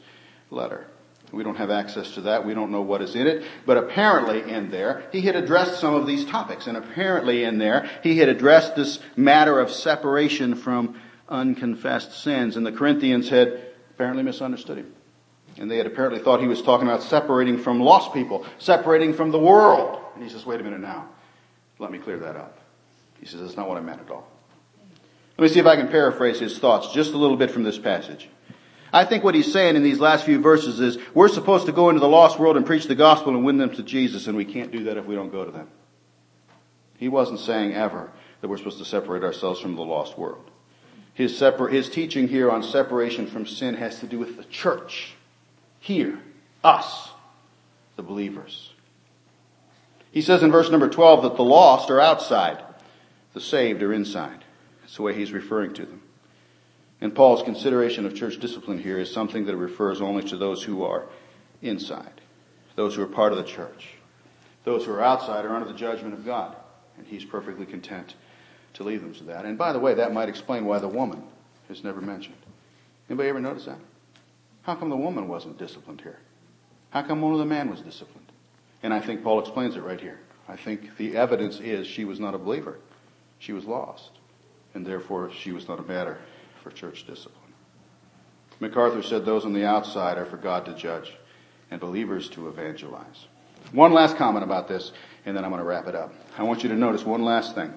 letter. 0.50 0.88
We 1.32 1.44
don't 1.44 1.56
have 1.56 1.72
access 1.72 2.12
to 2.12 2.22
that. 2.22 2.46
We 2.46 2.54
don't 2.54 2.72
know 2.72 2.82
what 2.82 3.02
is 3.02 3.16
in 3.16 3.28
it. 3.28 3.46
But 3.66 3.78
apparently 3.78 4.50
in 4.50 4.72
there, 4.72 5.04
he 5.12 5.22
had 5.22 5.36
addressed 5.36 5.80
some 5.80 5.94
of 5.94 6.08
these 6.08 6.26
topics. 6.26 6.68
And 6.68 6.78
apparently 6.78 7.44
in 7.44 7.58
there, 7.58 7.90
he 8.04 8.18
had 8.18 8.30
addressed 8.30 8.76
this 8.76 9.00
matter 9.16 9.60
of 9.60 9.72
separation 9.72 10.56
from 10.56 11.00
unconfessed 11.28 12.22
sins. 12.24 12.56
And 12.56 12.66
the 12.66 12.72
Corinthians 12.72 13.30
had 13.30 13.62
apparently 13.92 14.24
misunderstood 14.24 14.78
him. 14.78 14.94
And 15.58 15.72
they 15.72 15.78
had 15.78 15.88
apparently 15.88 16.20
thought 16.20 16.42
he 16.42 16.48
was 16.48 16.62
talking 16.62 16.88
about 16.88 17.04
separating 17.04 17.58
from 17.58 17.80
lost 17.80 18.14
people, 18.14 18.46
separating 18.58 19.14
from 19.14 19.32
the 19.32 19.40
world. 19.40 20.00
And 20.14 20.24
he 20.24 20.30
says, 20.30 20.46
wait 20.46 20.60
a 20.60 20.64
minute 20.64 20.82
now. 20.82 21.10
Let 21.80 21.92
me 21.92 21.98
clear 21.98 22.20
that 22.20 22.36
up. 22.36 22.60
He 23.20 23.26
says, 23.26 23.42
that's 23.42 23.58
not 23.58 23.68
what 23.68 23.78
I 23.78 23.82
meant 23.82 24.02
at 24.02 24.10
all. 24.10 24.28
Let 25.38 25.44
me 25.44 25.54
see 25.54 25.60
if 25.60 25.66
I 25.66 25.76
can 25.76 25.90
paraphrase 25.90 26.40
his 26.40 26.60
thoughts 26.60 26.94
just 26.94 27.14
a 27.14 27.18
little 27.18 27.36
bit 27.36 27.52
from 27.52 27.64
this 27.64 27.78
passage. 27.78 28.30
I 28.96 29.04
think 29.04 29.26
what 29.26 29.36
he's 29.36 29.52
saying 29.52 29.76
in 29.76 29.84
these 29.84 30.00
last 30.00 30.24
few 30.24 30.40
verses 30.40 30.80
is 30.80 30.98
we're 31.14 31.28
supposed 31.28 31.66
to 31.66 31.74
go 31.74 31.90
into 31.90 32.00
the 32.00 32.08
lost 32.08 32.40
world 32.40 32.56
and 32.56 32.66
preach 32.66 32.86
the 32.86 32.96
gospel 32.96 33.36
and 33.36 33.44
win 33.44 33.58
them 33.58 33.76
to 33.76 33.84
Jesus, 33.84 34.28
and 34.28 34.38
we 34.38 34.46
can't 34.46 34.72
do 34.72 34.86
that 34.86 34.96
if 34.96 35.04
we 35.06 35.16
don't 35.16 35.34
go 35.34 35.44
to 35.44 35.52
them. 35.52 35.68
He 36.96 37.10
wasn't 37.10 37.42
saying 37.42 37.74
ever 37.74 38.10
that 38.40 38.48
we're 38.48 38.56
supposed 38.58 38.78
to 38.78 38.86
separate 38.86 39.22
ourselves 39.22 39.60
from 39.60 39.76
the 39.76 39.84
lost 39.84 40.18
world. 40.18 40.50
His, 41.14 41.38
separ- 41.38 41.68
his 41.68 41.90
teaching 41.90 42.30
here 42.30 42.50
on 42.50 42.64
separation 42.64 43.28
from 43.28 43.46
sin 43.46 43.76
has 43.76 44.00
to 44.00 44.08
do 44.08 44.18
with 44.18 44.38
the 44.38 44.46
church. 44.46 45.14
Here. 45.82 46.18
Us. 46.64 47.10
The 47.98 48.04
believers. 48.04 48.72
He 50.12 50.22
says 50.22 50.42
in 50.42 50.54
verse 50.54 50.72
number 50.72 50.88
12 50.88 51.24
that 51.24 51.36
the 51.36 51.44
lost 51.44 51.90
are 51.90 52.00
outside. 52.00 52.64
The 53.34 53.42
saved 53.42 53.84
are 53.84 53.92
inside. 53.92 54.46
That's 54.80 54.96
the 54.96 55.02
way 55.02 55.14
he's 55.14 55.34
referring 55.34 55.74
to 55.74 55.86
them. 55.86 56.02
And 57.06 57.14
Paul's 57.14 57.44
consideration 57.44 58.08
of 58.08 58.16
church 58.16 58.40
discipline 58.40 58.80
here 58.80 58.98
is 58.98 59.14
something 59.14 59.46
that 59.46 59.56
refers 59.56 60.02
only 60.02 60.24
to 60.24 60.38
those 60.38 60.64
who 60.64 60.84
are 60.86 61.06
inside, 61.62 62.20
those 62.76 62.96
who 62.96 63.04
are 63.04 63.06
part 63.06 63.32
of 63.32 63.38
the 63.38 63.44
church. 63.44 63.90
Those 64.64 64.86
who 64.86 64.92
are 64.92 65.04
outside 65.04 65.46
are 65.46 65.56
under 65.56 65.72
the 65.72 65.78
judgment 65.78 66.16
of 66.16 66.26
God, 66.26 66.56
and 66.98 67.06
he's 67.06 67.24
perfectly 67.24 67.68
content 67.68 68.16
to 68.74 68.84
leave 68.84 69.02
them 69.02 69.14
to 69.14 69.24
that. 69.26 69.46
And 69.46 69.56
by 69.56 69.72
the 69.72 69.78
way, 69.78 69.94
that 69.94 70.14
might 70.14 70.30
explain 70.30 70.66
why 70.66 70.80
the 70.80 70.88
woman 70.88 71.22
is 71.70 71.84
never 71.84 72.02
mentioned. 72.02 72.38
Anybody 73.08 73.30
ever 73.30 73.40
notice 73.40 73.66
that? 73.66 73.78
How 74.64 74.74
come 74.74 74.90
the 74.90 74.98
woman 74.98 75.28
wasn't 75.28 75.60
disciplined 75.60 76.02
here? 76.02 76.18
How 76.90 77.04
come 77.04 77.24
only 77.24 77.38
the 77.38 77.46
man 77.46 77.70
was 77.70 77.82
disciplined? 77.82 78.32
And 78.82 78.92
I 78.92 79.00
think 79.00 79.22
Paul 79.24 79.42
explains 79.42 79.76
it 79.76 79.84
right 79.84 80.02
here. 80.02 80.22
I 80.48 80.56
think 80.56 80.98
the 80.98 81.18
evidence 81.18 81.60
is 81.60 81.86
she 81.86 82.04
was 82.04 82.20
not 82.20 82.34
a 82.34 82.40
believer. 82.40 82.80
She 83.38 83.54
was 83.54 83.66
lost. 83.66 84.10
And 84.74 84.84
therefore 84.84 85.30
she 85.32 85.52
was 85.52 85.68
not 85.68 85.78
a 85.78 85.84
matter 85.84 86.18
for 86.66 86.72
church 86.72 87.06
discipline. 87.06 87.54
MacArthur 88.60 89.04
said 89.04 89.24
those 89.24 89.46
on 89.46 89.54
the 89.54 89.68
outside 89.68 90.18
are 90.18 90.26
for 90.26 90.38
God 90.38 90.66
to 90.66 90.74
judge 90.74 91.14
and 91.70 91.80
believers 91.80 92.28
to 92.30 92.50
evangelize. 92.50 93.28
One 93.72 93.94
last 93.94 94.18
comment 94.18 94.44
about 94.44 94.68
this, 94.68 94.92
and 95.28 95.38
then 95.38 95.46
I'm 95.46 95.52
going 95.52 95.62
to 95.62 95.68
wrap 95.68 95.86
it 95.86 95.94
up. 95.94 96.12
I 96.40 96.44
want 96.44 96.64
you 96.64 96.70
to 96.70 96.76
notice 96.76 97.06
one 97.06 97.24
last 97.24 97.54
thing. 97.54 97.72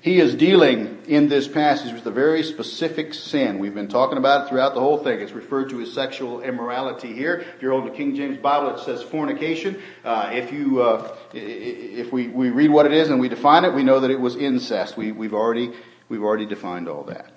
He 0.00 0.18
is 0.18 0.34
dealing 0.34 0.98
in 1.06 1.28
this 1.28 1.46
passage 1.46 1.92
with 1.92 2.04
a 2.06 2.10
very 2.10 2.42
specific 2.42 3.14
sin. 3.14 3.60
We've 3.60 3.74
been 3.74 3.88
talking 3.88 4.18
about 4.18 4.44
it 4.44 4.48
throughout 4.48 4.74
the 4.74 4.80
whole 4.80 4.98
thing. 4.98 5.20
It's 5.20 5.32
referred 5.32 5.70
to 5.70 5.80
as 5.80 5.92
sexual 5.92 6.42
immorality 6.42 7.14
here. 7.14 7.36
If 7.36 7.62
you're 7.62 7.70
holding 7.70 7.92
the 7.92 7.96
King 7.96 8.16
James 8.16 8.38
Bible, 8.38 8.76
it 8.76 8.80
says 8.80 9.02
fornication. 9.02 9.80
Uh, 10.04 10.30
if 10.32 10.52
you, 10.52 10.82
uh, 10.82 11.16
if 11.32 12.12
we, 12.12 12.28
we 12.28 12.50
read 12.50 12.70
what 12.70 12.84
it 12.84 12.92
is 12.92 13.10
and 13.10 13.20
we 13.20 13.28
define 13.28 13.64
it, 13.64 13.72
we 13.72 13.84
know 13.84 14.00
that 14.00 14.10
it 14.10 14.20
was 14.20 14.34
incest. 14.34 14.96
We, 14.96 15.12
we've 15.12 15.34
already, 15.34 15.72
we've 16.08 16.22
already 16.22 16.46
defined 16.46 16.88
all 16.88 17.04
that. 17.04 17.33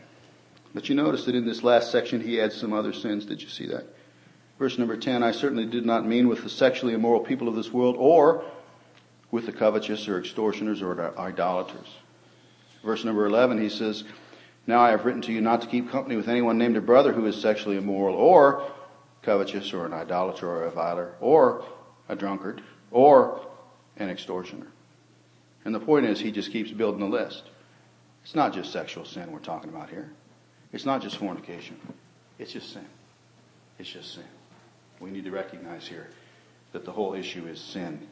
But 0.73 0.89
you 0.89 0.95
notice 0.95 1.25
that 1.25 1.35
in 1.35 1.45
this 1.45 1.63
last 1.63 1.91
section 1.91 2.21
he 2.21 2.39
adds 2.39 2.55
some 2.55 2.73
other 2.73 2.93
sins. 2.93 3.25
Did 3.25 3.41
you 3.41 3.49
see 3.49 3.67
that? 3.67 3.85
Verse 4.59 4.77
number 4.77 4.97
10, 4.97 5.23
I 5.23 5.31
certainly 5.31 5.65
did 5.65 5.85
not 5.85 6.05
mean 6.05 6.27
with 6.27 6.43
the 6.43 6.49
sexually 6.49 6.93
immoral 6.93 7.21
people 7.21 7.47
of 7.47 7.55
this 7.55 7.71
world 7.71 7.95
or 7.97 8.43
with 9.29 9.45
the 9.45 9.51
covetous 9.51 10.07
or 10.07 10.19
extortioners 10.19 10.81
or 10.81 11.17
idolaters. 11.19 11.87
Verse 12.83 13.03
number 13.03 13.25
11, 13.25 13.61
he 13.61 13.69
says, 13.69 14.03
Now 14.65 14.79
I 14.79 14.91
have 14.91 15.05
written 15.05 15.21
to 15.23 15.31
you 15.31 15.41
not 15.41 15.61
to 15.61 15.67
keep 15.67 15.91
company 15.91 16.15
with 16.15 16.27
anyone 16.27 16.57
named 16.57 16.77
a 16.77 16.81
brother 16.81 17.13
who 17.13 17.25
is 17.25 17.39
sexually 17.39 17.77
immoral 17.77 18.15
or 18.15 18.71
covetous 19.21 19.73
or 19.73 19.85
an 19.85 19.93
idolater 19.93 20.49
or 20.49 20.63
a 20.63 20.71
viler 20.71 21.13
or 21.19 21.65
a 22.09 22.15
drunkard 22.15 22.63
or 22.91 23.45
an 23.97 24.09
extortioner. 24.09 24.67
And 25.65 25.75
the 25.75 25.79
point 25.79 26.05
is, 26.05 26.19
he 26.19 26.31
just 26.31 26.51
keeps 26.51 26.71
building 26.71 27.01
the 27.01 27.07
list. 27.07 27.43
It's 28.23 28.35
not 28.35 28.53
just 28.53 28.71
sexual 28.71 29.05
sin 29.05 29.31
we're 29.31 29.39
talking 29.39 29.69
about 29.69 29.89
here. 29.89 30.11
It's 30.73 30.85
not 30.85 31.01
just 31.01 31.17
fornication. 31.17 31.79
It's 32.39 32.51
just 32.51 32.73
sin. 32.73 32.85
It's 33.79 33.89
just 33.89 34.13
sin. 34.13 34.23
We 34.99 35.11
need 35.11 35.25
to 35.25 35.31
recognize 35.31 35.87
here 35.87 36.07
that 36.73 36.85
the 36.85 36.91
whole 36.91 37.13
issue 37.13 37.47
is 37.47 37.59
sin 37.59 38.07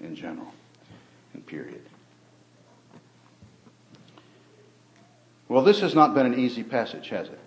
in 0.00 0.14
general 0.14 0.52
and 1.32 1.46
period. 1.46 1.82
Well, 5.48 5.62
this 5.62 5.80
has 5.80 5.94
not 5.94 6.14
been 6.14 6.26
an 6.26 6.38
easy 6.38 6.62
passage, 6.62 7.08
has 7.10 7.28
it? 7.28 7.38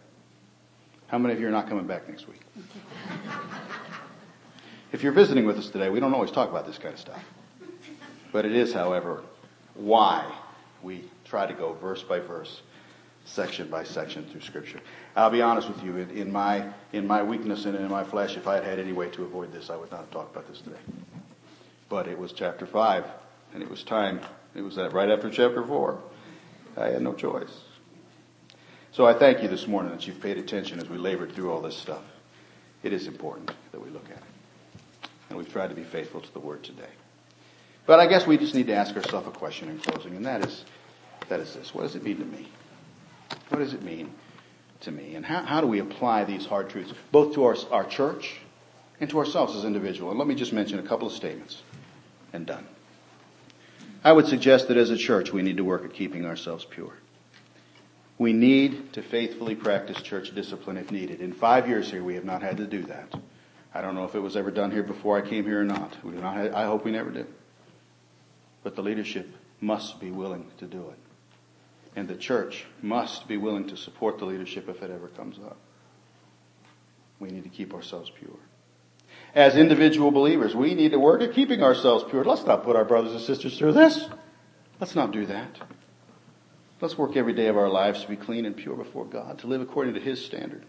How 1.07 1.17
many 1.17 1.33
of 1.33 1.39
you 1.39 1.47
are 1.47 1.51
not 1.51 1.67
coming 1.67 1.87
back 1.87 2.07
next 2.07 2.27
week? 2.27 2.41
if 4.91 5.03
you're 5.03 5.13
visiting 5.13 5.45
with 5.45 5.57
us 5.57 5.69
today, 5.69 5.89
we 5.89 5.99
don't 5.99 6.13
always 6.13 6.31
talk 6.31 6.49
about 6.49 6.67
this 6.67 6.77
kind 6.77 6.93
of 6.93 6.99
stuff. 6.99 7.23
But 8.31 8.45
it 8.45 8.53
is, 8.53 8.73
however, 8.73 9.23
why 9.73 10.31
we 10.83 11.09
try 11.25 11.47
to 11.47 11.53
go 11.53 11.73
verse 11.73 12.03
by 12.03 12.19
verse 12.19 12.61
section 13.27 13.67
by 13.69 13.83
section 13.83 14.25
through 14.25 14.41
Scripture. 14.41 14.79
I'll 15.15 15.29
be 15.29 15.41
honest 15.41 15.67
with 15.67 15.83
you, 15.83 15.97
in, 15.97 16.09
in, 16.11 16.31
my 16.31 16.67
in 16.93 17.05
my 17.05 17.21
weakness 17.21 17.65
and 17.65 17.75
in 17.75 17.89
my 17.89 18.03
flesh, 18.03 18.37
if 18.37 18.47
I 18.47 18.55
had 18.55 18.63
had 18.63 18.79
any 18.79 18.93
way 18.93 19.09
to 19.09 19.23
avoid 19.23 19.51
this, 19.51 19.69
I 19.69 19.75
would 19.75 19.91
not 19.91 20.01
have 20.01 20.11
talked 20.11 20.35
about 20.35 20.47
this 20.47 20.61
today. 20.61 20.79
But 21.89 22.07
it 22.07 22.17
was 22.17 22.31
chapter 22.31 22.65
five, 22.65 23.05
and 23.53 23.61
it 23.61 23.69
was 23.69 23.83
time. 23.83 24.21
It 24.55 24.61
was 24.61 24.75
that 24.75 24.93
right 24.93 25.09
after 25.09 25.29
chapter 25.29 25.65
four. 25.65 26.01
I 26.75 26.87
had 26.87 27.01
no 27.01 27.13
choice. 27.13 27.61
So 28.91 29.05
I 29.05 29.13
thank 29.13 29.41
you 29.43 29.47
this 29.47 29.67
morning 29.67 29.91
that 29.91 30.07
you've 30.07 30.21
paid 30.21 30.37
attention 30.37 30.79
as 30.79 30.89
we 30.89 30.97
labored 30.97 31.33
through 31.33 31.51
all 31.51 31.61
this 31.61 31.75
stuff. 31.75 32.03
It 32.83 32.93
is 32.93 33.07
important 33.07 33.51
that 33.71 33.83
we 33.83 33.89
look 33.89 34.05
at 34.05 34.17
it, 34.17 35.09
and 35.29 35.37
we've 35.37 35.51
tried 35.51 35.69
to 35.69 35.75
be 35.75 35.83
faithful 35.83 36.21
to 36.21 36.33
the 36.33 36.39
Word 36.39 36.63
today. 36.63 36.89
But 37.85 37.99
I 37.99 38.07
guess 38.07 38.27
we 38.27 38.37
just 38.37 38.53
need 38.53 38.67
to 38.67 38.75
ask 38.75 38.95
ourselves 38.95 39.27
a 39.27 39.31
question 39.31 39.69
in 39.69 39.79
closing, 39.79 40.15
and 40.15 40.25
that 40.25 40.45
is, 40.45 40.65
that 41.29 41.39
is 41.39 41.53
this: 41.53 41.73
What 41.73 41.83
does 41.83 41.95
it 41.95 42.03
mean 42.03 42.17
to 42.17 42.25
me? 42.25 42.47
What 43.49 43.59
does 43.59 43.73
it 43.73 43.81
mean 43.81 44.11
to 44.81 44.91
me? 44.91 45.15
And 45.15 45.25
how, 45.25 45.41
how 45.43 45.61
do 45.61 45.67
we 45.67 45.79
apply 45.79 46.25
these 46.25 46.45
hard 46.45 46.69
truths, 46.69 46.93
both 47.11 47.33
to 47.35 47.45
our, 47.45 47.55
our 47.71 47.85
church 47.85 48.39
and 48.99 49.09
to 49.09 49.19
ourselves 49.19 49.55
as 49.55 49.63
individuals? 49.63 50.11
And 50.11 50.19
let 50.19 50.27
me 50.27 50.35
just 50.35 50.53
mention 50.53 50.79
a 50.79 50.83
couple 50.83 51.07
of 51.07 51.13
statements 51.13 51.61
and 52.33 52.45
done. 52.45 52.67
I 54.03 54.11
would 54.11 54.27
suggest 54.27 54.67
that 54.67 54.77
as 54.77 54.89
a 54.89 54.97
church, 54.97 55.31
we 55.31 55.41
need 55.41 55.57
to 55.57 55.63
work 55.63 55.83
at 55.83 55.93
keeping 55.93 56.25
ourselves 56.25 56.65
pure. 56.65 56.93
We 58.17 58.33
need 58.33 58.93
to 58.93 59.03
faithfully 59.03 59.55
practice 59.55 60.01
church 60.01 60.33
discipline 60.33 60.77
if 60.77 60.91
needed. 60.91 61.21
In 61.21 61.33
five 61.33 61.67
years 61.67 61.89
here, 61.91 62.03
we 62.03 62.15
have 62.15 62.25
not 62.25 62.41
had 62.41 62.57
to 62.57 62.65
do 62.65 62.83
that. 62.83 63.13
I 63.73 63.81
don't 63.81 63.95
know 63.95 64.05
if 64.05 64.15
it 64.15 64.19
was 64.19 64.35
ever 64.35 64.49
done 64.49 64.71
here 64.71 64.83
before 64.83 65.17
I 65.17 65.27
came 65.27 65.45
here 65.45 65.61
or 65.61 65.65
not. 65.65 65.95
We've 66.03 66.15
not 66.15 66.35
had, 66.35 66.51
I 66.53 66.65
hope 66.65 66.83
we 66.83 66.91
never 66.91 67.11
do. 67.11 67.25
But 68.63 68.75
the 68.75 68.81
leadership 68.81 69.29
must 69.61 69.99
be 69.99 70.09
willing 70.09 70.47
to 70.57 70.65
do 70.65 70.89
it. 70.89 71.06
And 71.97 72.07
the 72.07 72.15
church 72.15 72.63
must 72.83 73.27
be 73.27 73.37
willing 73.37 73.69
to 73.69 73.75
support 73.75 74.19
the 74.19 74.25
leadership 74.25 74.69
if 74.69 74.83
it 74.83 74.91
ever 74.91 75.07
comes 75.07 75.39
up. 75.39 75.57
We 77.19 77.29
need 77.29 77.43
to 77.43 77.49
keep 77.49 77.73
ourselves 77.73 78.11
pure. 78.11 78.37
As 79.33 79.55
individual 79.55 80.11
believers, 80.11 80.55
we 80.55 80.75
need 80.75 80.91
to 80.91 80.99
work 80.99 81.23
at 81.23 81.33
keeping 81.33 81.63
ourselves 81.63 82.05
pure. 82.07 82.23
Let's 82.23 82.45
not 82.45 82.63
put 82.63 82.75
our 82.75 82.85
brothers 82.85 83.13
and 83.13 83.21
sisters 83.21 83.57
through 83.57 83.73
this. 83.73 84.07
Let's 84.79 84.93
not 84.93 85.11
do 85.11 85.25
that. 85.25 85.57
Let's 86.81 86.99
work 86.99 87.17
every 87.17 87.33
day 87.33 87.47
of 87.47 87.57
our 87.57 87.67
lives 87.67 88.03
to 88.03 88.07
be 88.07 88.15
clean 88.15 88.45
and 88.45 88.55
pure 88.55 88.75
before 88.75 89.05
God, 89.05 89.39
to 89.39 89.47
live 89.47 89.61
according 89.61 89.95
to 89.95 89.99
His 89.99 90.23
standard. 90.23 90.67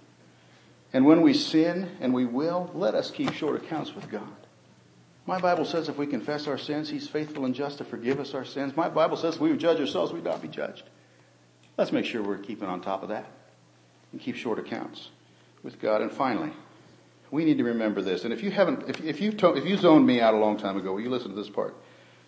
And 0.95 1.05
when 1.05 1.21
we 1.21 1.35
sin, 1.35 1.91
and 2.01 2.15
we 2.15 2.25
will, 2.25 2.71
let 2.73 2.95
us 2.95 3.11
keep 3.11 3.35
short 3.35 3.63
accounts 3.63 3.95
with 3.95 4.11
God. 4.11 4.35
My 5.27 5.39
Bible 5.39 5.67
says 5.67 5.91
if 5.91 5.99
we 5.99 6.07
confess 6.07 6.47
our 6.47 6.57
sins, 6.57 6.89
He's 6.89 7.07
faithful 7.07 7.45
and 7.45 7.55
just 7.55 7.77
to 7.79 7.85
forgive 7.85 8.19
us 8.19 8.33
our 8.33 8.47
sins. 8.47 8.75
My 8.75 8.89
Bible 8.89 9.19
says 9.19 9.39
we 9.39 9.51
would 9.51 9.61
judge 9.61 9.79
ourselves, 9.79 10.11
we'd 10.11 10.25
not 10.25 10.41
be 10.41 10.49
judged. 10.49 10.85
Let's 11.79 11.93
make 11.93 12.05
sure 12.05 12.23
we're 12.23 12.39
keeping 12.39 12.69
on 12.69 12.81
top 12.81 13.05
of 13.05 13.09
that 13.11 13.25
and 14.11 14.21
keep 14.21 14.35
short 14.35 14.59
accounts 14.59 15.11
with 15.63 15.81
God. 15.81 16.03
And 16.03 16.11
finally, 16.11 16.51
we 17.31 17.45
need 17.45 17.59
to 17.59 17.65
remember 17.65 18.03
this. 18.03 18.25
And 18.25 18.33
if 18.33 18.43
you 18.43 18.51
haven't, 18.51 18.91
if, 18.91 19.01
if 19.01 19.21
you 19.21 19.31
if 19.31 19.65
you 19.65 19.77
zoned 19.77 20.05
me 20.05 20.21
out 20.21 20.35
a 20.35 20.39
long 20.39 20.59
time 20.59 20.77
ago, 20.77 20.93
will 20.93 21.01
you 21.01 21.09
listen 21.09 21.31
to 21.31 21.37
this 21.37 21.49
part? 21.49 21.75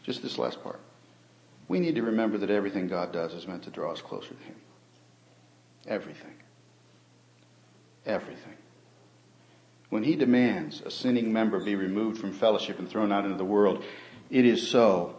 Just 0.04 0.22
this 0.22 0.38
last 0.38 0.62
part. 0.62 0.78
We 1.68 1.80
need 1.80 1.96
to 1.96 2.02
remember 2.02 2.38
that 2.38 2.50
everything 2.50 2.86
God 2.86 3.12
does 3.12 3.34
is 3.34 3.46
meant 3.46 3.64
to 3.64 3.70
draw 3.70 3.92
us 3.92 4.00
closer 4.00 4.34
to 4.34 4.42
Him. 4.42 4.56
Everything. 5.86 6.34
Everything. 8.06 8.56
When 9.88 10.04
He 10.04 10.14
demands 10.14 10.80
a 10.80 10.90
sinning 10.90 11.32
member 11.32 11.58
be 11.58 11.74
removed 11.74 12.20
from 12.20 12.32
fellowship 12.32 12.78
and 12.78 12.88
thrown 12.88 13.10
out 13.10 13.24
into 13.24 13.36
the 13.36 13.44
world, 13.44 13.84
it 14.30 14.44
is 14.44 14.68
so. 14.68 15.16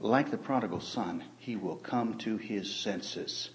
Like 0.00 0.30
the 0.30 0.38
prodigal 0.38 0.80
son, 0.80 1.22
he 1.42 1.56
will 1.56 1.74
come 1.74 2.16
to 2.18 2.36
his 2.36 2.72
senses 2.72 3.50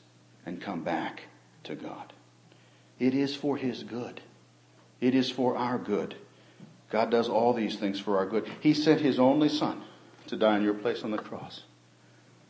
and 0.46 0.62
come 0.62 0.84
back 0.84 1.24
to 1.64 1.74
God. 1.74 2.12
It 3.00 3.14
is 3.14 3.34
for 3.34 3.56
his 3.56 3.84
good. 3.84 4.20
It 5.00 5.16
is 5.16 5.32
for 5.32 5.56
our 5.56 5.78
good. 5.78 6.14
God 6.90 7.10
does 7.12 7.30
all 7.30 7.54
these 7.54 7.78
things 7.78 7.98
for 7.98 8.18
our 8.18 8.26
good. 8.26 8.46
He 8.60 8.74
sent 8.74 9.00
his 9.00 9.20
only 9.20 9.48
son 9.48 9.84
to 10.28 10.36
die 10.36 10.58
in 10.58 10.64
your 10.64 10.74
place 10.74 11.04
on 11.04 11.12
the 11.12 11.18
cross. 11.18 11.64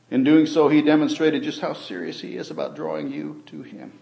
In 0.09 0.23
doing 0.23 0.47
so, 0.47 0.69
he 0.69 0.81
demonstrated 0.81 1.43
just 1.43 1.61
how 1.61 1.73
serious 1.73 2.19
he 2.19 2.35
is 2.35 2.49
about 2.49 2.75
drawing 2.75 3.11
you 3.11 3.43
to 3.45 3.61
him. 3.61 3.99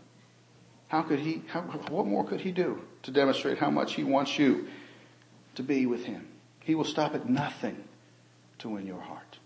How 0.88 1.02
could 1.02 1.20
he, 1.20 1.44
how, 1.48 1.64
what 1.64 2.06
more 2.06 2.24
could 2.24 2.40
he 2.40 2.54
do 2.54 2.82
to 3.04 3.12
demonstrate 3.12 3.58
how 3.58 3.72
much 3.72 3.96
he 3.96 4.06
wants 4.06 4.40
you 4.40 4.70
to 5.56 5.64
be 5.64 5.86
with 5.86 6.06
him? 6.06 6.30
He 6.62 6.76
will 6.76 6.86
stop 6.86 7.14
at 7.14 7.28
nothing 7.28 7.84
to 8.60 8.70
win 8.70 8.88
your 8.88 9.02
heart. 9.02 9.38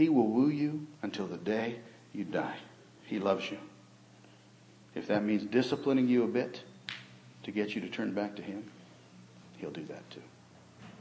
He 0.00 0.08
will 0.08 0.28
woo 0.28 0.48
you 0.48 0.86
until 1.02 1.26
the 1.26 1.36
day 1.36 1.76
you 2.14 2.24
die. 2.24 2.56
He 3.04 3.18
loves 3.18 3.50
you. 3.50 3.58
If 4.94 5.06
that 5.08 5.22
means 5.22 5.44
disciplining 5.44 6.08
you 6.08 6.24
a 6.24 6.26
bit 6.26 6.62
to 7.42 7.50
get 7.50 7.74
you 7.74 7.82
to 7.82 7.88
turn 7.90 8.14
back 8.14 8.34
to 8.36 8.42
him, 8.42 8.64
he'll 9.58 9.70
do 9.70 9.84
that 9.84 10.08
too. 10.08 10.22